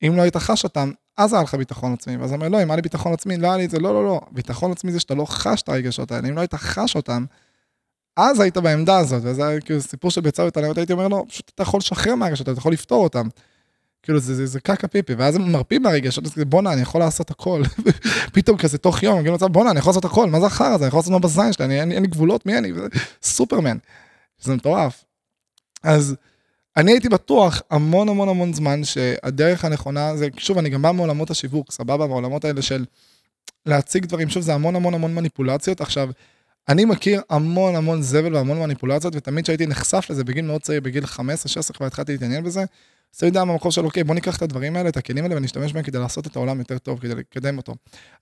אם 0.07 0.15
לא 0.15 0.21
היית 0.21 0.37
חש 0.37 0.63
אותם, 0.63 0.91
אז 1.17 1.33
היה 1.33 1.43
לך 1.43 1.55
ביטחון 1.55 1.93
עצמי. 1.93 2.17
ואז 2.17 2.33
אני 2.33 2.35
אומר, 2.35 2.49
לא, 2.49 2.63
אם 2.63 2.71
היה 2.71 2.75
לי 2.75 2.81
ביטחון 2.81 3.13
עצמי, 3.13 3.37
לא 3.37 3.47
היה 3.47 3.57
לי 3.57 3.65
את 3.65 3.69
זה, 3.69 3.79
לא, 3.79 3.93
לא, 3.93 4.05
לא. 4.05 4.21
ביטחון 4.31 4.71
עצמי 4.71 4.91
זה 4.91 4.99
שאתה 4.99 5.15
לא 5.15 5.25
חש 5.25 5.61
את 5.61 5.69
הרגשות 5.69 6.11
האלה. 6.11 6.29
אם 6.29 6.35
לא 6.35 6.41
היית 6.41 6.55
חש 6.55 6.95
אותם, 6.95 7.25
אז 8.17 8.39
היית 8.39 8.57
בעמדה 8.57 8.97
הזאת. 8.97 9.21
וזה 9.25 9.47
היה 9.47 9.61
כאילו 9.61 9.81
סיפור 9.81 10.11
של 10.11 10.21
ביצה 10.21 10.45
ותלמיד, 10.45 10.77
הייתי 10.77 10.93
אומר, 10.93 11.07
לא, 11.07 11.25
פשוט 11.27 11.51
אתה 11.55 11.63
יכול 11.63 11.77
לשחרר 11.77 12.15
מהרגשות, 12.15 12.49
אתה 12.49 12.57
יכול 12.57 12.73
לפתור 12.73 13.03
אותם. 13.03 13.27
כאילו 14.03 14.19
זה, 14.19 14.35
זה, 14.35 14.45
זה 14.45 14.59
קקה 14.59 14.87
פיפי, 14.87 15.13
ואז 15.13 15.35
הם 15.35 15.51
מרפים 15.51 15.83
מהרגשות, 15.83 16.37
בואנה, 16.37 16.73
אני 16.73 16.81
יכול 16.81 17.01
לעשות 17.01 17.31
הכל. 17.31 17.61
פתאום 18.33 18.57
כזה 18.57 18.77
תוך 18.77 19.03
יום, 19.03 19.25
למצב, 19.25 19.47
בואנה, 19.47 19.71
אני 19.71 19.79
יכול 19.79 19.89
לעשות 19.89 20.05
הכל, 20.05 20.29
מה 20.29 20.39
זה 20.39 20.45
החרא 20.45 20.67
הזה, 20.67 20.83
אני 20.83 20.87
יכול 20.87 20.97
לעשות 20.97 21.13
מה 21.13 21.19
בזין 21.19 21.53
שלי, 21.53 21.65
אני, 21.65 21.81
אין, 21.81 21.91
אין 21.91 22.01
לי 22.01 22.07
גבולות, 22.07 22.45
מי 22.45 22.57
אני? 22.57 22.71
סופרמן. 23.23 23.77
זה 24.41 24.55
מטורף. 24.55 25.03
אז 25.83 26.15
אני 26.77 26.91
הייתי 26.91 27.09
בטוח 27.09 27.61
המון 27.69 28.09
המון 28.09 28.29
המון 28.29 28.53
זמן 28.53 28.83
שהדרך 28.83 29.65
הנכונה 29.65 30.17
זה, 30.17 30.27
שוב, 30.37 30.57
אני 30.57 30.69
גם 30.69 30.81
בא 30.81 30.91
מעולמות 30.91 31.29
השיווק, 31.31 31.71
סבבה, 31.71 32.07
מעולמות 32.07 32.45
האלה 32.45 32.61
של 32.61 32.85
להציג 33.65 34.05
דברים, 34.05 34.29
שוב, 34.29 34.43
זה 34.43 34.53
המון 34.53 34.75
המון 34.75 34.93
המון 34.93 35.15
מניפולציות. 35.15 35.81
עכשיו, 35.81 36.09
אני 36.69 36.85
מכיר 36.85 37.21
המון 37.29 37.75
המון 37.75 38.01
זבל 38.01 38.35
והמון 38.35 38.59
מניפולציות, 38.59 39.15
ותמיד 39.15 39.43
כשהייתי 39.43 39.65
נחשף 39.65 40.05
לזה 40.09 40.23
בגיל 40.23 40.45
מאוד 40.45 40.61
צעיר, 40.61 40.81
בגיל 40.81 41.03
15-16 41.03 41.73
כבר 41.73 41.85
התחלתי 41.85 42.11
להתעניין 42.11 42.43
בזה, 42.43 42.65
אז 43.15 43.23
אני 43.23 43.27
יודע 43.27 43.45
במקום 43.45 43.71
של 43.71 43.85
אוקיי, 43.85 44.03
בוא 44.03 44.15
ניקח 44.15 44.37
את 44.37 44.41
הדברים 44.41 44.75
האלה, 44.75 44.89
את 44.89 44.97
הכלים 44.97 45.23
האלה, 45.23 45.37
ונשתמש 45.37 45.73
בהם 45.73 45.83
כדי 45.83 45.99
לעשות 45.99 46.27
את 46.27 46.35
העולם 46.35 46.59
יותר 46.59 46.77
טוב, 46.77 46.99
כדי 46.99 47.15
לקדם 47.15 47.57
אותו. 47.57 47.75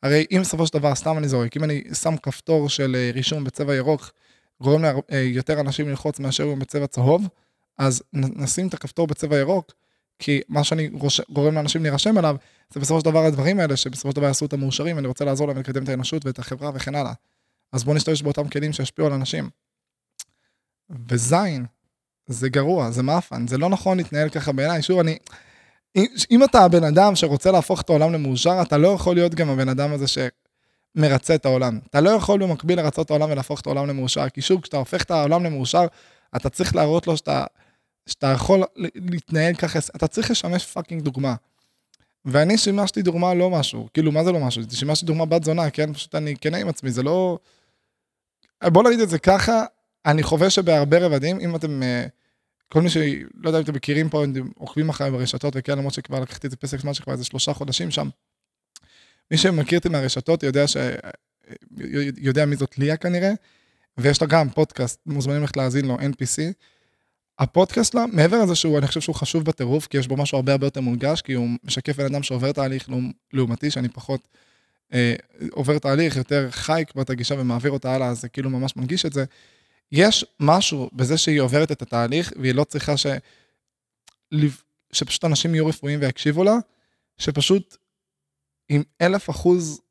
הרי 0.03 0.25
אם 0.31 0.41
בסופו 0.41 0.67
של 0.67 0.73
דבר, 0.73 0.95
סתם 0.95 1.17
אני 1.17 1.27
זורק, 1.27 1.57
אם 1.57 1.63
אני 1.63 1.83
שם 1.93 2.17
כפתור 2.17 2.69
של 2.69 2.95
אה, 2.95 3.11
רישום 3.13 3.43
בצבע 3.43 3.75
ירוק, 3.75 4.11
גורם 4.61 4.81
ליותר 5.09 5.55
אה, 5.55 5.59
אנשים 5.59 5.89
ללחוץ 5.89 6.19
מאשר 6.19 6.43
הוא 6.43 6.57
בצבע 6.57 6.87
צהוב, 6.87 7.27
אז 7.77 8.03
נשים 8.13 8.67
את 8.67 8.73
הכפתור 8.73 9.07
בצבע 9.07 9.37
ירוק, 9.37 9.73
כי 10.19 10.41
מה 10.49 10.63
שאני 10.63 10.89
גורם 11.29 11.55
לאנשים 11.55 11.83
להירשם 11.83 12.17
עליו, 12.17 12.35
זה 12.73 12.79
בסופו 12.79 12.99
של 12.99 13.05
דבר 13.05 13.25
הדברים 13.25 13.59
האלה, 13.59 13.77
שבסופו 13.77 14.09
של 14.09 14.15
דבר 14.15 14.25
יעשו 14.25 14.45
אותם 14.45 14.59
מאושרים, 14.59 14.95
ואני 14.95 15.07
רוצה 15.07 15.25
לעזור 15.25 15.47
להם 15.47 15.57
לקדם 15.57 15.83
את 15.83 15.89
האנושות 15.89 16.25
ואת 16.25 16.39
החברה 16.39 16.71
וכן 16.73 16.95
הלאה. 16.95 17.13
אז 17.71 17.83
בואו 17.83 17.95
נשתמש 17.95 18.21
באותם 18.21 18.49
כלים 18.49 18.73
שישפיעו 18.73 19.07
על 19.07 19.13
אנשים. 19.13 19.49
וזין, 21.09 21.65
זה 22.29 22.49
גרוע, 22.49 22.91
זה 22.91 23.03
מאפן, 23.03 23.47
זה 23.47 23.57
לא 23.57 23.69
נכון 23.69 23.97
להתנהל 23.97 24.29
ככה 24.29 24.51
בעיניי. 24.51 24.81
שוב, 24.81 24.99
אני... 24.99 25.17
אם, 26.31 26.43
אתה 26.43 26.65
הבן 26.65 26.83
אדם 26.83 27.15
שרוצה 27.15 27.51
להפוך 27.51 27.81
את 27.81 27.89
העולם 27.89 28.13
למאושר, 28.13 28.61
אתה 28.61 28.77
לא 28.77 28.87
יכול 28.87 29.15
להיות 29.15 29.35
גם 29.35 29.49
הבן 29.49 29.69
אדם 29.69 29.93
הזה 29.93 30.05
שמרצה 30.07 31.35
את 31.35 31.45
העולם. 31.45 31.79
אתה 31.89 32.01
לא 32.01 32.09
יכול 32.09 32.43
במקביל 32.43 32.81
לרצות 32.81 33.05
את 33.05 33.11
העולם 33.11 33.31
ולהפוך 33.31 33.61
את 33.61 33.65
העולם 33.65 33.87
למאושר, 33.87 34.29
כי 34.29 34.41
שוב, 34.41 34.61
כשאתה 34.61 34.77
הופך 34.77 35.03
את 35.03 35.11
העולם 35.11 35.43
למאושר, 35.43 35.85
אתה 36.35 36.49
צריך 36.49 36.75
להראות 36.75 37.07
לו 37.07 37.17
שאתה, 37.17 37.45
שאתה 38.09 38.27
יכול 38.27 38.63
להתנהל 38.95 39.55
ככה, 39.55 39.79
אתה 39.95 40.07
צריך 40.07 40.31
לשמש 40.31 40.65
פאקינג 40.65 41.01
דוגמה. 41.01 41.35
ואני 42.25 42.57
שימשתי 42.57 43.01
דוגמה 43.01 43.33
לא 43.33 43.49
משהו, 43.49 43.87
כאילו, 43.93 44.11
מה 44.11 44.23
זה 44.23 44.31
לא 44.31 44.39
משהו? 44.39 44.63
שימשתי 44.71 45.05
דוגמה 45.05 45.25
בת 45.25 45.43
זונה, 45.43 45.69
כן? 45.69 45.93
פשוט 45.93 46.15
אני 46.15 46.35
כנה 46.41 46.57
עם 46.57 46.69
עצמי, 46.69 46.91
זה 46.91 47.03
לא... 47.03 47.37
בוא 48.63 48.83
נגיד 48.83 48.99
את 48.99 49.09
זה 49.09 49.19
ככה, 49.19 49.63
אני 50.05 50.23
חווה 50.23 50.49
שבהרבה 50.49 50.97
רבדים, 50.97 51.39
אם 51.39 51.55
אתם, 51.55 51.83
אה, 51.83 52.05
כל 52.69 52.81
מי 52.81 52.89
ש... 52.89 52.97
לא 53.33 53.49
יודע 53.49 53.59
אם 53.59 53.63
אתם 53.63 53.73
מכירים 53.73 54.09
פה, 54.09 54.23
עוקבים 54.55 54.89
אחריי 54.89 55.11
ברשתות 55.11 55.53
וכאלה, 55.57 55.77
למרות 55.77 55.93
שכבר 55.93 56.19
לקחתי 56.19 56.47
את 56.47 56.51
זה 56.51 56.57
פסק 56.57 56.79
זמן 56.79 56.93
שכבר 56.93 57.13
איזה 57.13 57.23
שלושה 57.25 57.53
חודשים 57.53 57.91
שם. 57.91 58.09
מי 59.31 59.37
שמכיר 59.37 59.77
אותי 59.77 59.89
מהרשתות 59.89 60.43
יודע 60.43 60.67
ש... 60.67 60.77
יודע 62.17 62.45
מי 62.45 62.55
זאת 62.55 62.77
ליה 62.77 62.97
כנראה, 62.97 63.31
ויש 63.97 64.21
לה 64.21 64.27
גם 64.27 64.49
פודקאסט, 64.49 64.99
מוזמנים 65.05 65.41
ללכת 65.41 65.57
להאזין 65.57 65.85
לו, 65.85 65.97
NPC. 65.97 66.53
הפודקאסט 67.39 67.95
לה, 67.95 68.05
מעבר 68.13 68.43
לזה 68.43 68.55
שהוא, 68.55 68.77
אני 68.77 68.87
חושב 68.87 69.01
שהוא 69.01 69.15
חשוב 69.15 69.43
בטירוף, 69.43 69.87
כי 69.87 69.97
יש 69.97 70.07
בו 70.07 70.17
משהו 70.17 70.35
הרבה 70.35 70.51
הרבה 70.51 70.67
יותר 70.67 70.81
מונגש, 70.81 71.21
כי 71.21 71.33
הוא 71.33 71.49
משקף 71.63 71.97
בן 71.97 72.05
אדם 72.05 72.23
שעובר 72.23 72.51
תהליך 72.51 72.89
לעומתי, 73.33 73.71
שאני 73.71 73.89
פחות 73.89 74.27
אה, 74.93 75.15
עובר 75.51 75.79
תהליך, 75.79 76.15
יותר 76.15 76.47
חי 76.51 76.83
כבר 76.87 77.01
את 77.01 77.09
הגישה 77.09 77.35
ומעביר 77.39 77.71
אותה 77.71 77.95
הלאה, 77.95 78.07
אז 78.07 78.21
זה 78.21 78.29
כאילו 78.29 78.49
ממש 78.49 78.75
מנגיש 78.75 79.05
את 79.05 79.13
זה. 79.13 79.25
יש 79.91 80.25
משהו 80.39 80.89
בזה 80.93 81.17
שהיא 81.17 81.39
עוברת 81.39 81.71
את 81.71 81.81
התהליך, 81.81 82.33
והיא 82.35 82.53
לא 82.53 82.63
צריכה 82.63 82.97
ש... 82.97 83.05
שפשוט 84.91 85.25
אנשים 85.25 85.55
יהיו 85.55 85.67
רפואיים 85.67 85.99
ויקשיבו 86.01 86.43
לה, 86.43 86.55
שפשוט 87.17 87.77
עם 88.69 88.83
אלף 89.01 89.29
אחוז 89.29 89.81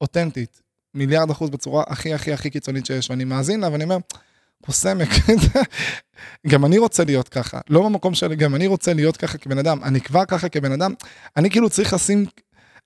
אותנטית, 0.00 0.62
מיליארד 0.94 1.30
אחוז 1.30 1.50
בצורה 1.50 1.84
הכי 1.86 2.14
הכי 2.14 2.32
הכי 2.32 2.50
קיצונית 2.50 2.86
שיש, 2.86 3.10
ואני 3.10 3.24
מאזין 3.24 3.60
לה 3.60 3.72
ואני 3.72 3.84
אומר, 3.84 3.96
קוסמק, 4.64 5.08
גם 6.50 6.64
אני 6.64 6.78
רוצה 6.78 7.04
להיות 7.04 7.28
ככה, 7.28 7.60
לא 7.70 7.82
במקום 7.82 8.14
של 8.14 8.34
גם 8.34 8.54
אני 8.54 8.66
רוצה 8.66 8.94
להיות 8.94 9.16
ככה 9.16 9.38
כבן 9.38 9.58
אדם, 9.58 9.84
אני 9.84 10.00
כבר 10.00 10.24
ככה 10.24 10.48
כבן 10.48 10.72
אדם, 10.72 10.94
אני 11.36 11.50
כאילו 11.50 11.70
צריך 11.70 11.92
לשים, 11.92 12.26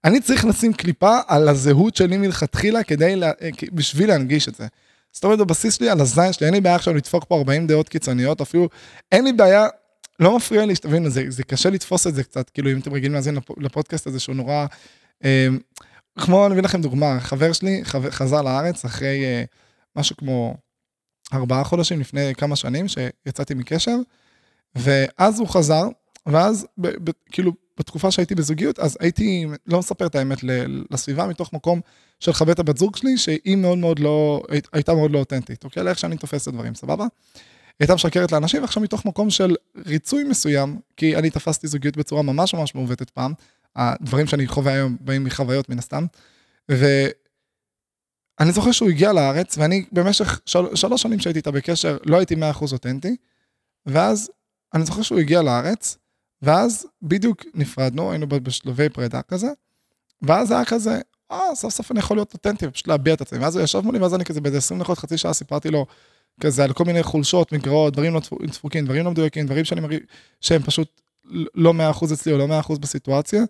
אני 0.04 0.20
צריך 0.20 0.44
לשים 0.44 0.72
קליפה 0.72 1.18
על 1.26 1.48
הזהות 1.48 1.96
שלי 1.96 2.16
מלכתחילה 2.16 2.82
כדי, 2.82 3.16
לה, 3.16 3.32
בשביל 3.72 4.08
להנגיש 4.08 4.48
את 4.48 4.54
זה. 4.54 4.66
זאת 5.12 5.24
אומרת, 5.24 5.38
בבסיס 5.38 5.74
שלי, 5.74 5.88
על 5.88 6.00
הזין 6.00 6.32
שלי, 6.32 6.46
אין 6.46 6.54
לי 6.54 6.60
בעיה 6.60 6.76
עכשיו 6.76 6.94
לדפוק 6.94 7.24
פה 7.24 7.38
40 7.38 7.66
דעות 7.66 7.88
קיצוניות, 7.88 8.40
אפילו 8.40 8.68
אין 9.12 9.24
לי 9.24 9.32
בעיה, 9.32 9.66
לא 10.20 10.36
מפריע 10.36 10.66
לי 10.66 10.74
שתבינו, 10.74 11.10
זה, 11.10 11.24
זה 11.28 11.42
קשה 11.42 11.70
לתפוס 11.70 12.06
את 12.06 12.14
זה 12.14 12.24
קצת, 12.24 12.50
כאילו 12.50 12.72
אם 12.72 12.78
אתם 12.78 12.92
רגילים 12.92 13.12
להאזין 13.12 13.38
לפודקאסט 13.56 14.06
הזה 14.06 14.20
שהוא 14.20 14.36
נורא, 14.36 14.66
אה, 15.24 15.48
כמו, 16.18 16.46
אני 16.46 16.52
אביא 16.52 16.62
לכם 16.62 16.82
דוגמה, 16.82 17.20
חבר 17.20 17.52
שלי 17.52 17.80
חבר, 17.84 18.10
חזר 18.10 18.42
לארץ 18.42 18.84
אחרי 18.84 19.24
אה, 19.24 19.44
משהו 19.96 20.16
כמו 20.16 20.54
ארבעה 21.32 21.64
חודשים 21.64 22.00
לפני 22.00 22.34
כמה 22.34 22.56
שנים 22.56 22.86
שיצאתי 22.88 23.54
מקשר, 23.54 23.96
ואז 24.74 25.40
הוא 25.40 25.48
חזר, 25.48 25.88
ואז 26.26 26.66
ב, 26.78 26.88
ב, 26.88 27.10
כאילו 27.32 27.52
בתקופה 27.78 28.10
שהייתי 28.10 28.34
בזוגיות, 28.34 28.78
אז 28.78 28.96
הייתי, 29.00 29.46
לא 29.66 29.78
מספר 29.78 30.06
את 30.06 30.14
האמת 30.14 30.38
לסביבה, 30.90 31.26
מתוך 31.26 31.52
מקום 31.52 31.80
של 32.20 32.30
לכבד 32.30 32.50
את 32.50 32.58
הבת 32.58 32.76
זוג 32.76 32.96
שלי, 32.96 33.18
שהיא 33.18 33.56
מאוד 33.56 33.78
מאוד 33.78 33.98
לא, 33.98 34.42
הייתה 34.72 34.94
מאוד 34.94 35.10
לא 35.10 35.18
אותנטית, 35.18 35.64
אוקיי? 35.64 35.84
לאיך 35.84 35.98
שאני 35.98 36.16
תופס 36.16 36.42
את 36.42 36.48
הדברים, 36.48 36.74
סבבה? 36.74 37.06
הייתה 37.80 37.94
משקרת 37.94 38.32
לאנשים, 38.32 38.62
ועכשיו 38.62 38.82
מתוך 38.82 39.06
מקום 39.06 39.30
של 39.30 39.56
ריצוי 39.86 40.24
מסוים, 40.24 40.78
כי 40.96 41.16
אני 41.16 41.30
תפסתי 41.30 41.68
זוגיות 41.68 41.96
בצורה 41.96 42.22
ממש 42.22 42.54
ממש 42.54 42.74
מעוותת 42.74 43.10
פעם, 43.10 43.32
הדברים 43.76 44.26
שאני 44.26 44.46
חווה 44.46 44.72
היום 44.72 44.96
באים 45.00 45.24
מחוויות 45.24 45.68
מן 45.68 45.78
הסתם, 45.78 46.06
ואני 46.68 48.52
זוכר 48.52 48.72
שהוא 48.72 48.88
הגיע 48.88 49.12
לארץ, 49.12 49.58
ואני 49.58 49.84
במשך 49.92 50.40
של... 50.46 50.76
שלוש 50.76 51.02
שנים 51.02 51.18
שהייתי 51.18 51.38
איתה 51.38 51.50
בקשר, 51.50 51.96
לא 52.06 52.16
הייתי 52.16 52.34
100% 52.34 52.38
אותנטי, 52.72 53.16
ואז 53.86 54.30
אני 54.74 54.84
זוכר 54.84 55.02
שהוא 55.02 55.18
הגיע 55.18 55.42
לארץ, 55.42 55.98
ואז 56.42 56.86
בדיוק 57.02 57.44
נפרדנו, 57.54 58.10
היינו 58.10 58.26
בשלבי 58.28 58.88
פרידה 58.88 59.22
כזה, 59.22 59.48
ואז 60.22 60.50
היה 60.50 60.64
כזה, 60.64 61.00
אה, 61.30 61.54
סוף 61.54 61.74
סוף 61.74 61.90
אני 61.90 61.98
יכול 61.98 62.16
להיות 62.16 62.34
אותנטי 62.34 62.66
ופשוט 62.66 62.88
להביע 62.88 63.14
את 63.14 63.20
עצמי. 63.20 63.38
ואז 63.38 63.56
הוא 63.56 63.64
ישב 63.64 63.80
מולי, 63.80 63.98
ואז 63.98 64.14
אני 64.14 64.24
כזה 64.24 64.40
באיזה 64.40 64.58
20 64.58 64.80
דקות, 64.80 64.98
חצי 64.98 65.18
שעה 65.18 65.32
סיפרתי 65.32 65.70
לו 65.70 65.86
כזה 66.40 66.64
על 66.64 66.72
כל 66.72 66.84
מיני 66.84 67.02
חולשות, 67.02 67.52
מגרעות, 67.52 67.92
דברים 67.92 68.14
לא 68.14 68.20
דפוקים, 68.46 68.84
דברים 68.84 69.04
לא 69.04 69.10
מדויקים, 69.10 69.46
דברים 69.46 69.64
שאני 69.64 69.80
מרגיש 69.80 70.00
שהם 70.40 70.62
פשוט 70.62 71.00
לא 71.54 71.74
100% 71.92 72.12
אצלי 72.12 72.32
או 72.32 72.38
לא 72.38 72.60
100% 72.60 72.78
בסיטואציה. 72.78 73.42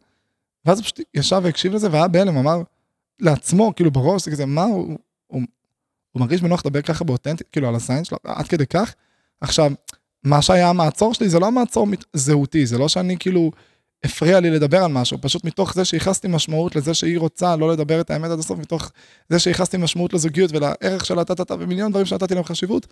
ואז 0.65 0.79
הוא 0.79 0.85
פשוט 0.85 1.01
ישב 1.15 1.41
והקשיב 1.45 1.75
לזה 1.75 1.89
והיה 1.91 2.09
בהלם, 2.09 2.37
אמר 2.37 2.63
לעצמו, 3.21 3.73
כאילו 3.77 3.91
בראש, 3.91 4.25
זה 4.25 4.31
כזה, 4.31 4.47
מה 4.47 4.63
הוא, 4.63 4.99
הוא, 5.27 5.43
הוא 6.13 6.21
מרגיש 6.21 6.43
בנוח 6.43 6.67
לדבר 6.67 6.83
ככה 6.83 7.05
באותנטית, 7.05 7.49
כאילו 7.53 7.69
על 7.69 7.75
הזין 7.75 8.05
שלו, 8.05 8.19
עד 8.25 8.49
כדי 8.49 8.67
כך. 8.67 8.95
עכשיו, 9.41 9.73
מה 10.25 10.43
שהיה 10.43 10.69
המעצור 10.69 11.15
שלי 11.15 11.29
זה 11.29 11.39
לא 11.39 11.53
מעצור 11.53 11.87
זהותי, 12.13 12.67
זה 12.67 12.79
לא 12.79 12.89
שאני 12.89 13.17
כאילו 13.19 13.51
הפריע 14.05 14.41
לי 14.41 14.51
לדבר 14.51 14.85
על 14.85 14.93
משהו, 14.93 15.19
פשוט 15.21 15.45
מתוך 15.45 15.75
זה 15.75 15.85
שייחסתי 15.85 16.29
משמעות 16.29 16.77
לזה 16.77 16.95
שהיא 16.95 17.19
רוצה 17.19 17.57
לא 17.57 17.73
לדבר 17.73 18.01
את 18.01 18.11
האמת 18.11 18.31
עד 18.31 18.39
הסוף, 18.39 18.59
מתוך 18.59 18.93
זה 19.29 19.39
שייחסתי 19.39 19.77
משמעות 19.77 20.13
לזוגיות 20.13 20.51
ולערך 20.53 21.05
של 21.05 21.19
הטטטה 21.19 21.55
ומיליון 21.59 21.91
דברים 21.91 22.07
שנתתי 22.07 22.35
להם 22.35 22.45
חשיבות, 22.45 22.87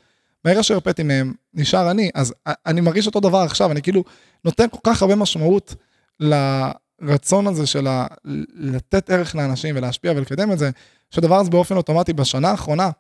מהרגע 0.45 0.63
שהרפאתי 0.63 1.03
מהם, 1.03 1.33
נשאר 1.55 1.91
אני, 1.91 2.11
אז 2.15 2.35
אני 2.67 2.81
מרגיש 2.81 3.07
אותו 3.07 3.21
דבר 3.21 3.39
עכשיו, 3.39 3.73
אני 3.73 3.83
כאילו 3.83 4.05
נותן 4.45 4.67
כל 4.71 4.79
כך 4.85 5.03
הרבה 5.03 5.17
משמעות 5.17 5.75
לרצון 6.21 7.47
הזה 7.47 7.67
של 7.67 7.87
ה... 7.87 8.07
לתת 8.55 9.11
ערך 9.11 9.35
לאנשים 9.35 9.77
ולהשפיע 9.77 10.13
ולקדם 10.17 10.53
את 10.53 10.59
זה, 10.59 10.71
שהדבר 11.11 11.37
הזה 11.37 11.51
באופן 11.51 11.77
אוטומטי 11.77 12.13
בשנה 12.13 12.51
האחרונה, 12.51 12.91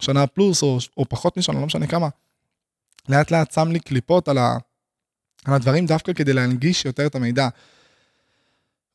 שנה 0.00 0.26
פלוס 0.26 0.62
או, 0.62 0.78
או 0.96 1.08
פחות 1.08 1.36
משנה, 1.36 1.60
לא 1.60 1.66
משנה 1.66 1.86
כמה, 1.86 2.08
לאט 3.08 3.30
לאט 3.30 3.52
שם 3.52 3.72
לי 3.72 3.80
קליפות 3.80 4.28
על, 4.28 4.38
ה, 4.38 4.56
על 5.44 5.54
הדברים 5.54 5.86
דווקא 5.86 6.12
כדי 6.12 6.32
להנגיש 6.32 6.84
יותר 6.84 7.06
את 7.06 7.14
המידע. 7.14 7.48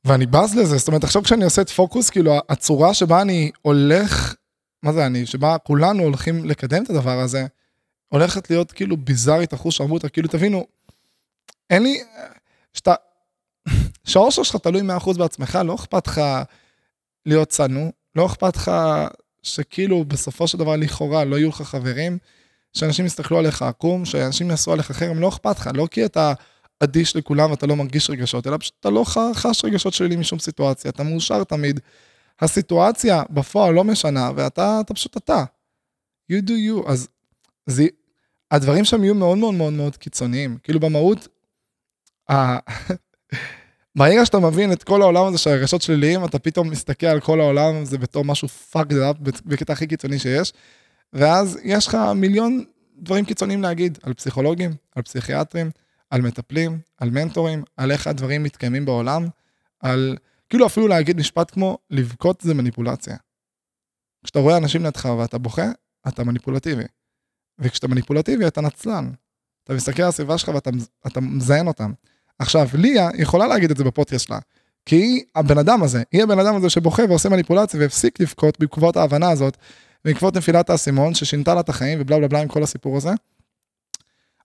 ואני 0.06 0.26
בז 0.26 0.56
לזה, 0.56 0.78
זאת 0.78 0.88
אומרת, 0.88 1.04
עכשיו 1.04 1.24
כשאני 1.24 1.44
עושה 1.44 1.62
את 1.62 1.70
פוקוס, 1.70 2.10
כאילו 2.10 2.40
הצורה 2.50 2.94
שבה 2.94 3.22
אני 3.22 3.52
הולך, 3.62 4.36
מה 4.84 4.94
זה 4.94 5.06
אני, 5.06 5.26
שבה 5.26 5.58
כולנו 5.58 6.04
הולכים 6.04 6.46
לקדם 6.46 6.84
את 6.84 6.90
הדבר 6.90 7.20
הזה, 7.20 7.46
הולכת 8.08 8.50
להיות 8.50 8.72
כאילו 8.72 8.98
ביזארית 8.98 9.54
אחוז 9.54 9.74
שרמוטה, 9.74 10.10
כאילו 10.10 10.28
תבינו, 10.28 10.68
אין 11.70 11.84
לי, 11.84 12.04
שאתה, 12.74 12.94
שהאושר 14.06 14.44
שלך 14.44 14.56
תלוי 14.56 14.82
100% 14.98 15.18
בעצמך, 15.18 15.60
לא 15.66 15.76
אכפת 15.76 16.08
לך 16.08 16.22
להיות 17.26 17.50
צנוע, 17.50 17.90
לא 18.16 18.26
אכפת 18.26 18.56
לך 18.56 18.72
שכאילו 19.44 20.06
בסופו 20.06 20.48
של 20.48 20.58
דבר 20.58 20.76
לכאורה 20.76 21.24
לא 21.26 21.36
יהיו 21.36 21.50
לך 21.50 21.62
חברים, 21.62 22.18
שאנשים 22.74 23.06
יסתכלו 23.06 23.40
עליך 23.40 23.62
עקום, 23.62 24.06
שאנשים 24.06 24.50
יעשו 24.50 24.74
עליך 24.74 24.92
חרם, 24.92 25.20
לא 25.20 25.30
אכפת 25.30 25.60
לך, 25.60 25.70
לא 25.74 25.88
כי 25.92 26.06
אתה 26.06 26.34
אדיש 26.80 27.16
לכולם 27.16 27.52
ואתה 27.52 27.68
לא 27.68 27.76
מרגיש 27.76 28.10
רגשות, 28.10 28.48
אלא 28.48 28.58
פשוט 28.58 28.74
אתה 28.80 28.90
לא 28.90 29.06
חש 29.34 29.66
רגשות 29.66 29.94
שלי 29.94 30.16
משום 30.16 30.40
סיטואציה, 30.40 30.92
אתה 30.92 31.04
מאושר 31.04 31.44
תמיד. 31.44 31.80
הסיטואציה 32.42 33.24
בפועל 33.30 33.74
לא 33.74 33.84
משנה, 33.84 34.32
ואתה 34.36 34.82
אתה 34.86 34.94
פשוט 34.94 35.18
אתה. 35.18 35.44
You 36.32 36.46
do 36.46 36.50
you. 36.50 36.90
אז 36.92 37.08
זה, 37.66 37.86
הדברים 38.52 38.86
שם 38.86 39.04
יהיו 39.04 39.16
מאוד 39.16 39.38
מאוד 39.38 39.54
מאוד 39.54 39.74
מאוד 39.74 39.98
קיצוניים. 39.98 40.58
כאילו 40.64 40.80
במהות, 40.80 41.28
ברגע 43.96 44.26
שאתה 44.26 44.40
מבין 44.40 44.72
את 44.72 44.84
כל 44.84 45.02
העולם 45.02 45.26
הזה 45.26 45.38
של 45.38 45.50
הרגשות 45.50 45.82
שליליים, 45.82 46.26
אתה 46.26 46.40
פתאום 46.40 46.70
מסתכל 46.70 47.08
על 47.08 47.20
כל 47.20 47.42
העולם 47.42 47.76
הזה 47.82 47.98
בתור 47.98 48.26
משהו 48.26 48.48
fucked 48.72 48.92
up 48.92 49.42
בקטע 49.46 49.74
הכי 49.74 49.88
קיצוני 49.88 50.20
שיש, 50.20 50.54
ואז 51.14 51.60
יש 51.64 51.88
לך 51.88 51.98
מיליון 52.16 52.66
דברים 52.98 53.26
קיצוניים 53.26 53.62
להגיד 53.62 53.98
על 54.04 54.14
פסיכולוגים, 54.14 54.72
על 54.96 55.04
פסיכיאטרים, 55.04 55.72
על 56.10 56.22
מטפלים, 56.22 56.80
על 56.98 57.10
מנטורים, 57.10 57.64
על 57.78 57.92
איך 57.92 58.08
הדברים 58.08 58.44
מתקיימים 58.44 58.86
בעולם, 58.86 59.28
על 59.80 60.18
כאילו 60.50 60.66
אפילו 60.66 60.88
להגיד 60.88 61.18
משפט 61.18 61.52
כמו 61.52 61.78
לבכות 61.90 62.42
זה 62.42 62.54
מניפולציה. 62.54 63.18
כשאתה 64.24 64.40
רואה 64.40 64.58
אנשים 64.58 64.84
לידך 64.84 65.06
ואתה 65.06 65.38
בוכה, 65.38 65.72
אתה 66.08 66.24
מניפולטיבי. 66.24 66.84
וכשאתה 67.60 67.88
מניפולטיבי 67.88 68.48
אתה 68.48 68.62
נצלן. 68.62 69.12
אתה 69.64 69.74
מסתכל 69.74 70.04
על 70.04 70.10
הסביבה 70.10 70.38
שלך 70.38 70.52
ואתה 71.06 71.22
מזיין 71.22 71.68
אותם. 71.68 71.92
עכשיו, 72.40 72.68
ליה 72.74 73.10
יכולה 73.18 73.48
להגיד 73.48 73.72
את 73.72 73.78
זה 73.78 73.84
בפודקאסט 73.84 74.28
שלה, 74.28 74.40
כי 74.86 74.96
היא 74.96 75.24
הבן 75.36 75.58
אדם 75.58 75.84
הזה, 75.84 76.04
היא 76.12 76.24
הבן 76.24 76.40
אדם 76.40 76.56
הזה 76.56 76.70
שבוכה 76.70 77.04
ועושה 77.10 77.30
מניפולציה 77.30 77.80
והפסיק 77.80 78.20
לבכות 78.20 78.60
בעקבות 78.60 78.98
ההבנה 78.98 79.30
הזאת, 79.30 79.58
בעקבות 80.06 80.38
נפילת 80.38 80.70
האסימון 80.70 81.14
ששינתה 81.14 81.54
לה 81.54 81.60
את 81.60 81.70
החיים 81.70 82.02
ובלה 82.02 82.18
בלה 82.18 82.28
בלה 82.28 82.42
עם 82.42 82.48
כל 82.48 82.64
הסיפור 82.64 82.98
הזה. 82.98 83.10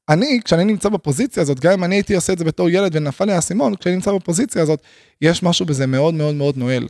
אני, 0.08 0.40
כשאני 0.44 0.64
נמצא 0.64 0.88
בפוזיציה 0.88 1.42
הזאת, 1.42 1.60
גם 1.60 1.72
אם 1.72 1.84
אני 1.84 1.94
הייתי 1.94 2.14
עושה 2.14 2.32
את 2.32 2.38
זה 2.38 2.44
בתור 2.44 2.70
ילד 2.70 2.96
ונפל 2.96 3.24
לי 3.24 3.32
האסימון, 3.32 3.76
כשאני 3.76 3.94
נמצא 3.94 4.12
בפוזיציה 4.12 4.62
הזאת, 4.62 4.82
יש 5.20 5.42
משהו 5.42 5.66
בזה 5.66 5.86
מאוד 5.86 6.14
מאוד 6.14 6.34
מאוד 6.34 6.56
נועל. 6.56 6.88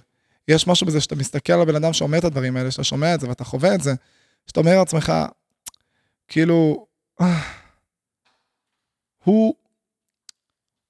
יש 0.48 0.66
משהו 0.66 0.86
בזה 0.86 1.00
שאתה 1.00 1.16
מסתכל 1.16 1.52
על 1.52 1.60
הבן 1.60 1.76
אדם 1.76 1.92
שאומר 1.92 2.18
את 2.18 2.24
הדברים 2.24 2.56
האלה, 2.56 2.70
שאתה 2.70 2.84
שומע 2.84 3.14
את 3.14 3.20
זה 3.20 3.28
ואתה 3.28 3.44
חווה 3.44 3.74
את 3.74 3.80
זה, 3.80 3.94
שאתה 4.46 4.60
אומר 4.60 4.78
לעצמך, 4.78 5.12
כאילו, 6.28 6.86
אה, 7.20 7.40
הוא 9.24 9.54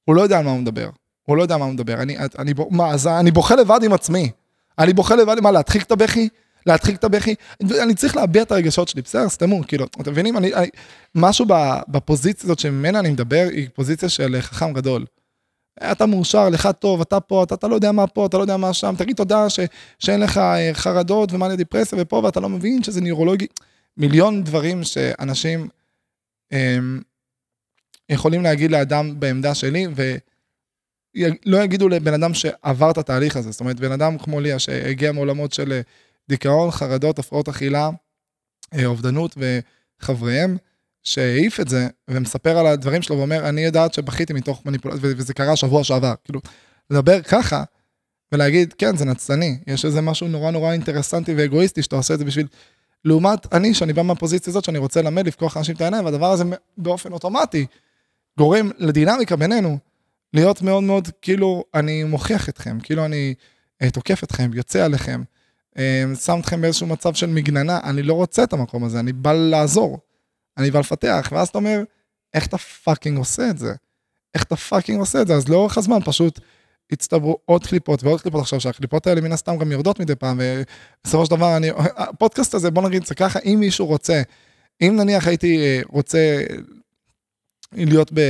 הוא 0.04 0.16
לא 0.16 0.22
יודע 0.22 0.38
על 0.38 0.44
מה 0.44 0.50
הוא 0.50 0.60
מדבר. 0.60 0.90
הוא 1.22 1.36
לא 1.36 1.42
יודע 1.42 1.56
מה 1.56 1.64
הוא 1.64 1.72
מדבר. 1.72 2.02
אני, 2.02 2.16
אני, 2.38 2.54
מה, 2.70 2.90
אז 2.90 3.06
אני 3.06 3.30
בוכה 3.30 3.56
לבד 3.56 3.80
עם 3.84 3.92
עצמי. 3.92 4.30
אני 4.78 4.92
בוכה 4.92 5.16
לבד, 5.16 5.40
מה, 5.40 5.50
להדחיק 5.50 5.82
את 5.82 5.92
הבכי? 5.92 6.28
להדחיק 6.66 6.96
את 6.96 7.04
הבכי? 7.04 7.34
אני 7.82 7.94
צריך 7.94 8.16
להביע 8.16 8.42
את 8.42 8.52
הרגשות 8.52 8.88
שלי, 8.88 9.02
בסדר, 9.02 9.28
סתמו, 9.28 9.60
כאילו, 9.68 9.86
אתם 10.00 10.10
מבינים? 10.12 10.36
אני, 10.36 10.54
אני, 10.54 10.68
משהו 11.14 11.46
בפוזיציה 11.88 12.46
הזאת 12.46 12.58
שממנה 12.58 12.98
אני 12.98 13.10
מדבר, 13.10 13.48
היא 13.52 13.68
פוזיציה 13.74 14.08
של 14.08 14.36
חכם 14.40 14.72
גדול. 14.72 15.04
אתה 15.92 16.06
מאושר, 16.06 16.48
לך 16.48 16.68
טוב, 16.78 17.00
אתה 17.00 17.20
פה, 17.20 17.44
אתה, 17.44 17.54
אתה 17.54 17.68
לא 17.68 17.74
יודע 17.74 17.92
מה 17.92 18.06
פה, 18.06 18.26
אתה 18.26 18.36
לא 18.36 18.42
יודע 18.42 18.56
מה 18.56 18.72
שם, 18.72 18.94
תגיד 18.98 19.16
תודה 19.16 19.50
ש, 19.50 19.60
שאין 19.98 20.20
לך 20.20 20.38
אה, 20.38 20.70
חרדות 20.72 21.32
ומאניה 21.32 21.56
דיפרסיה 21.56 21.98
ופה, 22.02 22.20
ואתה 22.24 22.40
לא 22.40 22.48
מבין 22.48 22.82
שזה 22.82 23.00
נוירולוגי. 23.00 23.46
מיליון 23.96 24.44
דברים 24.44 24.84
שאנשים... 24.84 25.68
הם, 26.50 27.00
יכולים 28.08 28.42
להגיד 28.42 28.70
לאדם 28.70 29.20
בעמדה 29.20 29.54
שלי, 29.54 29.86
ולא 31.16 31.64
יגידו 31.64 31.88
לבן 31.88 32.14
אדם 32.14 32.34
שעבר 32.34 32.90
את 32.90 32.98
התהליך 32.98 33.36
הזה. 33.36 33.50
זאת 33.50 33.60
אומרת, 33.60 33.80
בן 33.80 33.92
אדם 33.92 34.18
כמו 34.18 34.40
ליה, 34.40 34.58
שהגיע 34.58 35.12
מעולמות 35.12 35.52
של 35.52 35.72
אה, 35.72 35.80
דיכאון, 36.28 36.70
חרדות, 36.70 37.18
הפרעות 37.18 37.48
אכילה, 37.48 37.90
אה, 38.74 38.86
אובדנות 38.86 39.36
וחבריהם, 40.00 40.56
שהעיף 41.02 41.60
את 41.60 41.68
זה, 41.68 41.88
ומספר 42.08 42.58
על 42.58 42.66
הדברים 42.66 43.02
שלו 43.02 43.18
ואומר, 43.18 43.48
אני 43.48 43.60
יודעת 43.60 43.94
שבכיתי 43.94 44.32
מתוך 44.32 44.66
מניפולציה, 44.66 45.00
וזה 45.02 45.34
קרה 45.34 45.56
שבוע 45.56 45.84
שעבר. 45.84 46.14
כאילו, 46.24 46.40
לדבר 46.90 47.22
ככה, 47.22 47.64
ולהגיד, 48.32 48.72
כן, 48.78 48.96
זה 48.96 49.04
נצלני, 49.04 49.58
יש 49.66 49.84
איזה 49.84 50.00
משהו 50.00 50.28
נורא 50.28 50.50
נורא 50.50 50.72
אינטרסנטי 50.72 51.34
ואגואיסטי 51.34 51.82
שאתה 51.82 51.96
עושה 51.96 52.14
את 52.14 52.18
זה 52.18 52.24
בשביל... 52.24 52.46
לעומת 53.04 53.54
אני, 53.54 53.74
שאני 53.74 53.92
בא 53.92 54.02
מהפוזיציה 54.02 54.50
הזאת, 54.50 54.64
שאני 54.64 54.78
רוצה 54.78 55.02
ללמד, 55.02 55.26
לפקוח 55.26 55.56
אנשים 55.56 55.74
את 55.74 55.80
העיניים, 55.80 56.04
והדבר 56.04 56.30
הזה 56.30 56.44
באופן 56.78 57.12
אוטומטי 57.12 57.66
גורם 58.38 58.70
לדינמיקה 58.78 59.36
בינינו 59.36 59.78
להיות 60.32 60.62
מאוד 60.62 60.82
מאוד 60.82 61.08
כאילו 61.22 61.64
אני 61.74 62.04
מוכיח 62.04 62.48
אתכם, 62.48 62.78
כאילו 62.82 63.04
אני 63.04 63.34
אה, 63.82 63.90
תוקף 63.90 64.24
אתכם, 64.24 64.50
יוצא 64.54 64.84
עליכם, 64.84 65.22
שם 66.24 66.40
אתכם 66.40 66.60
באיזשהו 66.60 66.86
מצב 66.86 67.14
של 67.14 67.26
מגננה, 67.26 67.80
אני 67.84 68.02
לא 68.02 68.14
רוצה 68.14 68.44
את 68.44 68.52
המקום 68.52 68.84
הזה, 68.84 69.00
אני 69.00 69.12
בא 69.12 69.32
לעזור, 69.32 69.98
אני 70.58 70.70
בא 70.70 70.80
לפתח, 70.80 71.28
ואז 71.32 71.48
אתה 71.48 71.58
אומר, 71.58 71.82
איך 72.34 72.46
אתה 72.46 72.58
fucking 72.58 73.18
עושה 73.18 73.50
את 73.50 73.58
זה? 73.58 73.74
איך 74.34 74.42
אתה 74.42 74.56
fucking 74.56 75.00
עושה 75.00 75.22
את 75.22 75.26
זה? 75.26 75.34
אז 75.34 75.48
לאורך 75.48 75.78
הזמן 75.78 75.98
פשוט 76.04 76.40
הצטברו 76.92 77.38
עוד 77.44 77.66
קליפות 77.66 78.04
ועוד 78.04 78.20
קליפות 78.20 78.40
עכשיו, 78.40 78.60
שהקליפות 78.60 79.06
האלה 79.06 79.20
מן 79.20 79.32
הסתם 79.32 79.58
גם 79.58 79.72
יורדות 79.72 80.00
מדי 80.00 80.14
פעם, 80.14 80.40
ובסופו 80.40 81.24
של 81.26 81.30
דבר 81.30 81.56
אני, 81.56 81.70
הפודקאסט 81.76 82.54
הזה, 82.54 82.70
בוא 82.70 82.82
נגיד 82.88 83.06
זה 83.06 83.14
ככה, 83.14 83.38
אם 83.44 83.56
מישהו 83.60 83.86
רוצה, 83.86 84.22
אם 84.82 84.96
נניח 84.96 85.26
הייתי 85.26 85.58
אה, 85.58 85.80
רוצה 85.88 86.42
להיות 87.72 88.12
ב, 88.12 88.20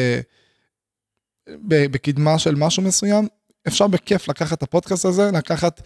ב, 1.48 1.86
בקדמה 1.86 2.38
של 2.38 2.54
משהו 2.54 2.82
מסוים, 2.82 3.28
אפשר 3.66 3.86
בכיף 3.86 4.28
לקחת 4.28 4.58
את 4.58 4.62
הפודקאסט 4.62 5.04
הזה, 5.04 5.30
לקחת 5.30 5.80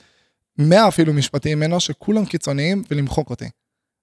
100 0.58 0.88
אפילו 0.88 1.12
משפטים 1.12 1.58
ממנו 1.58 1.80
שכולם 1.80 2.24
קיצוניים 2.24 2.82
ולמחוק 2.90 3.30
אותי. 3.30 3.48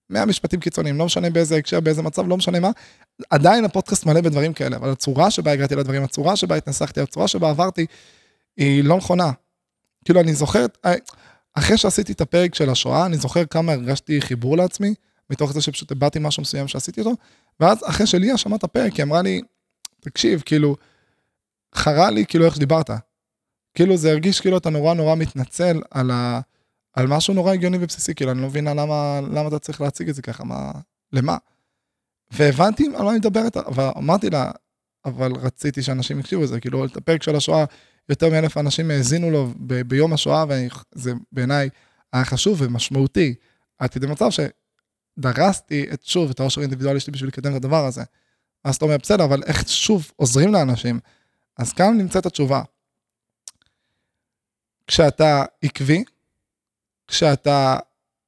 100 0.10 0.26
משפטים 0.26 0.60
קיצוניים, 0.60 0.98
לא 0.98 1.06
משנה 1.06 1.30
באיזה 1.30 1.56
הקשר, 1.56 1.80
באיזה 1.80 2.02
מצב, 2.02 2.28
לא 2.28 2.38
משנה 2.38 2.60
מה, 2.60 2.72
עדיין 3.30 3.66
הפודקאסט 3.66 4.06
מלא 4.06 4.22
בדברים 4.22 4.54
כאלה, 4.54 4.78
אבל 4.78 4.90
הצורה 4.90 5.32
שבה 5.32 5.52
הגעתי 5.52 5.76
לדברים, 5.76 6.04
הצורה 6.04 6.36
שבה 6.36 6.56
התנסחתי, 6.56 7.02
הצורה 7.02 7.28
שבה 7.28 7.50
עברתי, 7.50 7.86
היא 8.58 8.84
לא 8.84 8.98
נכונה. 8.98 9.32
כאילו, 10.06 10.20
אני 10.20 10.34
זוכר, 10.34 10.66
אחרי 11.54 11.78
שעשיתי 11.78 12.12
את 12.12 12.22
הפרק 12.22 12.56
של 12.56 12.70
השואה, 12.70 13.06
אני 13.06 13.18
זוכר 13.18 13.46
כמה 13.46 13.72
הרגשתי 13.74 14.22
חיבור 14.22 14.58
לעצמי, 14.58 14.94
מתוך 15.30 15.54
זה 15.54 15.62
שפשוט 15.62 15.92
הבעתי 15.92 16.20
משהו 16.22 16.42
מסוים 16.42 16.68
שעשיתי 16.68 17.02
אותו, 17.02 17.16
ואז 17.60 17.78
אחרי 17.86 18.08
שליה 18.08 18.38
שמעה 18.38 18.58
את 18.58 18.64
הפרק, 18.64 18.94
היא 18.94 19.04
אמרה 19.04 19.22
לי, 19.22 19.42
תקשיב, 20.00 20.44
כאילו, 20.46 20.76
חרה 21.76 22.10
לי 22.12 22.26
כאילו 22.26 22.46
איך 22.46 22.56
שדיברת. 22.56 22.90
כאילו 23.76 23.98
זה 23.98 24.12
הרגיש 24.12 24.42
כאילו 24.42 24.58
אתה 24.58 24.70
נורא 24.70 24.94
נורא 24.94 25.16
מתנצל 25.16 25.82
על, 25.92 26.12
ה... 26.12 26.40
על 26.94 27.08
משהו 27.08 27.34
נורא 27.34 27.54
הגיוני 27.54 27.78
ובסיסי, 27.82 28.16
כאילו 28.16 28.32
אני 28.32 28.42
לא 28.42 28.48
מבינה 28.48 28.74
למה, 28.74 29.20
למה 29.32 29.48
אתה 29.48 29.60
צריך 29.60 29.82
להציג 29.82 30.10
את 30.10 30.16
זה 30.16 30.22
ככה, 30.22 30.44
מה, 30.44 30.72
למה? 31.14 31.38
והבנתי 32.32 32.86
על 32.96 33.04
מה 33.04 33.10
אני 33.10 33.18
מדברת, 33.18 33.58
אבל 33.58 33.90
אמרתי 33.98 34.30
לה, 34.30 34.52
אבל 35.06 35.32
רציתי 35.32 35.82
שאנשים 35.82 36.20
יקשיבו 36.20 36.44
לזה, 36.44 36.60
כאילו 36.60 36.86
את 36.86 36.98
הפרק 36.98 37.24
של 37.24 37.36
השואה, 37.36 37.66
יותר 38.10 38.30
מאלף 38.30 38.58
אנשים 38.58 38.92
האזינו 38.92 39.32
לו 39.32 39.48
ב- 39.58 39.82
ביום 39.82 40.14
השואה, 40.14 40.46
וזה 40.50 41.14
בעיניי 41.32 41.70
היה 42.14 42.26
חשוב 42.26 42.62
ומשמעותי, 42.62 43.36
עד 43.80 43.90
כדי 43.90 44.08
מצב 44.08 44.30
ש... 44.30 44.40
דרסתי 45.20 45.86
את 45.94 46.06
שוב 46.06 46.30
את 46.30 46.40
העושר 46.40 46.62
האינדיבידואלי 46.62 47.00
שלי 47.00 47.14
בשביל 47.14 47.28
לקדם 47.28 47.52
את 47.52 47.56
הדבר 47.56 47.86
הזה. 47.86 48.04
אז 48.64 48.76
אתה 48.76 48.86
אומר, 48.86 48.98
בסדר, 48.98 49.24
אבל 49.26 49.44
איך 49.44 49.70
שוב 49.70 50.12
עוזרים 50.16 50.54
לאנשים? 50.54 51.00
אז 51.58 51.74
כאן 51.74 51.98
נמצאת 51.98 52.26
התשובה. 52.26 52.62
כשאתה 54.88 55.46
עקבי, 55.62 56.04
כשאתה 57.08 57.78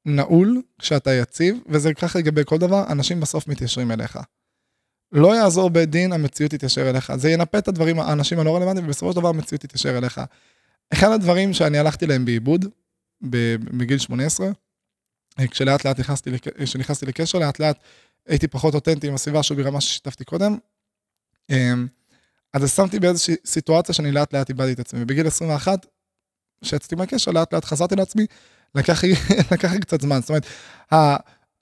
נעול 0.05 0.61
כשאתה 0.79 1.13
יציב, 1.13 1.57
וזה 1.69 1.93
ככה 1.93 2.19
לגבי 2.19 2.41
כל 2.45 2.57
דבר, 2.57 2.83
אנשים 2.91 3.19
בסוף 3.19 3.47
מתיישרים 3.47 3.91
אליך. 3.91 4.19
לא 5.11 5.35
יעזור 5.35 5.69
בית 5.69 5.89
דין, 5.89 6.13
המציאות 6.13 6.51
תתיישר 6.51 6.89
אליך. 6.89 7.15
זה 7.15 7.31
ינפה 7.31 7.57
את 7.57 7.67
הדברים, 7.67 7.99
האנשים 7.99 8.39
הלא 8.39 8.55
רלוונטיים, 8.55 8.85
ובסופו 8.85 9.11
של 9.11 9.19
דבר 9.19 9.29
המציאות 9.29 9.61
תתיישר 9.61 9.97
אליך. 9.97 10.21
אחד 10.93 11.11
הדברים 11.11 11.53
שאני 11.53 11.77
הלכתי 11.77 12.07
להם 12.07 12.25
בעיבוד, 12.25 12.65
בגיל 13.21 13.97
18, 13.97 14.47
כשלאט 15.51 15.85
לאט 15.85 15.99
נכנסתי, 15.99 16.29
כשנכנסתי 16.39 17.05
לקשר, 17.05 17.39
לאט 17.39 17.59
לאט 17.59 17.79
הייתי 18.27 18.47
פחות 18.47 18.73
אותנטי 18.73 19.07
עם 19.07 19.13
הסביבה 19.13 19.43
שהוא 19.43 19.57
ברמה 19.57 19.81
ששיתפתי 19.81 20.25
קודם. 20.25 20.57
אמ, 21.49 21.87
אז 22.53 22.75
שמתי 22.75 22.99
באיזושהי 22.99 23.35
סיטואציה 23.45 23.95
שאני 23.95 24.11
לאט 24.11 24.33
לאט 24.33 24.49
איבדתי 24.49 24.73
את 24.73 24.79
עצמי. 24.79 25.05
בגיל 25.05 25.27
21, 25.27 25.85
כשיצאתי 26.61 26.95
מהקשר, 26.95 27.31
לאט 27.31 27.53
לאט 27.53 27.65
חזרתי 27.65 27.95
לעצמי, 27.95 28.25
לקח 28.75 29.03
לי, 29.03 29.13
לקח 29.51 29.71
לי 29.71 29.79
קצת 29.79 30.01
זמן. 30.01 30.19
זאת 30.21 30.29
אומרת, 30.29 30.45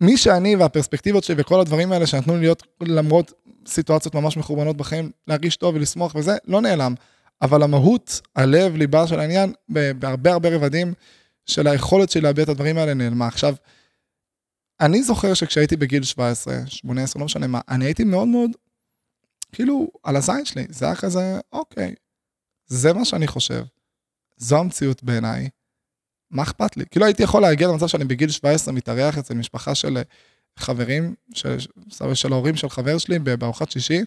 מי 0.02 0.18
שאני 0.18 0.56
והפרספקטיבות 0.56 1.24
שלי 1.24 1.36
וכל 1.38 1.60
הדברים 1.60 1.92
האלה 1.92 2.08
שנתנו 2.08 2.34
לי 2.36 2.40
להיות, 2.40 2.64
למרות 2.82 3.34
סיטואציות 3.68 4.16
ממש 4.16 4.38
מחורבנות 4.38 4.78
בחיים, 4.78 5.12
להרגיש 5.28 5.56
טוב 5.58 5.76
ולשמוח 5.76 6.16
וזה, 6.16 6.38
לא 6.48 6.62
נעלם. 6.62 6.94
אבל 7.42 7.64
המהות, 7.64 8.22
הלב, 8.36 8.76
ליבה 8.76 9.08
של 9.08 9.20
העניין, 9.20 9.54
בהרבה 10.00 10.32
הרבה 10.32 10.56
רבדים 10.56 10.94
של 11.46 11.68
היכולת 11.68 12.10
שלי 12.10 12.22
להביע 12.22 12.44
את 12.44 12.50
הדברים 12.50 12.78
האלה 12.78 12.94
נעלמה. 12.94 13.28
עכשיו, 13.28 13.56
אני 14.80 15.04
זוכר 15.04 15.34
שכשהייתי 15.34 15.76
בגיל 15.76 16.04
17, 16.04 16.56
18, 16.68 17.20
לא 17.20 17.26
משנה 17.26 17.48
מה, 17.48 17.62
אני 17.70 17.86
הייתי 17.86 18.04
מאוד 18.04 18.28
מאוד, 18.28 18.52
כאילו, 19.52 19.88
על 20.04 20.16
הזין 20.16 20.46
שלי. 20.46 20.66
זה 20.70 20.86
היה 20.86 20.96
כזה, 20.96 21.40
אוקיי, 21.52 21.96
זה 22.68 22.94
מה 22.94 23.06
שאני 23.06 23.28
חושב. 23.28 23.64
זו 24.38 24.58
המציאות 24.60 25.04
בעיניי. 25.04 25.50
מה 26.32 26.44
אכפת 26.44 26.78
לי? 26.78 26.86
כאילו 26.92 27.06
הייתי 27.06 27.24
יכול 27.24 27.42
להגיע 27.42 27.68
למצב 27.68 27.88
שאני 27.88 28.06
בגיל 28.06 28.30
17 28.30 28.74
מתארח 28.74 29.18
אצל 29.18 29.34
משפחה 29.34 29.76
של 29.76 29.98
חברים, 30.60 31.16
של, 31.34 31.58
של 32.14 32.34
ההורים 32.34 32.56
של 32.56 32.70
חבר 32.70 32.98
שלי 32.98 33.20
בארוחת 33.20 33.72
שישי, 33.72 34.02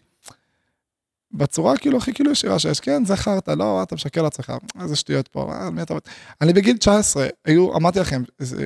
בצורה 1.32 1.78
כאילו 1.78 1.98
הכי 1.98 2.12
כאילו 2.12 2.32
ישירה 2.32 2.58
שיש, 2.58 2.80
כן, 2.80 3.04
זה 3.04 3.16
חרטא, 3.16 3.50
לא, 3.50 3.82
אתה 3.82 3.94
משקר 3.94 4.22
לעצמך, 4.22 4.52
איזה 4.82 4.96
שטויות 4.96 5.28
פה, 5.28 5.52
אה, 5.52 5.70
מי 5.70 5.82
אתה... 5.82 5.94
אני 6.40 6.52
בגיל 6.52 6.76
19, 6.76 7.26
היו, 7.44 7.76
אמרתי 7.76 8.00
לכם, 8.00 8.22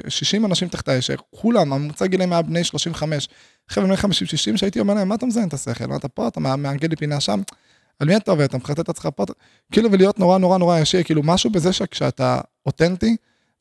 60 0.08 0.46
אנשים 0.46 0.68
תחתיי, 0.68 1.02
שכולם, 1.02 1.72
הממוצע 1.72 2.06
גילאים 2.06 2.32
היה 2.32 2.42
בני 2.42 2.64
35, 2.64 3.28
חבר'ה 3.68 3.86
בני 3.86 3.96
50-60, 3.96 4.56
שהייתי 4.56 4.80
אומר 4.80 4.94
להם, 4.94 5.08
מה 5.08 5.14
אתה 5.14 5.26
מזיין 5.26 5.48
את 5.48 5.54
השכל? 5.54 5.86
מה 5.86 5.96
אתה 5.96 6.08
פה, 6.08 6.28
אתה 6.28 6.40
מעגל 6.40 6.88
לי 6.88 6.96
פינה 6.96 7.20
שם, 7.20 7.40
על 7.98 8.08
מי 8.08 8.16
אתה 8.16 8.30
עובד, 8.30 8.44
אתה 8.44 8.56
מחטא 8.56 8.80
את 8.80 8.88
עצמך 8.88 9.08
פה, 9.16 9.24
כאילו, 9.72 9.92
ולהיות 9.92 10.18
נורא 10.18 10.38
נורא 10.38 10.58
נורא 10.58 10.78
ישיר, 10.78 11.02
כאילו, 11.02 11.22
משהו 11.24 11.50
בזה 11.50 11.72
שכשאתה 11.72 12.40
אותנטי, 12.66 13.16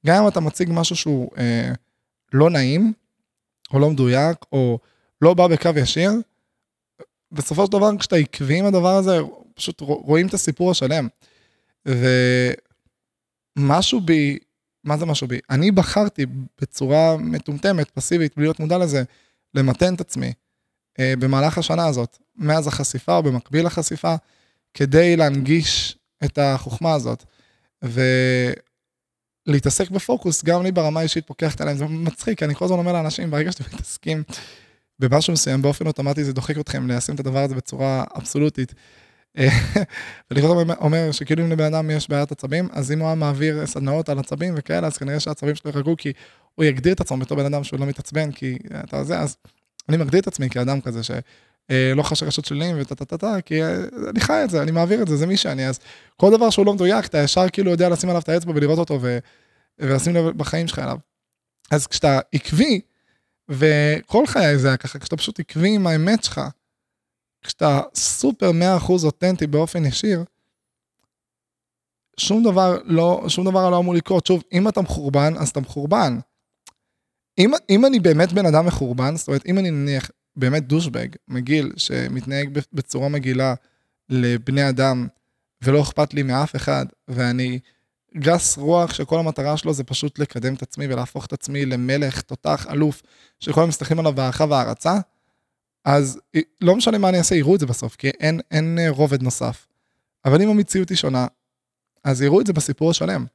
גם 0.06 0.24
אם 0.24 0.28
אתה 0.28 0.40
מציג 0.40 0.70
משהו 0.72 0.96
שהוא 0.96 1.30
אה, 1.38 1.72
לא 2.34 2.50
נעים, 2.50 2.94
או 3.74 3.80
לא 3.80 3.90
מדויק, 3.90 4.38
או 4.52 4.80
לא 5.22 5.34
בא 5.34 5.48
בקו 5.48 5.70
ישיר, 5.76 6.12
בסופו 7.32 7.66
של 7.66 7.72
דבר, 7.72 7.98
כשאתה 7.98 8.16
עקבי 8.16 8.60
עם 8.60 8.66
הדבר 8.66 8.96
הזה, 8.96 9.20
פשוט 9.56 9.82
רואים 9.82 10.28
את 10.28 10.34
הסיפור 10.34 10.72
השלם. 10.72 11.08
ומשהו 13.58 14.02
בי, 14.02 14.38
מה 14.84 14.98
זה 14.98 15.06
משהו 15.06 15.28
בי? 15.28 15.40
אני 15.50 15.72
בחרתי 15.72 16.26
בצורה 16.62 17.18
מטומטמת, 17.18 17.92
פסיבית, 17.92 18.36
בלי 18.36 18.46
להיות 18.46 18.60
מודע 18.60 18.78
לזה, 18.78 19.04
למתן 19.54 19.94
את 19.94 20.02
עצמי 20.02 20.34
במהלך 21.00 21.58
השנה 21.58 21.86
הזאת, 21.86 22.18
מאז 22.36 22.68
החשיפה 22.68 23.16
או 23.16 23.24
במקביל 23.24 23.66
לחשיפה, 23.66 24.16
כדי 24.74 25.16
להנגיש 25.16 25.98
את 26.24 26.38
החוכמה 26.38 26.94
הזאת. 26.94 27.24
ולהתעסק 29.48 29.90
בפוקוס, 29.90 30.44
גם 30.44 30.64
לי 30.64 30.72
ברמה 30.72 31.00
האישית 31.00 31.28
פוקחת 31.28 31.62
עליהם, 31.62 31.78
זה 31.78 31.86
מצחיק, 31.86 32.44
אני 32.44 32.56
כל 32.56 32.66
הזמן 32.66 32.78
אומר 32.78 32.94
לאנשים, 32.94 33.32
ברגע 33.32 33.52
שאתם 33.52 33.64
מתעסקים 33.74 34.24
במשהו 35.00 35.34
מסוים 35.34 35.62
באופן 35.62 35.88
אוטומטי 35.88 36.24
זה 36.24 36.34
דוחק 36.34 36.58
אתכם 36.58 36.88
ליישם 36.88 37.16
את 37.16 37.20
הדבר 37.20 37.44
הזה 37.44 37.56
בצורה 37.56 38.04
אבסולוטית. 38.18 38.74
הזמן 40.32 40.76
אומר 40.80 41.12
שכאילו 41.12 41.44
אם 41.44 41.52
לבן 41.52 41.74
אדם 41.74 41.90
יש 41.90 42.10
בעיית 42.10 42.32
עצבים, 42.32 42.68
אז 42.72 42.92
אם 42.92 43.00
הוא 43.00 43.08
היה 43.08 43.16
מעביר 43.16 43.66
סדנאות 43.66 44.10
על 44.10 44.20
עצבים 44.20 44.54
וכאלה, 44.58 44.88
אז 44.88 44.98
כנראה 44.98 45.20
שהעצבים 45.20 45.56
שלו 45.56 45.72
יחגגו, 45.72 45.98
כי 45.98 46.14
הוא 46.56 46.66
יגדיר 46.66 46.94
את 46.94 47.02
עצמו 47.02 47.18
בתור 47.18 47.38
בן 47.38 47.46
אדם 47.46 47.64
שהוא 47.64 47.80
לא 47.80 47.86
מתעצבן, 47.86 48.32
כי 48.32 48.58
אתה 48.84 49.04
זה, 49.04 49.20
אז 49.20 49.38
אני 49.92 50.04
מגדיר 50.04 50.20
את 50.20 50.28
עצמי 50.28 50.50
כאדם 50.50 50.82
כזה 50.82 51.04
שלא 51.04 52.04
חש 52.04 52.24
רגשות 52.24 52.46
שליליים 52.46 52.76
וטה 52.80 52.96
טה 52.96 53.06
טה 53.06 53.18
טה, 53.18 53.42
כי 53.42 53.64
אה, 53.64 53.76
אני 54.10 54.20
חי 54.20 54.42
את 54.44 54.50
זה, 54.50 54.62
אני 54.62 54.72
מעביר 54.72 55.02
את 55.02 55.08
זה, 55.08 55.18
זה 55.18 55.28
מי 55.28 55.38
שאני, 55.38 55.68
אז 55.68 55.80
כל 56.18 56.32
דבר 56.32 56.50
שהוא 56.50 56.66
לא 56.66 56.74
מדויק, 56.74 57.06
אתה 57.06 57.18
ישר 57.18 57.50
כאילו 57.50 57.72
יודע 57.72 57.90
לשים 57.90 58.10
עליו 58.10 58.22
את 58.22 58.30
האצבע 58.30 58.52
ולראות 58.56 58.80
אותו 58.80 59.00
ולשים 59.80 60.16
לב 60.16 60.38
בחיים 60.38 60.68
שלך 60.68 60.80
אליו. 60.80 60.98
אז 61.72 61.88
כשאתה 61.88 62.20
עקבי, 62.34 62.82
וכל 63.50 64.28
חיי 64.28 64.58
זה 64.58 64.68
היה 64.68 64.78
ככה, 64.78 65.00
כשאתה 65.00 65.18
פשוט 65.18 65.40
עקבי 65.40 65.76
עם 65.76 65.88
האמת 65.88 66.24
שלך, 66.24 66.42
כשאתה 67.42 67.82
סופר 67.96 68.52
100% 68.88 68.92
אותנטי 69.04 69.48
באופן 69.48 69.86
ישיר, 69.86 70.24
שום 72.18 72.44
דבר 72.44 72.78
לא, 72.84 73.24
שום 73.28 73.46
דבר 73.46 73.70
לא 73.70 73.80
אמור 73.80 73.94
לקרות. 73.94 74.26
שוב, 74.26 74.44
אם 74.54 74.68
אתה 74.68 74.82
מחורבן, 74.82 75.34
אז 75.38 75.50
אתה 75.50 75.60
מחורבן. 75.60 76.20
אם, 77.38 77.52
אם 77.70 77.86
אני 77.86 78.00
באמת 78.00 78.34
בן 78.34 78.46
אדם 78.46 78.66
מחורבן, 78.66 79.16
זאת 79.16 79.28
אומרת, 79.28 79.46
אם 79.46 79.58
אני 79.58 79.72
נניח 79.72 80.12
באמת 80.36 80.68
דושבג, 80.68 81.08
מגעיל, 81.28 81.74
שמתנהג 81.78 82.60
בצורה 82.74 83.10
מגעילה 83.10 83.54
לבני 84.10 84.70
אדם, 84.70 85.08
ולא 85.64 85.82
אכפת 85.82 86.14
לי 86.14 86.24
מאף 86.24 86.56
אחד, 86.56 86.86
ואני 87.08 87.60
גס 88.18 88.58
רוח 88.58 88.94
שכל 88.94 89.20
המטרה 89.20 89.58
שלו 89.58 89.74
זה 89.74 89.84
פשוט 89.84 90.20
לקדם 90.20 90.54
את 90.54 90.62
עצמי 90.62 90.88
ולהפוך 90.88 91.26
את 91.26 91.34
עצמי 91.34 91.66
למלך, 91.66 92.22
תותח, 92.22 92.68
אלוף, 92.70 93.02
שכל 93.40 93.66
מסתכלים 93.66 94.00
עליו 94.00 94.14
בהערכה 94.14 94.46
והערצה, 94.50 95.00
אז 95.86 96.20
לא 96.62 96.76
משנה 96.76 96.98
מה 96.98 97.10
אני 97.10 97.18
אעשה, 97.18 97.36
יראו 97.36 97.56
את 97.56 97.60
זה 97.60 97.66
בסוף, 97.66 97.96
כי 97.96 98.10
אין, 98.10 98.40
אין 98.52 98.80
אה, 98.80 98.90
רובד 98.90 99.24
נוסף. 99.24 99.68
אבל 100.26 100.42
אם 100.42 100.50
המציאות 100.50 100.90
היא 100.90 100.98
שונה, 100.98 101.28
אז 102.04 102.22
יראו 102.22 102.42
את 102.42 102.48
זה 102.48 102.54
בסיפור 102.54 102.90
השלם. 102.90 103.26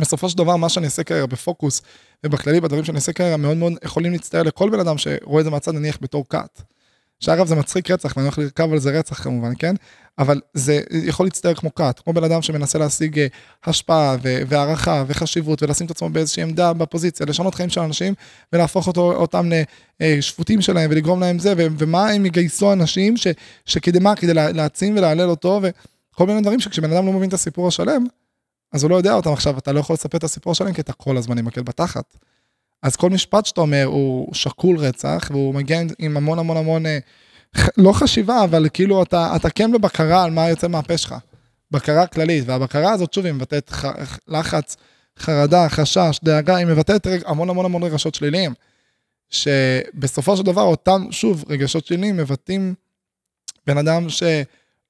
בסופו 0.00 0.28
של 0.28 0.38
דבר, 0.38 0.56
מה 0.56 0.68
שאני 0.68 0.84
אעשה 0.86 1.04
כרגע 1.04 1.26
בפוקוס, 1.26 1.82
ובכללי, 2.24 2.60
בדברים 2.60 2.84
שאני 2.84 2.96
אעשה 2.96 3.12
כרגע, 3.12 3.36
מאוד 3.36 3.56
מאוד 3.56 3.72
יכולים 3.84 4.12
להצטער 4.12 4.42
לכל 4.42 4.70
בן 4.70 4.80
אדם 4.80 4.98
שרואה 4.98 5.40
את 5.40 5.44
זה 5.44 5.50
מהצד, 5.50 5.74
נניח 5.74 5.98
בתור 6.00 6.24
כת. 6.28 6.62
שאגב 7.20 7.46
זה 7.46 7.54
מצחיק 7.54 7.90
רצח, 7.90 8.16
ואני 8.16 8.26
הולך 8.26 8.38
לרכב 8.38 8.72
על 8.72 8.78
זה 8.78 8.98
רצח 8.98 9.22
כמובן, 9.22 9.52
כן? 9.58 9.74
אבל 10.18 10.40
זה 10.54 10.80
יכול 10.90 11.26
להצטער 11.26 11.54
כמו 11.54 11.74
כת, 11.74 12.00
כמו 12.04 12.12
בן 12.12 12.24
אדם 12.24 12.42
שמנסה 12.42 12.78
להשיג 12.78 13.18
אה, 13.18 13.26
השפעה 13.64 14.16
והערכה 14.22 15.04
וחשיבות 15.06 15.62
ולשים 15.62 15.86
את 15.86 15.90
עצמו 15.90 16.08
באיזושהי 16.08 16.42
עמדה 16.42 16.72
בפוזיציה, 16.72 17.26
לשנות 17.26 17.54
חיים 17.54 17.68
של 17.68 17.80
אנשים 17.80 18.14
ולהפוך 18.52 18.86
אותו, 18.86 19.12
אותם 19.12 19.50
לשפוטים 20.00 20.62
שלהם 20.62 20.90
ולגרום 20.90 21.20
להם 21.20 21.38
זה, 21.38 21.54
ומה 21.56 22.08
הם 22.08 22.26
יגייסו 22.26 22.72
אנשים 22.72 23.16
ש, 23.16 23.26
שכדי 23.64 23.98
מה? 23.98 24.16
כדי 24.16 24.34
להעצים 24.34 24.96
ולהלל 24.96 25.30
אותו 25.30 25.60
וכל 25.62 26.26
מיני 26.26 26.40
דברים 26.40 26.60
שכשבן 26.60 26.92
אדם 26.92 27.06
לא 27.06 27.12
מבין 27.12 27.28
את 27.28 27.34
הסיפור 27.34 27.68
השלם, 27.68 28.04
אז 28.72 28.82
הוא 28.82 28.90
לא 28.90 28.96
יודע 28.96 29.14
אותם 29.14 29.32
עכשיו, 29.32 29.58
אתה 29.58 29.72
לא 29.72 29.80
יכול 29.80 29.94
לספר 29.94 30.18
את 30.18 30.24
הסיפור 30.24 30.50
השלם 30.50 30.72
כי 30.72 30.80
אתה 30.80 30.92
כל 30.92 31.16
הזמן 31.16 31.38
עם 31.38 31.44
מקל 31.44 31.62
בתחת. 31.62 32.16
אז 32.82 32.96
כל 32.96 33.10
משפט 33.10 33.46
שאתה 33.46 33.60
אומר 33.60 33.84
הוא 33.84 34.34
שקול 34.34 34.78
רצח, 34.78 35.28
והוא 35.30 35.54
מגיע 35.54 35.80
עם 35.98 36.16
המון 36.16 36.38
המון 36.38 36.56
המון, 36.56 36.86
אה, 36.86 36.98
לא 37.76 37.92
חשיבה, 37.92 38.44
אבל 38.44 38.68
כאילו 38.74 39.02
אתה, 39.02 39.36
אתה 39.36 39.50
כן 39.50 39.72
בבקרה 39.72 40.24
על 40.24 40.30
מה 40.30 40.48
יוצא 40.48 40.68
מהפה 40.68 40.98
שלך. 40.98 41.14
בקרה 41.70 42.06
כללית, 42.06 42.44
והבקרה 42.46 42.92
הזאת, 42.92 43.12
שוב, 43.12 43.24
היא 43.24 43.34
מבטאת 43.34 43.70
ח, 43.70 43.84
לחץ, 44.28 44.76
חרדה, 45.18 45.68
חשש, 45.68 46.20
דאגה, 46.24 46.56
היא 46.56 46.66
מבטאת 46.66 47.06
רג, 47.06 47.20
המון 47.26 47.50
המון 47.50 47.64
המון 47.64 47.82
רגשות 47.82 48.14
שליליים. 48.14 48.54
שבסופו 49.30 50.36
של 50.36 50.42
דבר, 50.42 50.62
אותם, 50.62 51.06
שוב, 51.10 51.44
רגשות 51.48 51.86
שליליים 51.86 52.16
מבטאים 52.16 52.74
בן 53.66 53.78
אדם 53.78 54.08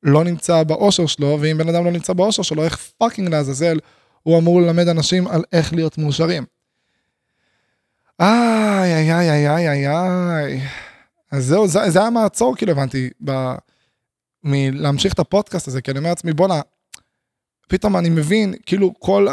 שלא 0.04 0.24
נמצא 0.24 0.62
באושר 0.62 1.06
שלו, 1.06 1.38
ואם 1.40 1.58
בן 1.58 1.68
אדם 1.68 1.84
לא 1.84 1.90
נמצא 1.90 2.12
באושר 2.12 2.42
שלו, 2.42 2.64
איך 2.64 2.90
fucking 2.98 3.28
לעזאזל 3.28 3.78
הוא 4.22 4.38
אמור 4.38 4.60
ללמד 4.60 4.88
אנשים 4.88 5.28
על 5.28 5.44
איך 5.52 5.74
להיות 5.74 5.98
מאושרים. 5.98 6.44
איי, 8.20 8.94
איי, 8.94 9.12
איי, 9.12 9.30
איי, 9.30 9.48
איי, 9.48 9.68
איי, 9.68 9.88
איי. 9.88 10.60
אז 11.30 11.46
זהו, 11.46 11.68
זה, 11.68 11.90
זה 11.90 11.98
היה 12.00 12.10
מעצור, 12.10 12.56
כאילו, 12.56 12.72
הבנתי, 12.72 13.10
ב... 13.24 13.32
מלהמשיך 14.44 15.12
את 15.12 15.18
הפודקאסט 15.18 15.68
הזה, 15.68 15.82
כי 15.82 15.90
אני 15.90 15.98
אומר 15.98 16.08
לעצמי, 16.08 16.32
בואנה, 16.32 16.60
פתאום 17.68 17.96
אני 17.96 18.08
מבין, 18.08 18.54
כאילו, 18.66 18.94
כל 18.98 19.26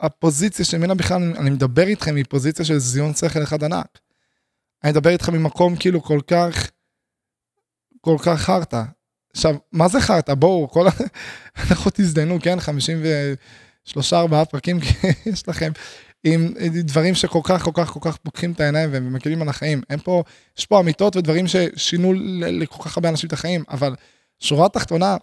הפוזיציה 0.00 0.64
שממנה 0.64 0.94
בכלל 0.94 1.22
אני 1.38 1.50
מדבר 1.50 1.86
איתכם 1.86 2.16
היא 2.16 2.24
פוזיציה 2.28 2.64
של 2.64 2.78
זיון 2.78 3.14
שכל 3.14 3.42
אחד 3.42 3.64
ענק. 3.64 3.98
אני 4.84 4.92
מדבר 4.92 5.10
איתכם 5.10 5.32
ממקום 5.32 5.76
כאילו 5.76 6.02
כל 6.02 6.20
כך, 6.26 6.70
כל 8.00 8.16
כך 8.24 8.40
חרטא. 8.40 8.82
עכשיו, 9.38 9.56
מה 9.72 9.88
זה 9.88 10.00
חרטא? 10.00 10.34
בואו, 10.34 10.68
כל 10.70 10.88
ה... 10.88 10.90
אנחנו 11.70 11.90
תזדיינו, 11.94 12.38
כן? 12.42 12.58
53-4 13.88 14.44
פרקים 14.50 14.78
יש 15.32 15.48
לכם. 15.48 15.72
עם 16.24 16.54
דברים 16.70 17.14
שכל 17.14 17.40
כך, 17.44 17.62
כל 17.62 17.70
כך, 17.74 17.88
כל 17.88 18.00
כך 18.02 18.16
פוקחים 18.16 18.52
את 18.52 18.60
העיניים 18.60 18.90
ומקלים 18.92 19.42
על 19.42 19.48
החיים. 19.48 19.82
אין 19.90 19.98
פה, 19.98 20.22
יש 20.58 20.66
פה 20.66 20.80
אמיתות 20.80 21.16
ודברים 21.16 21.44
ששינו 21.46 22.12
לכל 22.40 22.82
כך 22.84 22.96
הרבה 22.96 23.08
אנשים 23.08 23.28
את 23.28 23.32
החיים, 23.32 23.64
אבל 23.70 23.94
שורה 24.40 24.68
תחתונה, 24.68 25.16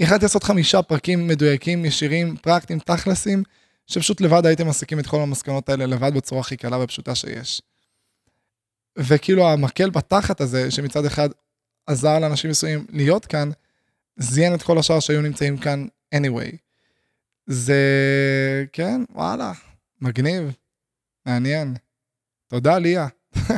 החלטתי 0.00 0.24
לעשות 0.24 0.44
חמישה 0.44 0.82
פרקים 0.82 1.26
מדויקים, 1.26 1.84
ישירים, 1.84 2.36
פרקטיים, 2.36 2.78
תכלסים, 2.78 3.42
שפשוט 3.86 4.20
לבד 4.20 4.46
הייתם 4.46 4.68
מסיקים 4.68 4.98
את 4.98 5.06
כל 5.06 5.20
המסקנות 5.20 5.68
האלה 5.68 5.86
לבד 5.86 6.14
בצורה 6.14 6.40
הכי 6.40 6.56
קלה 6.56 6.78
ופשוטה 6.84 7.14
שיש. 7.14 7.62
וכאילו 8.98 9.48
המקל 9.48 9.90
בתחת 9.90 10.40
הזה, 10.40 10.70
שמצד 10.70 11.04
אחד 11.04 11.28
עזר 11.88 12.18
לאנשים 12.18 12.50
מסוימים 12.50 12.86
להיות 12.90 13.26
כאן, 13.26 13.50
זיין 14.16 14.54
את 14.54 14.62
כל 14.62 14.78
השאר 14.78 15.00
שהיו 15.00 15.22
נמצאים 15.22 15.56
כאן 15.56 15.86
anyway. 16.14 16.56
זה, 17.46 18.64
כן, 18.72 19.00
וואלה, 19.10 19.52
מגניב, 20.00 20.52
מעניין. 21.26 21.74
תודה, 22.48 22.78
ליה. 22.78 23.06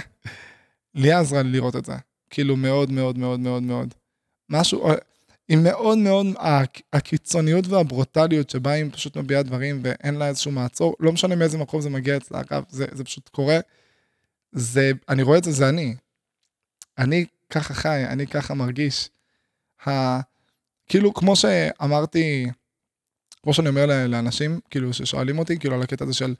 ליה 0.94 1.20
עזרה 1.20 1.42
לי 1.42 1.50
לראות 1.50 1.76
את 1.76 1.84
זה. 1.84 1.92
כאילו 2.30 2.56
מאוד 2.56 2.90
מאוד 2.90 3.18
מאוד 3.18 3.40
מאוד 3.40 3.62
מאוד. 3.62 3.94
משהו, 4.48 4.88
היא 5.48 5.58
מאוד 5.58 5.98
מאוד, 5.98 6.26
הקיצוניות 6.92 7.66
והברוטליות 7.66 8.50
שבה 8.50 8.70
היא 8.70 8.84
פשוט 8.92 9.16
מביעה 9.16 9.42
דברים 9.42 9.80
ואין 9.84 10.14
לה 10.14 10.28
איזשהו 10.28 10.50
מעצור, 10.50 10.96
לא 11.00 11.12
משנה 11.12 11.36
מאיזה 11.36 11.58
מקום 11.58 11.80
זה 11.80 11.90
מגיע 11.90 12.16
אצלה, 12.16 12.40
אגב, 12.40 12.64
זה, 12.68 12.86
זה 12.92 13.04
פשוט 13.04 13.28
קורה. 13.28 13.58
זה, 14.52 14.92
אני 15.08 15.22
רואה 15.22 15.38
את 15.38 15.44
זה, 15.44 15.52
זה 15.52 15.68
אני. 15.68 15.94
אני 16.98 17.26
ככה 17.50 17.74
חי, 17.74 18.04
אני 18.08 18.26
ככה 18.26 18.54
מרגיש. 18.54 19.10
ה, 19.86 20.20
כאילו, 20.86 21.14
כמו 21.14 21.36
שאמרתי, 21.36 22.50
כמו 23.42 23.54
שאני 23.54 23.68
אומר 23.68 23.86
לאנשים, 24.08 24.60
כאילו, 24.70 24.92
ששואלים 24.92 25.38
אותי, 25.38 25.58
כאילו, 25.58 25.74
על 25.74 25.82
הקטע 25.82 26.04
הזה 26.04 26.14
של, 26.14 26.34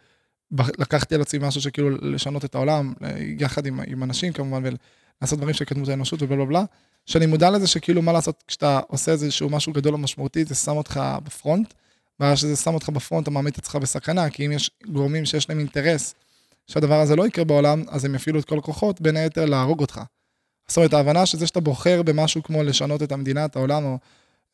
לקחתי 0.59 1.15
על 1.15 1.21
עצמי 1.21 1.47
משהו 1.47 1.61
שכאילו 1.61 1.91
לשנות 1.91 2.45
את 2.45 2.55
העולם, 2.55 2.93
יחד 3.39 3.67
עם, 3.67 3.81
עם 3.87 4.03
אנשים 4.03 4.33
כמובן, 4.33 4.63
ולעשות 5.21 5.39
דברים 5.39 5.55
שיקדמו 5.55 5.85
את 5.85 5.89
האנושות 5.89 6.23
ובלה 6.23 6.37
בלה 6.37 6.47
בלה, 6.47 6.65
שאני 7.07 7.27
מודע 7.27 7.51
לזה 7.51 7.67
שכאילו 7.67 8.03
מה 8.03 8.13
לעשות 8.13 8.45
כשאתה 8.47 8.81
עושה 8.87 9.13
איזשהו 9.13 9.51
משהו 9.51 9.73
גדול 9.73 9.95
ומשמעותי, 9.95 10.45
זה 10.45 10.55
שם 10.55 10.77
אותך 10.77 11.01
בפרונט, 11.25 11.75
ואז 12.21 12.39
שזה 12.39 12.57
שם 12.57 12.75
אותך 12.75 12.89
בפרונט, 12.89 13.23
אתה 13.23 13.31
מעמיד 13.31 13.53
את 13.53 13.59
עצמך 13.59 13.77
בסכנה, 13.77 14.31
כי 14.31 14.47
אם 14.47 14.53
יש 14.53 14.71
גורמים 14.87 15.25
שיש 15.25 15.49
להם 15.49 15.59
אינטרס 15.59 16.15
שהדבר 16.67 17.01
הזה 17.01 17.17
לא 17.17 17.27
יקרה 17.27 17.45
בעולם, 17.45 17.83
אז 17.89 18.05
הם 18.05 18.15
יפעילו 18.15 18.41
את 18.41 18.45
כל 18.45 18.59
הכוחות, 18.59 19.01
בין 19.01 19.17
היתר 19.17 19.45
להרוג 19.45 19.81
אותך. 19.81 20.01
זאת 20.71 20.77
אומרת, 20.77 20.93
ההבנה 20.93 21.27
שזה 21.27 21.47
שאתה 21.47 21.61
בוחר 21.61 22.03
במשהו 22.03 22.43
כמו 22.43 22.63
לשנות 22.63 23.03
את 23.03 23.13
המדינה, 23.13 23.45
את 23.45 23.57
העולם, 23.57 23.85
או... 23.85 23.99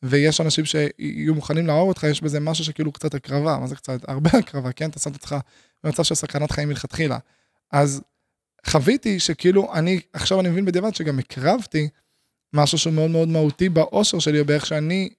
ויש 0.03 0.41
אנשים 0.41 0.65
שיהיו 0.65 1.35
מוכנים 1.35 1.67
להרוג 1.67 1.87
אותך, 1.87 2.03
יש 2.03 2.21
בזה 2.21 2.39
משהו 2.39 2.65
שכאילו 2.65 2.91
קצת 2.91 3.13
הקרבה, 3.13 3.57
מה 3.57 3.67
זה 3.67 3.75
קצת? 3.75 4.09
הרבה 4.09 4.29
הקרבה, 4.39 4.71
כן? 4.71 4.89
אתה 4.89 4.99
שם 4.99 5.11
עצמך 5.15 5.35
במצב 5.83 6.03
של 6.03 6.15
סכנת 6.15 6.51
חיים 6.51 6.69
מלכתחילה. 6.69 7.17
אז 7.71 8.01
חוויתי 8.67 9.19
שכאילו 9.19 9.73
אני, 9.73 9.99
עכשיו 10.13 10.39
אני 10.39 10.49
מבין 10.49 10.65
בדיעבד 10.65 10.95
שגם 10.95 11.19
הקרבתי 11.19 11.89
משהו 12.53 12.77
שהוא 12.77 12.93
מאוד 12.93 13.11
מאוד 13.11 13.27
מהותי 13.27 13.69
באושר 13.69 14.19
שלי, 14.19 14.39
או 14.39 14.45
באיך 14.45 14.65
שאני 14.65 15.09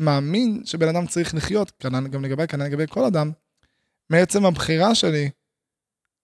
מאמין 0.00 0.62
שבן 0.64 0.88
אדם 0.88 1.06
צריך 1.06 1.34
לחיות, 1.34 1.72
כנ"ל 1.78 2.08
גם 2.08 2.24
לגבי, 2.24 2.46
כנ"ל 2.46 2.64
לגבי 2.64 2.84
כל 2.88 3.04
אדם, 3.04 3.30
מעצם 4.10 4.46
הבחירה 4.46 4.94
שלי 4.94 5.30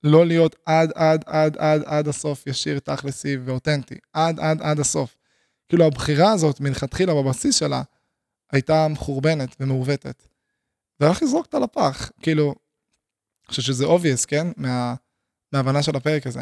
לא 0.05 0.27
להיות 0.27 0.57
עד, 0.67 0.93
עד, 0.95 1.25
עד, 1.27 1.57
עד, 1.57 1.83
עד 1.87 2.09
הסוף 2.09 2.47
ישיר, 2.47 2.79
תכלסי 2.79 3.37
ואותנטי. 3.37 3.95
עד, 4.13 4.41
עד, 4.41 4.63
עד 4.63 4.81
הסוף. 4.81 5.17
כאילו 5.69 5.85
הבחירה 5.85 6.33
הזאת 6.33 6.61
מלכתחילה 6.61 7.15
בבסיס 7.15 7.59
שלה 7.59 7.83
הייתה 8.53 8.89
מחורבנת 8.89 9.57
ומעוותת. 9.61 10.23
והלך 11.01 11.23
לזרוק 11.23 11.47
אותה 11.47 11.59
לפח, 11.59 12.11
כאילו, 12.23 12.47
אני 12.47 13.49
חושב 13.51 13.63
שזה 13.63 13.85
obvious, 13.87 14.27
כן? 14.27 14.47
מה, 14.57 14.95
מההבנה 15.53 15.83
של 15.83 15.97
הפרק 15.97 16.27
הזה. 16.27 16.41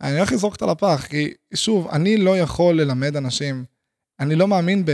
אני 0.00 0.16
הולך 0.16 0.32
לזרוק 0.32 0.54
אותה 0.54 0.66
לפח, 0.66 1.06
כי 1.06 1.34
שוב, 1.54 1.88
אני 1.88 2.16
לא 2.16 2.38
יכול 2.38 2.80
ללמד 2.80 3.16
אנשים, 3.16 3.64
אני 4.20 4.34
לא 4.34 4.48
מאמין 4.48 4.84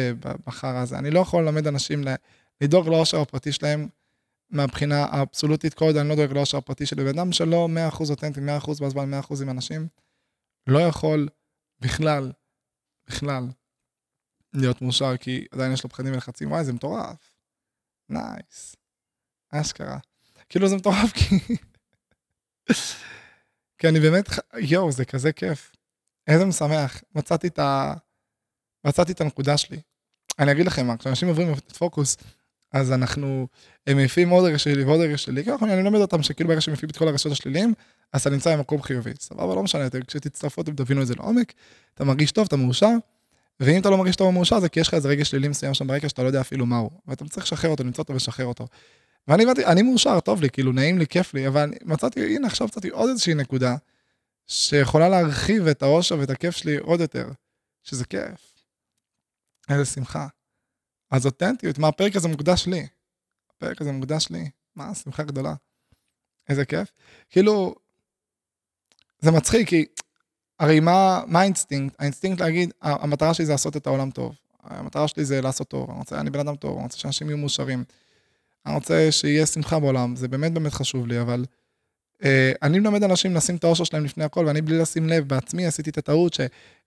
בחרא 0.47 0.79
הזה, 0.79 0.99
אני 0.99 1.11
לא 1.11 1.21
יכול 1.21 1.45
ללמד 1.45 1.67
אנשים 1.67 2.05
לדאוג 2.61 2.89
לאושר 2.89 3.21
הפרטי 3.21 3.53
שלהם 3.53 3.89
מהבחינה 4.51 5.05
האבסולוטית, 5.05 5.75
כל 5.75 5.85
עוד 5.85 5.97
אני 5.97 6.09
לא 6.09 6.15
דואג 6.15 6.33
לאושר 6.33 6.59
הפרטי 6.59 6.87
שלי. 6.87 7.05
בן 7.05 7.19
אדם 7.19 7.33
שלא 7.33 7.69
100% 7.91 8.11
אותנטי, 8.11 8.41
100% 8.41 8.85
בזמן, 8.85 9.15
100% 9.15 9.43
עם 9.43 9.51
אנשים, 9.51 9.89
לא 10.67 10.79
יכול 10.79 11.29
בכלל, 11.81 12.33
בכלל, 13.09 13.49
להיות 14.53 14.83
מאושר, 14.83 15.17
כי 15.17 15.47
עדיין 15.53 15.73
יש 15.73 15.85
לו 15.85 15.91
פחדים 15.91 16.13
ולחצים. 16.13 16.51
וואי, 16.53 16.65
זה 16.65 16.73
מטורף. 16.73 17.31
נייס. 18.09 18.77
אשכרה. 19.51 19.99
כאילו 20.49 20.69
זה 20.69 20.77
מטורף 20.77 21.13
כי... 21.13 21.57
כי 23.79 23.89
אני 23.89 24.01
באמת, 24.01 24.29
יואו, 24.59 24.93
זה 24.93 25.05
כזה 25.05 25.33
כיף. 25.33 25.73
איזה 26.27 26.45
משמח. 26.45 27.03
מצאתי 27.15 27.47
את 27.47 27.59
ה... 27.59 27.95
מצאתי 28.85 29.13
את 29.13 29.21
הנקודה 29.21 29.57
שלי. 29.57 29.81
אני 30.39 30.53
אגיד 30.53 30.67
לכם 30.67 30.87
מה, 30.87 30.97
כשאנשים 30.97 31.29
עוברים 31.29 31.53
את 31.53 31.73
פוקוס, 31.73 32.17
אז 32.73 32.93
אנחנו, 32.93 33.47
הם 33.87 33.97
מעיפים 33.97 34.29
עוד 34.29 34.45
רגע 34.45 34.59
שלי 34.59 34.85
ועוד 34.85 35.01
רגע 35.01 35.17
שלי, 35.17 35.45
כי 35.45 35.51
אני 35.63 35.83
מלמד 35.83 36.01
אותם 36.01 36.23
שכאילו 36.23 36.49
ברגע 36.49 36.61
שהם 36.61 36.73
מעיפים 36.73 36.89
את 36.89 36.97
כל 36.97 37.09
הרגשות 37.09 37.33
השליליים, 37.33 37.75
אז 38.13 38.21
אתה 38.21 38.31
נמצא 38.31 38.57
במקום 38.57 38.83
חיובי. 38.83 39.13
סבבה, 39.21 39.55
לא 39.55 39.63
משנה, 39.63 39.89
כשתצטרפו 40.07 40.63
אתם 40.63 40.75
תבינו 40.75 41.03
את 41.03 41.07
זה 41.07 41.15
לעומק, 41.15 41.53
אתה 41.95 42.05
מרגיש 42.05 42.33
טוב, 42.33 42.47
אתה 42.47 42.57
מאושר, 42.57 42.95
ואם 43.61 43.81
אתה 43.81 43.91
לא 43.91 43.99
מרגיש 43.99 44.17
טוב 44.17 44.27
או 44.27 44.33
מאושר, 44.33 44.61
זה 44.61 44.69
כי 44.69 44.81
יש 44.81 44.89
לך 44.89 44.95
איזה 44.95 45.09
רגע 45.09 45.25
שלילי 45.25 45.49
מסוים 45.49 45.75
שם 45.75 45.87
ברקע 45.87 46.09
שאתה 46.09 46.23
לא 46.23 46.27
יודע 46.27 46.41
אפילו 46.41 46.67
מהו, 46.67 46.91
ואתה 47.07 47.25
צריך 47.25 47.47
לשחרר 47.47 47.71
אותו, 47.71 47.85
למצוא 47.85 48.03
אותו 48.03 48.13
ולשחרר 48.13 48.47
אותו. 48.47 48.67
ואני 49.29 49.47
באתי, 49.47 49.67
אני 49.67 49.83
מאושר, 49.83 50.21
טוב 50.21 50.43
לי, 50.43 50.51
כאילו 50.51 50.73
נעים 50.73 50.99
לי, 50.99 51.07
כיף 51.07 51.35
לי, 51.35 51.49
אבל 51.49 51.73
מצאתי, 51.85 52.35
הנה 52.37 52.47
עכשיו 52.47 52.67
מצאתי 52.67 52.89
עוד 52.89 53.09
איזושהי 53.11 53.35
נקודה, 53.35 53.77
שיכולה 54.47 55.09
להרחיב 55.09 55.67
את 55.67 55.83
האושר 55.83 56.19
ואת 56.19 56.31
הכיף 56.31 56.57
שלי 56.57 56.77
עוד 56.77 57.01
יותר, 57.01 57.29
שזה 57.83 58.05
כיף. 58.05 58.53
איזה 59.69 59.85
שמחה. 59.85 60.27
אז 61.11 61.27
אותנטיות, 61.27 61.79
מה 61.79 61.89
הפרק 61.89 62.17
הזה 62.17 62.29
מוקדש 62.29 62.67
לי? 62.67 62.87
הפרק 63.57 63.81
הזה 63.81 63.93
מוקדש 63.93 64.27
לי, 64.31 64.51
מה, 64.77 64.95
שמחה 64.95 65.23
גדולה. 65.23 65.55
איזה 66.49 66.65
כיף. 66.65 66.93
כאילו, 67.31 67.75
זה 69.21 69.31
מצחיק, 69.31 69.69
כי 69.69 69.87
הרי 70.59 70.81
מה, 70.81 71.23
מה 71.27 71.41
האינסטינקט? 71.41 71.97
האינסטינקט 71.99 72.41
להגיד, 72.41 72.73
המטרה 72.83 73.35
שלי 73.35 73.47
זה 73.47 73.53
לעשות 73.53 73.77
את 73.77 73.87
העולם 73.87 74.11
טוב. 74.11 74.39
המטרה 74.63 75.09
שלי 75.09 75.25
זה 75.25 75.41
לעשות 75.41 75.69
טוב. 75.69 75.91
אני 75.91 75.99
רוצה, 75.99 76.21
אני 76.21 76.31
בן 76.31 76.41
אדם 76.41 76.57
טוב, 76.57 76.75
אני 76.75 76.83
רוצה 76.83 76.99
שאנשים 76.99 77.29
יהיו 77.29 77.39
מאושרים. 77.39 77.85
אני 78.67 78.75
רוצה 78.75 79.09
שיהיה 79.11 79.47
שמחה 79.47 79.81
בעולם, 79.81 80.17
זה 80.17 80.29
באמת 80.29 80.53
באמת 80.53 80.73
חשוב 80.73 81.07
לי, 81.07 81.21
אבל 81.21 81.45
אני 82.63 82.79
מלמד 82.79 83.05
אנשים 83.05 83.35
לשים 83.35 83.57
את 83.57 83.65
האושר 83.65 83.85
שלהם 83.85 84.05
לפני 84.05 84.25
הכל, 84.25 84.45
ואני 84.47 84.61
בלי 84.61 84.79
לשים 84.79 85.09
לב, 85.09 85.29
בעצמי 85.29 85.67
עשיתי 85.67 85.91
את 85.91 85.99
הטעות 85.99 86.35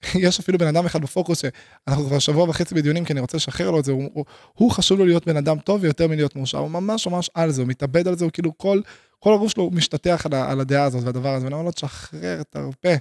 שיש 0.06 0.40
אפילו 0.40 0.58
בן 0.58 0.68
אדם 0.68 0.86
אחד 0.86 1.02
בפוקוס, 1.02 1.42
שאנחנו 1.42 2.06
כבר 2.06 2.20
שבוע 2.20 2.50
וחצי 2.50 2.76
בדיונים, 2.76 3.06
כי 3.06 3.14
אני 3.14 3.20
רוצה 3.20 3.38
לשחרר 3.38 3.72
לו 3.72 3.80
את 3.80 3.86
זה, 3.86 3.92
הוא, 3.92 4.10
הוא, 4.14 4.26
הוא 4.54 4.72
חשוב 4.72 5.00
לו 5.00 5.06
להיות 5.06 5.28
בן 5.28 5.38
אדם 5.38 5.60
טוב 5.60 5.84
ויותר 5.84 6.08
מלהיות 6.08 6.36
מאושר, 6.36 6.58
הוא 6.58 6.72
ממש 6.72 7.08
ממש 7.08 7.30
על 7.34 7.52
זה, 7.52 7.62
הוא 7.62 7.70
מתאבד 7.70 8.08
על 8.08 8.18
זה, 8.18 8.26
הוא 8.26 8.32
כאילו 8.32 8.58
כל, 8.58 8.82
כל 9.20 9.34
הגוף 9.34 9.52
שלו 9.52 9.70
משתטח 9.74 10.26
על, 10.26 10.34
על 10.34 10.60
הדעה 10.60 10.84
הזאת 10.84 11.04
והדבר 11.04 11.34
הזה, 11.34 11.46
ואני 11.46 11.54
אומר 11.54 11.66
לו, 11.66 11.72
תשחרר, 11.72 12.42
תרפה. 12.50 12.96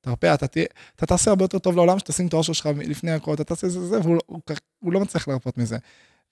תרפה, 0.00 0.34
אתה, 0.34 0.46
תה, 0.46 0.60
אתה 0.96 1.06
תעשה 1.06 1.30
הרבה 1.30 1.44
יותר 1.44 1.58
טוב 1.58 1.76
לעולם 1.76 1.98
שתשים 1.98 2.26
את 2.26 2.32
האושר 2.32 2.52
שלך 2.52 2.68
לפני 2.76 3.10
הכל, 3.10 3.34
אתה 3.34 3.44
תעשה 3.44 3.68
זה, 3.68 3.86
זה, 3.86 4.00
והוא 4.00 4.18
הוא, 4.26 4.40
הוא 4.78 4.92
לא 4.92 5.00
מצליח 5.00 5.28
להרפות 5.28 5.58
מזה. 5.58 5.76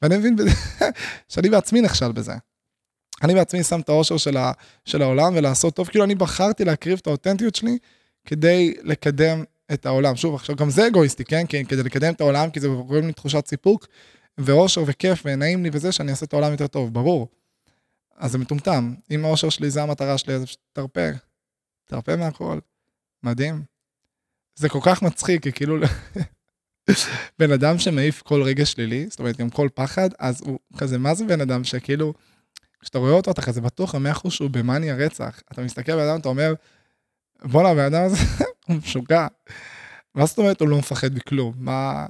ואני 0.03 0.17
מבין 0.17 0.37
שאני 1.29 1.51
בעצמי 1.51 1.81
נכשל 1.81 2.13
בזה. 2.13 2.33
אני 3.23 3.35
בעצמי 3.35 3.63
שם 3.63 3.81
את 3.81 3.89
האושר 3.89 4.17
של, 4.17 4.37
ה, 4.37 4.53
של 4.85 5.03
העולם 5.03 5.33
ולעשות 5.37 5.77
טוב, 5.77 5.89
כאילו 5.89 6.05
אני 6.05 6.15
בחרתי 6.15 6.65
להקריב 6.65 6.99
את 7.03 7.07
האותנטיות 7.07 7.55
שלי 7.55 7.79
כדי 8.25 8.75
לקדם 8.83 9.45
את 9.73 9.87
העולם. 9.87 10.17
שוב, 10.17 10.35
עכשיו 10.35 10.57
גם 10.57 10.71
זה 10.71 10.87
אגואיסטי, 10.87 11.25
כן? 11.25 11.45
כן 11.49 11.65
כדי 11.65 11.83
לקדם 11.83 12.13
את 12.13 12.21
העולם, 12.21 12.51
כי 12.51 12.61
זה 12.61 12.69
גורם 12.69 13.07
לי 13.07 13.13
תחושת 13.13 13.47
סיפוק 13.47 13.87
ואושר 14.39 14.83
וכיף 14.87 15.23
ונעים 15.25 15.63
לי 15.63 15.71
וזה, 15.73 15.93
שאני 15.93 16.11
אעשה 16.11 16.27
את 16.27 16.33
העולם 16.33 16.53
יותר 16.53 16.67
טוב, 16.67 16.95
ברור. 16.95 17.29
אז 18.17 18.33
זה 18.33 18.39
מטומטם. 18.39 18.95
אם 19.11 19.25
האושר 19.25 19.49
שלי 19.49 19.71
זה 19.71 19.83
המטרה 19.83 20.19
שלי, 20.19 20.35
אז 20.35 20.45
תרפה. 20.73 21.09
תרפה 21.87 22.17
מהכל. 22.17 22.59
מדהים. 23.23 23.63
זה 24.55 24.69
כל 24.69 24.79
כך 24.83 25.03
מצחיק, 25.03 25.43
כי 25.43 25.53
כאילו 25.53 25.77
בן 27.39 27.53
אדם 27.53 27.79
שמעיף 27.79 28.23
כל 28.23 28.43
רגע 28.43 28.67
שלילי, 28.67 29.07
זאת 29.11 29.19
אומרת 29.19 29.37
גם 29.37 29.51
כל 29.51 29.69
פחד, 29.75 30.09
אז 30.19 30.41
הוא 30.41 30.59
כזה, 30.77 30.99
מה 30.99 31.15
זה 31.15 31.25
בן 31.25 31.41
אדם 31.41 31.65
שכאילו, 31.65 32.15
כשאתה 32.81 32.99
רואה 32.99 33.13
אותו, 33.13 33.31
אתה 33.31 33.43
כזה 33.43 33.61
בטוח 33.61 33.95
במאה 33.95 34.13
אחוז 34.13 34.33
שהוא 34.33 34.51
במאניה 34.51 34.95
רצח. 34.95 35.41
אתה 35.53 35.63
מסתכל 35.63 35.93
על 35.93 36.01
אדם, 36.01 36.21
אתה 36.21 36.29
אומר, 36.29 36.55
בואנה, 37.45 37.69
הבן 37.69 37.95
אדם 37.95 38.05
הזה, 38.05 38.17
הוא 38.67 38.77
משוגע. 38.77 39.27
מה 40.15 40.27
זאת 40.27 40.39
אומרת 40.39 40.61
הוא 40.61 40.69
לא 40.69 40.79
מפחד 40.79 41.15
מכלום? 41.15 41.55
מה... 41.57 42.07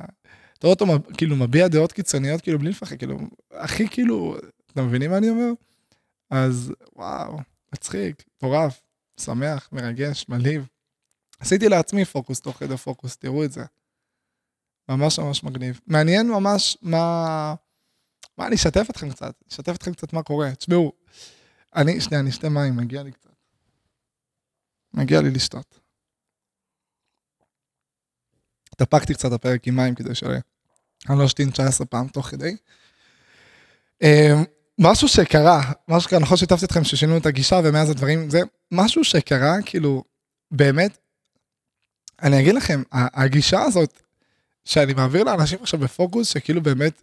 אתה 0.59 0.67
רואה 0.67 0.75
אותו 0.81 0.87
כאילו 1.17 1.37
מביע 1.37 1.69
דעות 1.69 1.93
קיצוניות 1.93 2.41
כאילו 2.41 2.59
בלי 2.59 2.71
לפחד, 2.71 2.97
כאילו, 2.97 3.19
הכי 3.53 3.89
כאילו, 3.89 4.37
אתם 4.73 4.87
מבינים 4.87 5.11
מה 5.11 5.19
אני 5.19 5.31
אומר? 5.31 5.51
אז 6.31 6.73
וואו, 6.97 7.39
מצחיק, 7.75 8.25
מטורף, 8.37 8.81
שמח, 9.21 9.69
מרגש, 9.73 10.27
מלהיב. 10.29 10.67
עשיתי 11.41 11.69
לעצמי 11.69 12.05
פוקוס 12.05 12.41
תוך 12.41 12.57
כדי 12.57 12.77
פוקוס, 12.77 13.17
תראו 13.17 13.45
את 13.45 13.53
זה. 13.53 13.65
ממש 14.89 15.19
ממש 15.19 15.45
מגניב. 15.45 15.81
מעניין 15.87 16.31
ממש 16.31 16.79
מה... 16.83 17.55
מה, 18.39 18.47
אני 18.47 18.57
אשתף 18.57 18.87
אתכם 18.91 19.11
קצת, 19.11 19.35
אשתף 19.51 19.77
אתכם 19.77 19.95
קצת 19.95 20.13
מה 20.13 20.23
קורה. 20.23 20.55
תשמעו, 20.55 20.93
אני, 21.77 22.01
שנייה, 22.01 22.21
אני 22.21 22.31
אשתה 22.31 22.49
מים, 22.49 22.77
מגיע 22.77 23.03
לי 23.03 23.13
קצת. 23.13 23.31
מגיע 24.95 25.21
לי 25.21 25.31
לשתות. 25.31 25.81
התאפקתי 28.73 29.15
קצת 29.15 29.33
הפרק 29.33 29.67
עם 29.67 29.77
מים 29.77 29.95
כדי 29.95 30.15
שאני 30.15 31.19
לא 31.19 31.27
אשתין 31.27 31.51
19 31.51 31.87
פעם 31.87 32.09
תוך 32.09 32.27
כדי. 32.27 32.57
אמ, 34.03 34.45
משהו 34.79 35.09
שקרה, 35.09 35.73
משהו 35.89 36.09
שקרה, 36.09 36.19
נכון 36.19 36.37
שיתפתי 36.37 36.65
אתכם 36.65 36.85
ששינו 36.85 37.17
את 37.17 37.27
הגישה 37.27 37.61
ומאז 37.65 37.91
הדברים, 37.91 38.31
זה 38.31 38.41
משהו 38.73 39.05
שקרה, 39.05 39.55
כאילו, 39.65 40.05
באמת, 40.51 40.99
אני 42.23 42.41
אגיד 42.41 42.55
לכם, 42.55 42.83
הגישה 42.93 43.63
הזאת, 43.63 44.03
שאני 44.65 44.95
מעביר 44.95 45.25
לאנשים 45.25 45.59
עכשיו 45.63 45.81
בפוקוס, 45.81 46.29
שכאילו 46.29 46.63
באמת 46.63 47.03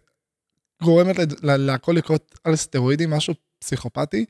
גורמת 0.82 1.16
להכל 1.42 1.92
לקרות 1.92 2.38
על 2.44 2.56
סטרואידים, 2.56 3.10
משהו 3.10 3.34
פסיכופתי, 3.58 4.24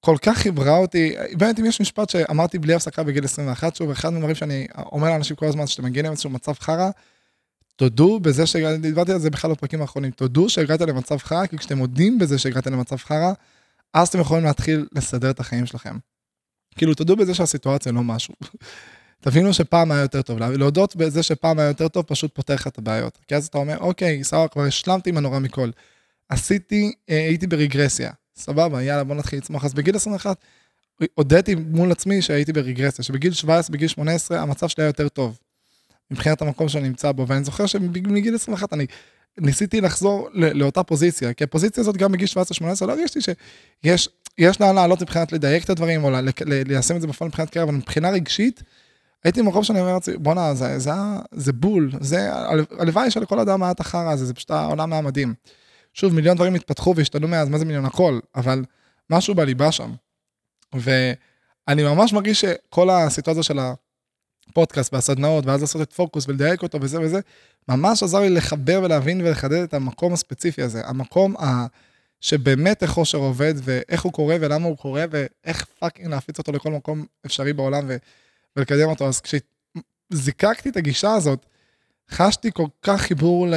כל 0.00 0.16
כך 0.22 0.38
חיברה 0.38 0.76
אותי, 0.76 1.14
באמת 1.38 1.60
אם 1.60 1.64
יש 1.64 1.80
משפט 1.80 2.10
שאמרתי 2.10 2.58
בלי 2.58 2.74
הפסקה 2.74 3.02
בגיל 3.02 3.24
21, 3.24 3.76
שוב, 3.76 3.90
אחד 3.90 4.10
מהדברים 4.12 4.34
שאני 4.34 4.66
אומר 4.76 5.08
לאנשים 5.10 5.36
כל 5.36 5.46
הזמן, 5.46 5.66
שאתם 5.66 5.84
מגיעים 5.84 6.06
לאיזשהו 6.06 6.30
מצב 6.30 6.52
חרא, 6.52 6.90
תודו 7.76 8.20
בזה 8.20 8.46
שהגעתי, 8.46 8.78
דיברתי 8.78 9.12
על 9.12 9.18
זה 9.18 9.30
בכלל 9.30 9.50
בפרקים 9.50 9.80
האחרונים, 9.80 10.10
תודו 10.10 10.48
שהגעת 10.48 10.80
למצב 10.80 11.18
חרא, 11.18 11.46
כי 11.46 11.58
כשאתם 11.58 11.78
מודים 11.78 12.18
בזה 12.18 12.38
שהגעתם 12.38 12.72
למצב 12.72 12.96
חרא, 12.96 13.32
אז 13.94 14.08
אתם 14.08 14.20
יכולים 14.20 14.44
להתחיל 14.44 14.86
לסדר 14.92 15.30
את 15.30 15.40
החיים 15.40 15.66
שלכם. 15.66 15.96
כאילו, 16.76 16.94
תודו 16.94 17.16
בזה 17.16 17.34
שהסיטואציה 17.34 17.92
לא 17.92 18.02
משהו. 18.02 18.34
תבינו 19.20 19.54
שפעם 19.54 19.92
היה 19.92 20.00
יותר 20.00 20.22
טוב, 20.22 20.38
להודות 20.38 20.96
בזה 20.96 21.22
שפעם 21.22 21.58
היה 21.58 21.68
יותר 21.68 21.88
טוב 21.88 22.04
פשוט 22.04 22.34
פותר 22.34 22.54
לך 22.54 22.66
את 22.66 22.78
הבעיות. 22.78 23.18
כי 23.28 23.34
אז 23.34 23.46
אתה 23.46 23.58
אומר, 23.58 23.78
אוקיי, 23.78 24.24
סבבה, 24.24 24.48
כבר 24.48 24.62
השלמתי 24.62 25.10
עם 25.10 25.16
הנורא 25.16 25.38
מכל. 25.38 25.70
עשיתי, 26.28 26.92
אה, 27.10 27.26
הייתי 27.26 27.46
ברגרסיה, 27.46 28.10
סבבה, 28.36 28.82
יאללה, 28.82 29.04
בוא 29.04 29.14
נתחיל 29.14 29.38
לצמוח. 29.38 29.64
אז 29.64 29.74
בגיל 29.74 29.96
21, 29.96 30.36
הודיתי 31.14 31.54
מול 31.54 31.92
עצמי 31.92 32.22
שהייתי 32.22 32.52
ברגרסיה, 32.52 33.04
שבגיל 33.04 33.32
17, 33.32 33.72
בגיל 33.72 33.88
18, 33.88 34.40
המצב 34.40 34.68
שלי 34.68 34.84
היה 34.84 34.88
יותר 34.88 35.08
טוב. 35.08 35.38
מבחינת 36.10 36.42
המקום 36.42 36.68
שאני 36.68 36.88
נמצא 36.88 37.12
בו, 37.12 37.28
ואני 37.28 37.44
זוכר 37.44 37.66
שמגיל 37.66 38.34
21 38.34 38.72
אני 38.72 38.86
ניסיתי 39.38 39.80
לחזור 39.80 40.28
לאותה 40.34 40.82
פוזיציה, 40.82 41.32
כי 41.32 41.44
הפוזיציה 41.44 41.80
הזאת 41.80 41.96
גם 41.96 42.12
בגיל 42.12 42.28
17-18 42.82 42.86
לא 42.86 42.92
הרגשתי 42.92 43.20
שיש 43.20 44.08
יש 44.38 44.60
לאן 44.60 44.74
לעלות 44.74 45.02
מבחינת 45.02 45.32
לדייק 45.32 45.64
את 45.64 45.70
הדברים, 45.70 46.04
או 46.04 46.10
ליישם 46.46 46.96
את 46.96 47.00
זה 47.00 47.06
בפועל 47.06 47.28
מבחינת 47.28 47.50
קרב, 47.50 47.68
אבל 47.68 47.76
מבחינה 47.76 48.10
רגשית, 48.10 48.62
הייתי 49.24 49.42
במקום 49.42 49.64
שאני 49.64 49.80
אומר 49.80 49.98
בואנה, 50.16 50.54
זה, 50.54 50.78
זה, 50.78 50.90
זה 51.32 51.52
בול, 51.52 51.90
זה, 52.00 52.30
הלוואי 52.78 53.10
שלכל 53.10 53.38
אדם 53.38 53.62
היה 53.62 53.72
את 53.72 53.80
החרא 53.80 54.12
הזה, 54.12 54.24
זה 54.24 54.34
פשוט 54.34 54.50
העולם 54.50 54.92
היה 54.92 55.02
מדהים. 55.02 55.34
שוב, 55.94 56.14
מיליון 56.14 56.36
דברים 56.36 56.54
התפתחו 56.54 56.94
והשתנו 56.96 57.28
מאז, 57.28 57.48
מה 57.48 57.58
זה 57.58 57.64
מיליון 57.64 57.84
הכל, 57.84 58.18
אבל 58.34 58.64
משהו 59.10 59.34
בליבה 59.34 59.72
שם. 59.72 59.92
ואני 60.74 61.82
ממש 61.82 62.12
מרגיש 62.12 62.40
שכל 62.40 62.90
הסיטואציה 62.90 63.42
של 63.42 63.58
הפודקאסט 64.48 64.94
והסדנאות, 64.94 65.46
ואז 65.46 65.60
לעשות 65.60 65.82
את 65.82 65.92
פוקוס 65.92 66.28
ולדייק 66.28 66.62
אותו 66.62 66.78
וזה 66.80 67.00
וזה, 67.00 67.20
ממש 67.68 68.02
עזר 68.02 68.20
לי 68.20 68.30
לחבר 68.30 68.80
ולהבין 68.84 69.20
ולחדד 69.20 69.62
את 69.62 69.74
המקום 69.74 70.12
הספציפי 70.12 70.62
הזה, 70.62 70.82
המקום 70.84 71.36
ה... 71.36 71.66
שבאמת 72.20 72.82
איך 72.82 72.96
אושר 72.96 73.18
עובד, 73.18 73.54
ואיך 73.62 74.02
הוא 74.02 74.12
קורה 74.12 74.36
ולמה 74.40 74.66
הוא 74.66 74.76
קורה, 74.76 75.04
ואיך 75.10 75.64
fucking 75.78 76.08
להפיץ 76.08 76.38
אותו 76.38 76.52
לכל 76.52 76.70
מקום 76.70 77.04
אפשרי 77.26 77.52
בעולם 77.52 77.84
ו... 77.88 77.96
ולקדם 78.56 78.88
אותו. 78.88 79.08
אז 79.08 79.20
כשזיקקתי 79.20 80.68
את 80.68 80.76
הגישה 80.76 81.14
הזאת, 81.14 81.46
חשתי 82.10 82.50
כל 82.52 82.66
כך 82.82 83.00
חיבור 83.00 83.48
ל... 83.48 83.54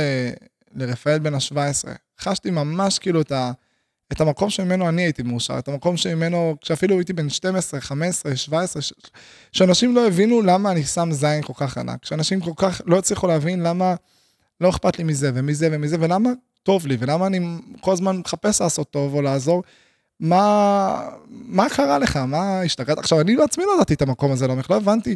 לרפאל 0.76 1.20
בן 1.20 1.34
ה-17. 1.34 1.90
חשתי 2.20 2.52
ממש 2.52 3.00
כאילו 3.00 3.22
את, 3.22 3.32
ה... 3.32 3.52
את 4.12 4.22
המקום 4.22 4.50
שממנו 4.50 4.90
אני 4.90 5.02
הייתי 5.02 5.24
מאושר, 5.24 5.60
את 5.60 5.68
המקום 5.68 5.98
שממנו, 5.98 6.56
כשאפילו 6.62 6.96
הייתי 6.96 7.14
בן 7.14 7.30
12, 7.30 7.82
15, 7.82 8.36
17, 8.36 8.82
ש... 8.82 8.94
שאנשים 9.52 9.96
לא 9.96 10.08
הבינו 10.08 10.42
למה 10.42 10.72
אני 10.72 10.84
שם 10.84 11.12
זין 11.12 11.42
כל 11.42 11.54
כך 11.56 11.78
ענק, 11.78 12.06
שאנשים 12.06 12.40
כל 12.40 12.52
כך 12.56 12.82
לא 12.86 13.00
הצליחו 13.00 13.28
להבין 13.28 13.64
למה 13.64 13.96
לא 14.62 14.70
אכפת 14.70 14.98
לי 14.98 15.04
מזה 15.04 15.32
ומזה 15.34 15.70
ומזה, 15.72 15.98
ולמה 16.00 16.30
טוב 16.64 16.88
לי, 16.88 16.98
ולמה 17.00 17.28
אני 17.28 17.40
כל 17.82 17.92
הזמן 17.92 18.18
מחפש 18.18 18.62
לעשות 18.62 18.92
טוב 18.92 19.14
או 19.14 19.22
לעזור. 19.22 19.64
מה, 20.20 21.10
מה 21.30 21.70
קרה 21.70 22.00
לך? 22.00 22.18
מה 22.18 22.62
השתגעת? 22.62 22.98
עכשיו, 22.98 23.22
אני 23.22 23.36
בעצמי 23.36 23.64
לא 23.66 23.74
ידעתי 23.76 23.94
את 23.94 24.02
המקום 24.02 24.32
הזה 24.32 24.48
לעומק, 24.48 24.70
לא 24.70 24.76
הבנתי, 24.76 25.16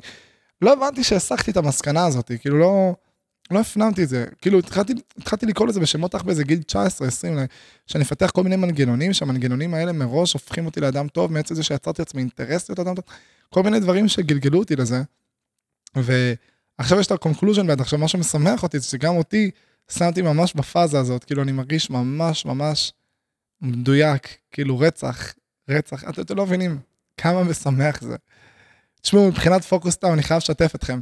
לא 0.61 0.73
הבנתי 0.73 1.03
שהסחתי 1.03 1.51
את 1.51 1.57
המסקנה 1.57 2.05
הזאת, 2.05 2.31
כאילו 2.41 2.57
לא, 2.57 2.95
לא 3.51 3.59
הפנמתי 3.59 4.03
את 4.03 4.09
זה. 4.09 4.25
כאילו, 4.41 4.59
התחלתי, 4.59 4.93
התחלתי 5.17 5.45
לקרוא 5.45 5.67
לזה 5.67 5.79
בשמות 5.79 6.15
אך 6.15 6.23
באיזה 6.23 6.43
גיל 6.43 6.59
19-20, 6.71 6.73
שאני 7.87 8.03
אפתח 8.03 8.29
כל 8.31 8.43
מיני 8.43 8.55
מנגנונים, 8.55 9.13
שהמנגנונים 9.13 9.73
האלה 9.73 9.91
מראש 9.91 10.33
הופכים 10.33 10.65
אותי 10.65 10.79
לאדם 10.79 11.07
טוב, 11.07 11.31
מעצם 11.31 11.55
זה 11.55 11.63
שיצרתי 11.63 12.01
לעצמי 12.01 12.21
אינטרס 12.21 12.69
להיות 12.69 12.79
אדם 12.79 12.95
טוב, 12.95 13.05
כל 13.49 13.63
מיני 13.63 13.79
דברים 13.79 14.07
שגלגלו 14.07 14.59
אותי 14.59 14.75
לזה. 14.75 15.01
ועכשיו 15.95 16.99
יש 16.99 17.07
את 17.07 17.11
ה-conclusion, 17.11 17.65
ועכשיו 17.67 17.99
מה 17.99 18.07
שמשמח 18.07 18.63
אותי 18.63 18.79
זה 18.79 18.85
שגם 18.85 19.15
אותי, 19.15 19.51
שמתי 19.91 20.21
ממש 20.21 20.53
בפאזה 20.53 20.99
הזאת, 20.99 21.23
כאילו 21.23 21.43
אני 21.43 21.51
מרגיש 21.51 21.89
ממש 21.89 22.45
ממש 22.45 22.93
מדויק, 23.61 24.37
כאילו 24.51 24.79
רצח, 24.79 25.33
רצח, 25.69 26.03
אתם, 26.09 26.21
אתם 26.21 26.37
לא 26.37 26.45
מבינים 26.45 26.79
כמה 27.17 27.43
משמח 27.43 28.01
זה. 28.01 28.15
תשמעו, 29.01 29.27
מבחינת 29.27 29.63
פוקוס 29.63 29.95
טאון, 29.95 30.13
אני 30.13 30.23
חייב 30.23 30.37
לשתף 30.37 30.75
אתכם, 30.75 30.99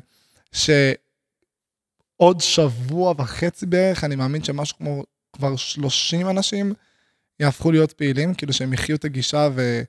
שעוד 0.51 2.41
שבוע 2.41 3.14
וחצי 3.18 3.66
בערך, 3.66 4.03
אני 4.03 4.16
מאמין 4.16 4.43
שמשהו 4.43 4.78
כמו 4.78 5.03
כבר 5.34 5.56
30 5.56 6.30
אנשים 6.30 6.74
יהפכו 7.39 7.72
להיות 7.72 7.91
פעילים, 7.91 8.34
כאילו 8.34 8.53
שהם 8.53 8.74
יחיו 8.74 8.95
את 8.95 9.06
הגישה 9.06 9.49
ו... 9.56 9.82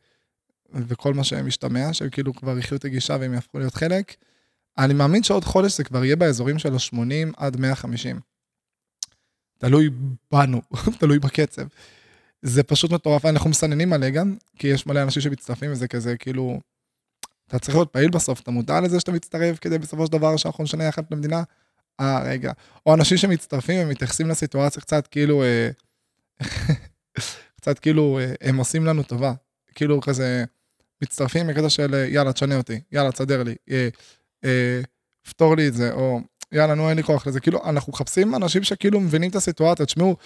וכל 0.72 1.14
מה 1.14 1.24
שהם 1.24 1.46
משתמע, 1.46 1.92
שהם 1.92 2.10
כאילו 2.10 2.34
כבר 2.34 2.58
יחיו 2.58 2.78
את 2.78 2.84
הגישה 2.84 3.16
והם 3.20 3.34
יהפכו 3.34 3.58
להיות 3.58 3.74
חלק. 3.74 4.14
אני 4.78 4.94
מאמין 4.94 5.22
שעוד 5.22 5.44
חודש 5.44 5.76
זה 5.76 5.84
כבר 5.84 6.04
יהיה 6.04 6.16
באזורים 6.16 6.58
של 6.58 6.74
ה-80 6.74 7.32
עד 7.36 7.56
150. 7.56 8.20
תלוי 9.58 9.90
בנו, 10.32 10.62
תלוי 11.00 11.18
בקצב. 11.18 11.62
זה 12.46 12.62
פשוט 12.62 12.90
מטורף, 12.90 13.24
אנחנו 13.24 13.50
מסננים 13.50 13.90
מלא 13.90 14.10
גם, 14.10 14.36
כי 14.58 14.68
יש 14.68 14.86
מלא 14.86 15.02
אנשים 15.02 15.22
שמצטרפים 15.22 15.72
וזה 15.72 15.88
כזה, 15.88 16.16
כאילו, 16.16 16.60
אתה 17.48 17.58
צריך 17.58 17.76
להיות 17.76 17.92
פעיל 17.92 18.10
בסוף, 18.10 18.40
אתה 18.40 18.50
מודע 18.50 18.80
לזה 18.80 19.00
שאתה 19.00 19.12
מצטרף 19.12 19.58
כדי 19.58 19.78
בסופו 19.78 20.06
של 20.06 20.12
דבר 20.12 20.36
שאנחנו 20.36 20.64
נשנה 20.64 20.84
יחד 20.84 21.02
את 21.06 21.12
המדינה? 21.12 21.42
אה, 22.00 22.22
רגע. 22.24 22.52
או 22.86 22.94
אנשים 22.94 23.18
שמצטרפים 23.18 23.86
ומתייחסים 23.86 24.28
לסיטואציה 24.28 24.82
קצת 24.82 25.06
כאילו, 25.06 25.42
אה, 25.42 25.70
קצת 27.60 27.78
כאילו, 27.78 28.18
אה, 28.18 28.34
הם 28.40 28.56
עושים 28.56 28.84
לנו 28.84 29.02
טובה. 29.02 29.32
כאילו 29.74 30.00
כזה, 30.00 30.44
מצטרפים 31.02 31.46
בקטע 31.46 31.68
של 31.68 31.94
אה, 31.94 32.06
יאללה, 32.06 32.32
תשנה 32.32 32.56
אותי, 32.56 32.80
יאללה, 32.92 33.12
תסדר 33.12 33.42
לי, 33.42 33.54
אה, 33.70 33.88
אה, 34.44 34.80
פתור 35.28 35.56
לי 35.56 35.68
את 35.68 35.74
זה, 35.74 35.92
או 35.92 36.20
יאללה, 36.52 36.74
נו, 36.74 36.88
אין 36.88 36.96
לי 36.96 37.02
כוח 37.02 37.26
לזה. 37.26 37.40
כאילו, 37.40 37.64
אנחנו 37.64 37.92
מחפשים 37.92 38.34
אנשים 38.34 38.62
שכאילו 38.62 39.00
מבינים 39.00 39.30
את 39.30 39.36
הסיטואציה. 39.36 39.86
תשמעו, 39.86 40.16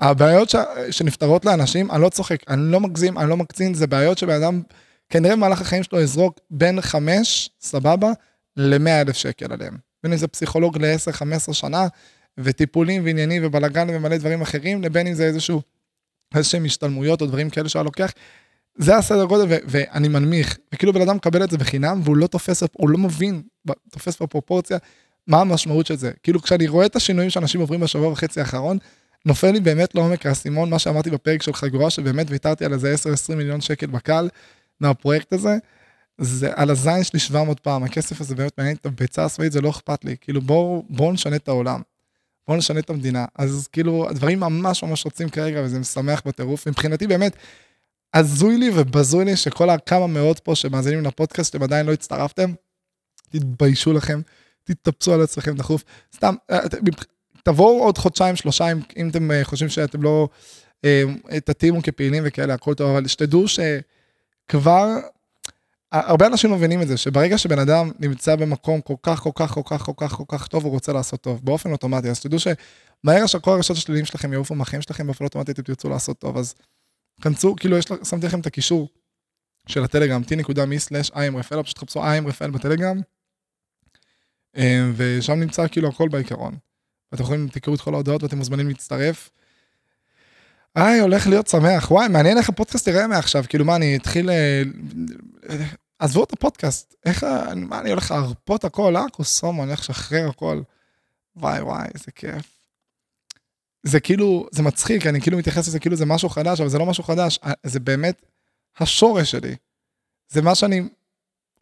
הבעיות 0.00 0.50
ש... 0.50 0.56
שנפתרות 0.90 1.44
לאנשים, 1.44 1.90
אני 1.90 2.02
לא 2.02 2.08
צוחק, 2.08 2.50
אני 2.50 2.72
לא 2.72 2.80
מגזים, 2.80 3.18
אני 3.18 3.28
לא 3.28 3.36
מקצין, 3.36 3.74
זה 3.74 3.86
בעיות 3.86 4.18
שבן 4.18 4.42
אדם, 4.42 4.62
כנראה 5.08 5.36
במהלך 5.36 5.60
החיים 5.60 5.82
שלו 5.82 6.00
יזרוק 6.00 6.40
בין 6.50 6.80
חמש, 6.80 7.50
סבבה, 7.60 8.12
למאה 8.56 9.00
אלף 9.00 9.16
שקל 9.16 9.52
עליהם. 9.52 9.76
בין 10.02 10.12
אם 10.12 10.18
זה 10.18 10.28
פסיכולוג 10.28 10.78
ל-10-15 10.78 11.52
שנה, 11.52 11.86
וטיפולים 12.38 13.04
ועניינים 13.04 13.42
ובלאגן 13.44 13.86
ומלא 13.90 14.16
דברים 14.16 14.42
אחרים, 14.42 14.82
לבין 14.82 15.06
אם 15.06 15.14
זה 15.14 15.24
איזשהו, 15.24 15.62
איזשהם 16.34 16.64
השתלמויות 16.64 17.20
או 17.20 17.26
דברים 17.26 17.50
כאלה 17.50 17.68
שהיה 17.68 17.82
לוקח. 17.82 18.12
זה 18.78 18.96
הסדר 18.96 19.24
גודל, 19.24 19.44
ו- 19.48 19.64
ואני 19.66 20.08
מנמיך, 20.08 20.58
וכאילו 20.74 20.92
בן 20.92 21.00
אדם 21.00 21.16
מקבל 21.16 21.44
את 21.44 21.50
זה 21.50 21.58
בחינם, 21.58 22.00
והוא 22.04 22.16
לא 22.16 22.26
תופס, 22.26 22.62
הוא 22.72 22.90
לא 22.90 22.98
מבין, 22.98 23.42
תופס 23.90 24.22
בפרופורציה, 24.22 24.78
מה 25.26 25.40
המשמעות 25.40 25.86
של 25.86 25.96
זה. 25.96 26.10
כאילו 26.22 26.42
כשאני 26.42 26.68
רואה 26.68 26.86
את 26.86 26.96
השינויים 26.96 27.30
שאנשים 27.30 27.60
עוברים 27.60 27.80
בשבוע 27.80 28.08
וחצי 28.08 28.40
האחרון, 28.40 28.78
נופל 29.26 29.50
לי 29.50 29.60
באמת 29.60 29.94
לעומק 29.94 30.26
האסימון, 30.26 30.70
מה 30.70 30.78
שאמרתי 30.78 31.10
בפרק 31.10 31.42
של 31.42 31.52
חגורה, 31.52 31.90
שבאמת 31.90 32.26
ויתרתי 32.30 32.64
על 32.64 32.72
איזה 32.72 32.94
10-20 33.32 33.34
מיליון 33.34 33.60
שקל 33.60 33.86
בקל 33.86 34.28
מהפרויקט 34.80 35.32
הזה, 35.32 35.56
זה 36.18 36.50
על 36.54 36.70
הזין 36.70 37.04
שלי 37.04 37.18
700 37.18 37.60
פעם, 37.60 37.84
הכסף 37.84 38.20
הזה 38.20 38.34
באמת 38.34 38.58
מעניין 38.58 38.76
את 38.76 38.86
הביצה 38.86 39.24
הצבאית, 39.24 39.52
זה 39.52 39.60
לא 39.60 39.70
אכפת 39.70 40.04
לי, 40.04 40.16
כאילו 40.20 40.40
בואו 40.40 40.84
בוא 40.88 41.12
נשנה 41.12 41.36
את 41.36 41.48
העולם, 41.48 41.80
בואו 42.48 42.58
נשנה 42.58 42.80
את 42.80 42.90
המדינה. 42.90 43.24
אז 43.34 43.68
כאילו, 43.72 44.08
הדברים 44.08 44.40
ממש 44.40 44.82
ממש 44.82 45.04
רוצים 45.04 45.28
כרגע, 45.28 45.60
וזה 45.64 45.78
משמח 45.78 46.22
בטירוף. 46.26 46.68
מבחינתי 46.68 47.06
באמת, 47.06 47.36
הזוי 48.14 48.58
לי 48.58 48.70
ובזוי 48.74 49.24
לי 49.24 49.36
שכל 49.36 49.70
הכמה 49.70 50.06
מאות 50.06 50.38
פה 50.38 50.54
שמאזינים 50.54 51.04
לפודקאסט, 51.04 51.54
אתם 51.54 51.64
עדיין 51.64 51.86
לא 51.86 51.92
הצטרפתם, 51.92 52.52
תתביישו 53.30 53.92
לכם, 53.92 54.20
תתאפסו 54.64 55.14
על 55.14 55.22
עצמכם 55.22 55.56
דחוף. 55.56 55.84
סתם, 56.16 56.34
אה, 56.50 56.58
תבואו 57.44 57.84
עוד 57.84 57.98
חודשיים, 57.98 58.36
שלושה, 58.36 58.64
אם 58.96 59.08
אתם 59.08 59.30
אה, 59.30 59.44
חושבים 59.44 59.68
שאתם 59.68 60.02
לא 60.02 60.28
אה, 60.84 61.02
תתאימו 61.44 61.82
כפעילים 61.82 62.22
וכאלה, 62.26 62.54
הכל 62.54 62.74
טוב, 62.74 62.90
אבל 62.90 63.06
שתדעו 63.06 63.44
שכבר, 63.48 64.86
הרבה 65.92 66.26
אנשים 66.26 66.52
מבינים 66.52 66.82
את 66.82 66.88
זה, 66.88 66.96
שברגע 66.96 67.38
שבן 67.38 67.58
אדם 67.58 67.90
נמצא 67.98 68.36
במקום 68.36 68.80
כל 68.80 68.94
כך, 69.02 69.20
כל 69.20 69.30
כך, 69.34 69.50
כל 69.50 69.62
כך, 69.64 69.82
כל 69.82 69.92
כך, 69.96 70.12
כל 70.12 70.24
כך 70.28 70.46
טוב, 70.46 70.64
הוא 70.64 70.72
רוצה 70.72 70.92
לעשות 70.92 71.20
טוב, 71.20 71.40
באופן 71.44 71.72
אוטומטי, 71.72 72.10
אז 72.10 72.20
תדעו 72.20 72.38
שמהר 72.38 73.26
שכל 73.26 73.50
הרשתות 73.50 73.76
השליליים 73.76 74.06
שלכם 74.06 74.32
יעופו 74.32 74.54
מהחיים 74.54 74.82
שלכם, 74.82 75.06
באופן 75.06 75.24
אוטומטי 75.24 75.52
אתם 75.52 75.62
תרצו 75.62 75.88
לעשות 75.88 76.18
טוב, 76.18 76.36
אז 76.36 76.54
כנסו, 77.22 77.56
כאילו, 77.56 77.78
יש, 77.78 77.84
שמתי 78.04 78.26
לכם 78.26 78.40
את 78.40 78.46
הקישור 78.46 78.88
של 79.68 79.84
הטלגרם, 79.84 80.22
t.me/imרפאל, 80.22 81.62
פשוט 81.62 81.76
תחפשו 81.76 82.02
imרפאל 82.02 82.50
בטלגרם, 82.50 83.00
אה, 84.56 84.90
ושם 84.96 85.32
נמצא 85.32 85.68
כאילו 85.68 85.88
הכל 85.88 86.08
בעיקרון. 86.08 86.69
ואתם 87.12 87.22
יכולים, 87.22 87.48
תקראו 87.48 87.74
את 87.74 87.80
כל 87.80 87.94
ההודעות 87.94 88.22
ואתם 88.22 88.38
מוזמנים 88.38 88.68
להצטרף. 88.68 89.30
היי, 90.74 91.00
הולך 91.00 91.26
להיות 91.26 91.46
שמח. 91.46 91.90
וואי, 91.90 92.08
מעניין 92.08 92.38
איך 92.38 92.48
הפודקאסט 92.48 92.86
יראה 92.86 93.06
מעכשיו. 93.06 93.44
כאילו, 93.48 93.64
מה, 93.64 93.76
אני 93.76 93.96
אתחיל... 93.96 94.30
אה, 94.30 94.62
עזבו 95.98 96.24
את 96.24 96.32
הפודקאסט. 96.32 96.94
איך, 97.04 97.26
מה, 97.56 97.80
אני 97.80 97.90
הולך 97.90 98.10
להרפות 98.10 98.64
הכל, 98.64 98.96
אה? 98.96 99.04
קוסומו, 99.12 99.62
אני 99.62 99.70
הולך 99.70 99.80
לשחרר 99.80 100.28
הכל. 100.28 100.62
וואי, 101.36 101.60
וואי, 101.60 101.88
איזה 101.94 102.12
כיף. 102.14 102.60
זה 103.82 104.00
כאילו, 104.00 104.46
זה 104.52 104.62
מצחיק, 104.62 105.06
אני 105.06 105.20
כאילו 105.20 105.38
מתייחס 105.38 105.68
לזה 105.68 105.78
כאילו 105.78 105.96
זה 105.96 106.06
משהו 106.06 106.28
חדש, 106.28 106.60
אבל 106.60 106.68
זה 106.68 106.78
לא 106.78 106.86
משהו 106.86 107.04
חדש, 107.04 107.38
אה, 107.44 107.52
זה 107.62 107.80
באמת 107.80 108.22
השורש 108.78 109.30
שלי. 109.30 109.56
זה 110.28 110.42
מה 110.42 110.54
שאני 110.54 110.82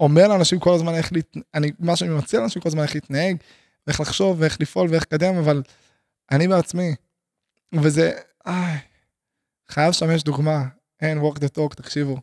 אומר 0.01 0.29
לאנשים 0.29 0.59
כל 0.59 0.75
הזמן 0.75 0.95
איך 0.95 1.13
להתנהג, 1.13 1.75
מה 1.79 1.97
שאני 1.97 2.11
מציע 2.11 2.41
לאנשים 2.41 2.63
כל 2.63 2.69
הזמן 2.69 2.83
איך 2.83 2.95
להתנהג, 2.95 3.37
ואיך 3.89 4.01
לחשוב, 4.01 4.37
ואיך 4.41 4.61
לפעול, 4.61 4.89
ואיך 4.91 5.03
לקדם, 5.03 5.37
אבל 5.37 5.63
אני 6.31 6.49
בעצמי. 6.49 6.95
וזה, 7.73 8.13
איי, 8.47 8.79
חייב 9.69 9.89
לשמש 9.89 10.23
דוגמה, 10.23 10.65
אין 11.01 11.19
work 11.21 11.37
the 11.37 11.59
talk, 11.59 11.75
תקשיבו. 11.75 12.17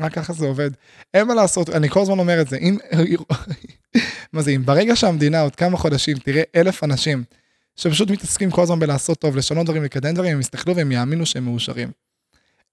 רק 0.00 0.12
ככה 0.12 0.32
זה 0.32 0.46
עובד. 0.46 0.70
אין 1.14 1.26
מה 1.26 1.34
לעשות, 1.34 1.70
אני 1.70 1.88
כל 1.88 2.00
הזמן 2.00 2.18
אומר 2.18 2.40
את 2.40 2.48
זה, 2.48 2.56
אם, 2.56 2.76
מה 4.32 4.42
זה, 4.42 4.50
אם 4.50 4.62
ברגע 4.64 4.96
שהמדינה 4.96 5.40
עוד 5.40 5.56
כמה 5.56 5.76
חודשים 5.76 6.18
תראה 6.18 6.42
אלף 6.56 6.84
אנשים 6.84 7.24
שפשוט 7.76 8.10
מתעסקים 8.10 8.50
כל 8.50 8.62
הזמן 8.62 8.78
בלעשות 8.78 9.18
טוב, 9.18 9.36
לשנות 9.36 9.66
דברים, 9.66 9.82
לקדם 9.82 10.14
דברים, 10.14 10.32
הם 10.32 10.40
יסתכלו 10.40 10.76
והם 10.76 10.92
יאמינו 10.92 11.26
שהם 11.26 11.44
מאושרים. 11.44 11.90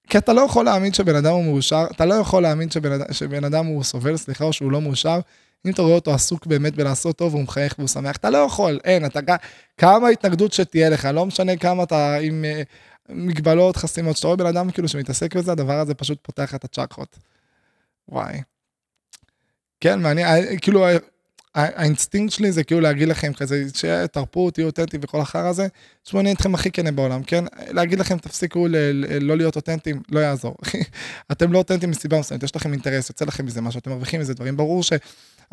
כי 0.09 0.17
אתה 0.17 0.33
לא 0.33 0.41
יכול 0.41 0.65
להאמין 0.65 0.93
שבן 0.93 1.15
אדם 1.15 1.33
הוא 1.33 1.43
מאושר, 1.43 1.85
אתה 1.91 2.05
לא 2.05 2.13
יכול 2.13 2.43
להאמין 2.43 2.69
שבן, 2.69 2.99
שבן 3.11 3.43
אדם 3.43 3.65
הוא 3.65 3.83
סובל, 3.83 4.17
סליחה, 4.17 4.43
או 4.43 4.53
שהוא 4.53 4.71
לא 4.71 4.81
מאושר, 4.81 5.19
אם 5.65 5.71
אתה 5.71 5.81
רואה 5.81 5.95
אותו 5.95 6.13
עסוק 6.13 6.45
באמת 6.45 6.75
בלעשות 6.75 7.17
טוב 7.17 7.33
והוא 7.33 7.43
מחייך 7.43 7.75
והוא 7.77 7.87
שמח, 7.87 8.15
אתה 8.15 8.29
לא 8.29 8.37
יכול, 8.37 8.79
אין, 8.83 9.05
אתה, 9.05 9.19
כמה 9.77 10.09
התנגדות 10.09 10.53
שתהיה 10.53 10.89
לך, 10.89 11.05
לא 11.05 11.25
משנה 11.25 11.57
כמה 11.57 11.83
אתה 11.83 12.15
עם 12.15 12.45
uh, 12.45 13.09
מגבלות, 13.09 13.77
חסימות, 13.77 14.17
שאתה 14.17 14.27
רואה 14.27 14.37
בן 14.37 14.45
אדם 14.45 14.71
כאילו 14.71 14.87
שמתעסק 14.87 15.35
בזה, 15.35 15.51
הדבר 15.51 15.79
הזה 15.79 15.93
פשוט 15.93 16.17
פותח 16.21 16.55
את 16.55 16.63
הצ'קרות. 16.63 17.17
וואי. 18.09 18.41
כן, 19.79 20.01
מעניין, 20.01 20.27
אה, 20.27 20.57
כאילו, 20.57 20.85
האינסטינקט 21.55 22.33
שלי 22.33 22.51
זה 22.51 22.63
כאילו 22.63 22.81
להגיד 22.81 23.07
לכם 23.07 23.33
כזה, 23.33 23.63
שתרפו, 23.73 24.51
תהיו 24.51 24.65
אותנטיים 24.65 25.01
וכל 25.03 25.21
החרא 25.21 25.47
הזה, 25.47 25.67
תשמעו, 26.03 26.21
אני 26.21 26.33
אתכם 26.33 26.55
הכי 26.55 26.71
כנה 26.71 26.91
בעולם, 26.91 27.23
כן? 27.23 27.43
להגיד 27.69 27.99
לכם, 27.99 28.17
תפסיקו 28.17 28.67
לא 29.21 29.37
להיות 29.37 29.55
אותנטיים, 29.55 30.01
לא 30.11 30.19
יעזור. 30.19 30.55
אתם 31.31 31.53
לא 31.53 31.57
אותנטיים 31.57 31.91
מסיבה 31.91 32.19
מסוימת, 32.19 32.43
יש 32.43 32.55
לכם 32.55 32.73
אינטרס, 32.73 33.09
יוצא 33.09 33.25
לכם 33.25 33.45
מזה 33.45 33.61
משהו, 33.61 33.79
אתם 33.79 33.91
מרוויחים 33.91 34.21
מזה 34.21 34.33
דברים. 34.33 34.57
ברור 34.57 34.83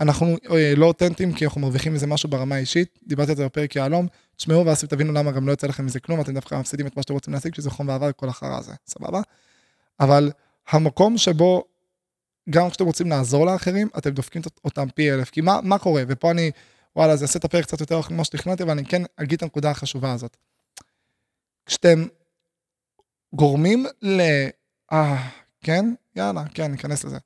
שאנחנו 0.01 0.36
אה, 0.51 0.72
לא 0.76 0.86
אותנטיים 0.86 1.32
כי 1.32 1.44
אנחנו 1.44 1.61
מרוויחים 1.61 1.94
מזה 1.94 2.07
משהו 2.07 2.28
ברמה 2.28 2.55
האישית, 2.55 2.98
דיברתי 3.07 3.30
על 3.30 3.36
זה 3.36 3.44
בפרק 3.44 3.76
יהלום, 3.76 4.07
תשמעו 4.36 4.66
ואז 4.66 4.84
תבינו 4.84 5.12
למה 5.12 5.32
גם 5.32 5.46
לא 5.46 5.53
יוצא 5.53 5.66
לכם 5.66 5.86
מזה 5.86 6.01
כלום, 6.01 6.20
אתם 6.20 6.34
דווקא 6.34 6.55
מפסידים 6.55 6.86
את 6.86 6.96
מה 6.96 7.03
שאתם 7.03 7.14
רוצים 7.14 7.34
להשיג, 7.34 7.55
שזה 7.55 7.70
חום 7.70 7.88
ואהבה, 7.88 8.11
כל 8.16 8.28
החרא 8.28 8.59
הזה, 8.59 8.72
סבבה? 8.86 9.20
אבל 10.01 10.30
המקום 10.68 11.18
שבו 11.18 11.64
גם 12.51 12.70
כשאתם 12.70 12.84
רוצים 12.84 13.11
לעזור 13.11 13.46
לאחרים, 13.46 13.88
אתם 13.98 14.11
דופקים 14.11 14.42
אותם 14.64 14.88
פי 14.94 15.12
אלף. 15.12 15.30
כי 15.30 15.40
מה, 15.40 15.61
מה 15.62 15.78
קורה? 15.78 16.03
ופה 16.09 16.30
אני, 16.30 16.51
וואלה, 16.96 17.16
זה 17.16 17.24
יעשה 17.24 17.38
את 17.38 17.44
הפרק 17.44 17.64
קצת 17.64 17.80
יותר 17.80 17.94
ארוך 17.94 18.11
ממה 18.11 18.24
שתכננתי, 18.24 18.62
אבל 18.62 18.72
אני 18.72 18.84
כן 18.84 19.03
אגיד 19.16 19.36
את 19.36 19.42
הנקודה 19.42 19.70
החשובה 19.70 20.12
הזאת. 20.12 20.36
כשאתם 21.66 22.05
גורמים 23.34 23.86
ל... 24.03 24.20
אה, 24.92 25.28
כן? 25.61 25.94
יאללה, 26.16 26.44
כן, 26.55 26.70
ניכנס 26.70 27.05
לזה. 27.05 27.18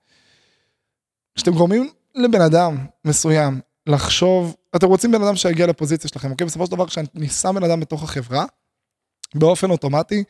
כשאתם 1.35 1.53
גורמים 1.53 1.91
לבן 2.15 2.41
אדם 2.41 2.87
מסוים 3.05 3.61
לחשוב, 3.87 4.57
אתם 4.77 4.87
רוצים 4.87 5.13
בן 5.13 5.23
אדם 5.23 5.37
שיגיע 5.37 5.67
לפוזיציה 5.67 6.09
שלכם, 6.11 6.31
אוקיי? 6.31 6.47
בסופו 6.47 6.67
של 6.67 6.73
דבר, 6.73 6.87
כשאני 6.87 7.29
שם 7.29 7.55
בן 7.55 7.65
אדם 7.65 7.81
בתוך 7.81 8.03
החברה, 8.03 8.45
באופן 9.35 9.71
אוטומטי, 9.71 10.25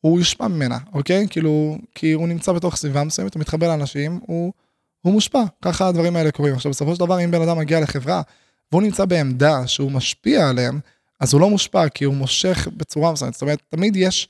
הוא 0.00 0.18
יושפע 0.18 0.48
ממנה, 0.48 0.78
אוקיי? 0.92 1.26
כאילו, 1.30 1.78
כי 1.94 2.12
הוא 2.12 2.28
נמצא 2.28 2.52
בתוך 2.52 2.76
סביבה 2.76 3.04
מסוימת, 3.04 3.34
הוא 3.34 3.40
מתחבר 3.40 3.68
לאנשים, 3.68 4.20
הוא, 4.26 4.52
הוא 5.00 5.12
מושפע, 5.12 5.42
ככה 5.62 5.88
הדברים 5.88 6.16
האלה 6.16 6.30
קורים. 6.30 6.54
עכשיו, 6.54 6.70
בסופו 6.70 6.94
של 6.94 7.00
דבר, 7.00 7.24
אם 7.24 7.30
בן 7.30 7.42
אדם 7.42 7.58
מגיע 7.58 7.80
לחברה, 7.80 8.22
והוא 8.72 8.82
נמצא 8.82 9.04
בעמדה 9.04 9.66
שהוא 9.66 9.92
משפיע 9.92 10.48
עליהם, 10.48 10.80
אז 11.20 11.32
הוא 11.32 11.40
לא 11.40 11.50
מושפע, 11.50 11.88
כי 11.88 12.04
הוא 12.04 12.14
מושך 12.14 12.68
בצורה 12.76 13.12
מסוימת. 13.12 13.32
זאת 13.34 13.42
אומרת, 13.42 13.62
תמיד 13.68 13.96
יש, 13.96 14.28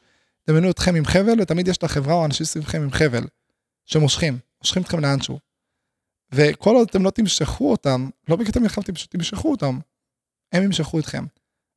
דמיינו 0.49 0.71
אתכם 0.71 0.95
עם 0.95 1.05
חבל, 1.05 1.41
ותמיד 1.41 1.69
יש 1.69 1.77
את 1.77 1.85
החברה 1.85 2.15
או 2.15 2.25
אנשים 2.25 2.47
סביבכם 2.47 2.83
עם 2.83 2.91
חבל, 2.91 3.25
שמושכים, 3.87 4.39
מושכים 4.63 4.83
אתכם 4.83 5.01
לאנשהו. 5.01 5.50
וכל 6.33 6.75
עוד 6.77 6.89
אתם 6.91 7.05
לא 7.05 7.11
תמשכו 7.11 7.71
אותם, 7.71 8.09
לא 8.29 8.37
בקטע 8.37 8.61
מלחמתי, 8.61 8.93
פשוט 8.93 9.11
תמשכו 9.11 9.51
אותם, 9.51 9.79
הם 10.53 10.63
ימשכו 10.63 10.99
אתכם. 10.99 11.25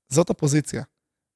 זאת 0.10 0.30
הפוזיציה. 0.30 0.84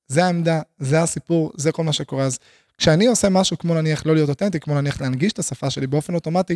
זה 0.07 0.26
העמדה, 0.26 0.61
זה 0.78 1.01
הסיפור, 1.01 1.51
זה 1.57 1.72
כל 1.72 1.84
מה 1.84 1.93
שקורה. 1.93 2.24
אז 2.26 2.39
כשאני 2.78 3.07
עושה 3.07 3.30
משהו 3.30 3.57
כמו 3.57 3.74
נניח 3.74 4.05
לא 4.05 4.13
להיות 4.13 4.30
אותנטי, 4.30 4.59
כמו 4.59 4.82
נניח 4.82 5.01
להנגיש 5.01 5.34
את 5.34 5.39
השפה 5.39 5.70
שלי 5.70 5.88
באופן 5.88 6.13
אוטומטי, 6.13 6.55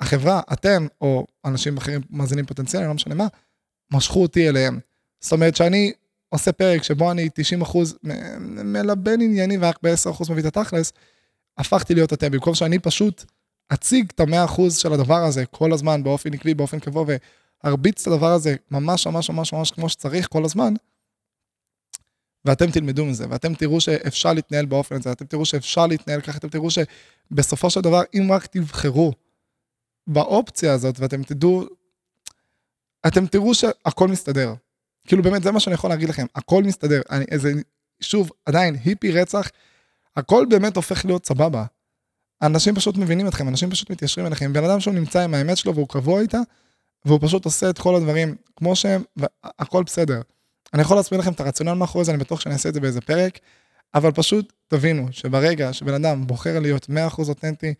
החברה, 0.00 0.40
אתם, 0.52 0.86
או 1.00 1.26
אנשים 1.44 1.76
אחרים 1.76 2.00
מאזינים 2.10 2.46
פוטנציאליים, 2.46 2.88
לא 2.88 2.94
משנה 2.94 3.14
מה, 3.14 3.26
משכו 3.92 4.22
אותי 4.22 4.48
אליהם. 4.48 4.78
זאת 5.20 5.32
אומרת 5.32 5.56
שאני 5.56 5.92
עושה 6.28 6.52
פרק 6.52 6.82
שבו 6.82 7.10
אני 7.10 7.28
90 7.34 7.62
אחוז 7.62 7.98
מלבן 8.64 9.20
ענייני 9.20 9.58
ורק 9.60 9.78
ב-10 9.82 10.10
אחוז 10.10 10.30
מביא 10.30 10.42
את 10.42 10.56
התכלס, 10.56 10.92
הפכתי 11.58 11.94
להיות 11.94 12.12
אתם, 12.12 12.30
במקום 12.30 12.54
שאני 12.54 12.78
פשוט 12.78 13.24
אציג 13.72 14.06
את 14.14 14.20
ה-100 14.20 14.44
אחוז 14.44 14.76
של 14.76 14.92
הדבר 14.92 15.24
הזה 15.24 15.46
כל 15.46 15.72
הזמן 15.72 16.02
באופן 16.02 16.34
עקבי, 16.34 16.54
באופן 16.54 16.78
קבוע, 16.78 17.04
והרביץ 17.64 18.00
את 18.00 18.06
הדבר 18.12 18.32
הזה 18.32 18.56
ממש 18.70 19.06
ממש 19.06 19.30
ממש 19.30 19.52
ממש 19.52 19.70
כמו 19.70 19.88
שצריך 19.88 20.28
כל 20.28 20.44
הזמן, 20.44 20.74
ואתם 22.44 22.70
תלמדו 22.70 23.06
מזה, 23.06 23.26
ואתם 23.30 23.54
תראו 23.54 23.80
שאפשר 23.80 24.32
להתנהל 24.32 24.66
באופן 24.66 24.96
הזה, 24.96 25.12
אתם 25.12 25.24
תראו 25.24 25.44
שאפשר 25.44 25.86
להתנהל 25.86 26.20
ככה, 26.20 26.38
אתם 26.38 26.48
תראו 26.48 26.68
שבסופו 26.70 27.70
של 27.70 27.80
דבר, 27.80 28.02
אם 28.14 28.32
רק 28.32 28.46
תבחרו 28.46 29.12
באופציה 30.06 30.72
הזאת, 30.72 31.00
ואתם 31.00 31.22
תדעו, 31.22 31.64
אתם 33.06 33.26
תראו 33.26 33.54
שהכל 33.54 34.08
מסתדר. 34.08 34.54
כאילו 35.06 35.22
באמת, 35.22 35.42
זה 35.42 35.52
מה 35.52 35.60
שאני 35.60 35.74
יכול 35.74 35.90
להגיד 35.90 36.08
לכם, 36.08 36.26
הכל 36.34 36.62
מסתדר. 36.62 37.00
אני, 37.10 37.24
איזה, 37.30 37.52
שוב, 38.00 38.30
עדיין, 38.44 38.76
היפי 38.84 39.12
רצח, 39.12 39.50
הכל 40.16 40.46
באמת 40.50 40.76
הופך 40.76 41.04
להיות 41.04 41.26
סבבה. 41.26 41.64
אנשים 42.42 42.74
פשוט 42.74 42.96
מבינים 42.96 43.28
אתכם, 43.28 43.48
אנשים 43.48 43.70
פשוט 43.70 43.90
מתיישרים 43.90 44.26
אליכם. 44.26 44.52
בן 44.52 44.64
אדם 44.64 44.80
שהוא 44.80 44.94
נמצא 44.94 45.20
עם 45.20 45.34
האמת 45.34 45.56
שלו 45.56 45.74
והוא 45.74 45.88
קבוע 45.88 46.20
איתה, 46.20 46.40
והוא 47.04 47.18
פשוט 47.22 47.44
עושה 47.44 47.70
את 47.70 47.78
כל 47.78 47.96
הדברים 47.96 48.36
כמו 48.56 48.76
שהם, 48.76 49.02
והכל 49.16 49.82
בסדר. 49.82 50.20
אני 50.74 50.82
יכול 50.82 50.96
להסביר 50.96 51.20
לכם 51.20 51.32
את 51.32 51.40
הרציונל 51.40 51.72
מאחורי 51.72 52.04
זה, 52.04 52.12
אני 52.12 52.18
בטוח 52.18 52.40
שאני 52.40 52.52
אעשה 52.52 52.68
את 52.68 52.74
זה 52.74 52.80
באיזה 52.80 53.00
פרק, 53.00 53.38
אבל 53.94 54.12
פשוט 54.12 54.52
תבינו 54.68 55.08
שברגע 55.10 55.72
שבן 55.72 55.94
אדם 55.94 56.26
בוחר 56.26 56.60
להיות 56.60 56.86
100% 57.18 57.28
אותנטי, 57.28 57.74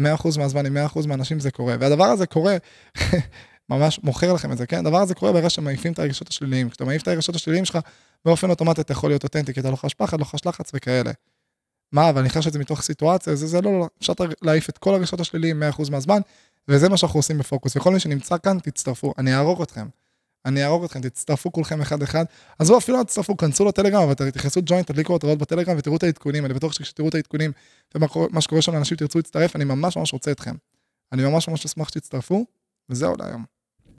100% 0.00 0.04
מהזמן 0.38 0.66
עם 0.66 0.76
100% 0.94 1.06
מהאנשים 1.06 1.40
זה 1.40 1.50
קורה. 1.50 1.76
והדבר 1.80 2.04
הזה 2.04 2.26
קורה, 2.26 2.56
ממש 3.70 4.00
מוכר 4.02 4.32
לכם 4.32 4.52
את 4.52 4.58
זה, 4.58 4.66
כן? 4.66 4.78
הדבר 4.78 4.98
הזה 4.98 5.14
קורה 5.14 5.32
ברגע 5.32 5.50
שמעיפים 5.50 5.92
את 5.92 5.98
הרגשות 5.98 6.28
השליליים. 6.28 6.70
כשאתה 6.70 6.84
מעיף 6.84 7.02
את 7.02 7.08
הרגשות 7.08 7.34
השליליים 7.34 7.64
שלך, 7.64 7.78
באופן 8.24 8.50
אוטומטי 8.50 8.80
אתה 8.80 8.92
יכול 8.92 9.10
להיות 9.10 9.24
אותנטי, 9.24 9.54
כי 9.54 9.60
אתה 9.60 9.70
לא 9.70 9.76
חש 9.76 9.94
פחד, 9.94 10.20
לא 10.20 10.24
חש 10.24 10.46
לחץ 10.46 10.70
וכאלה. 10.74 11.10
מה, 11.92 12.10
אבל 12.10 12.20
אני 12.20 12.30
חש 12.30 12.46
את 12.46 12.52
זה 12.52 12.58
מתוך 12.58 12.82
סיטואציה, 12.82 13.34
זה, 13.34 13.46
זה 13.46 13.60
לא, 13.60 13.72
לא, 13.72 13.80
לא. 13.80 13.88
אפשר 13.98 14.12
להעיף 14.42 14.68
את 14.68 14.78
כל 14.78 14.94
הרגשות 14.94 15.20
השליליים 15.20 15.62
100% 15.62 15.90
מהזמן, 15.90 16.20
וזה 16.68 16.88
מה 16.88 16.96
שאנחנו 16.96 17.18
עושים 17.18 17.38
בפוקוס. 17.38 17.76
וכל 17.76 17.92
מי 17.92 18.00
שנמצא 18.00 18.38
כאן, 18.38 18.58
תצטרפו, 18.58 19.14
אני 19.18 19.34
אהרוג 19.34 19.62
אתכם. 19.62 19.86
אני 20.46 20.62
אהרוג 20.62 20.84
אתכם, 20.84 21.00
תצטרפו 21.00 21.52
כולכם 21.52 21.80
אחד 21.80 22.02
אחד. 22.02 22.24
עזבו, 22.58 22.78
אפילו 22.78 22.98
אל 22.98 23.04
תצטרפו, 23.04 23.36
כנסו 23.36 23.64
לטלגרם, 23.64 24.02
אבל 24.02 24.30
תכנסו 24.30 24.60
ג'וינט, 24.64 24.86
תדליקו 24.86 25.16
התראות 25.16 25.38
בטלגרם 25.38 25.76
ותראו 25.78 25.96
את 25.96 26.02
העדכונים. 26.02 26.46
אני 26.46 26.54
בטוח 26.54 26.72
שכשתראו 26.72 27.08
את 27.08 27.14
העדכונים 27.14 27.52
ומה 27.94 28.40
שקורה 28.40 28.62
שם 28.62 28.72
לאנשים 28.72 28.96
תרצו 28.96 29.18
להצטרף, 29.18 29.56
אני 29.56 29.64
ממש 29.64 29.96
ממש 29.96 30.12
רוצה 30.12 30.30
אתכם. 30.30 30.54
אני 31.12 31.24
ממש 31.24 31.48
ממש 31.48 31.64
אשמח 31.64 31.88
שתצטרפו, 31.88 32.46
וזהו 32.88 33.14
להיום. 33.18 33.55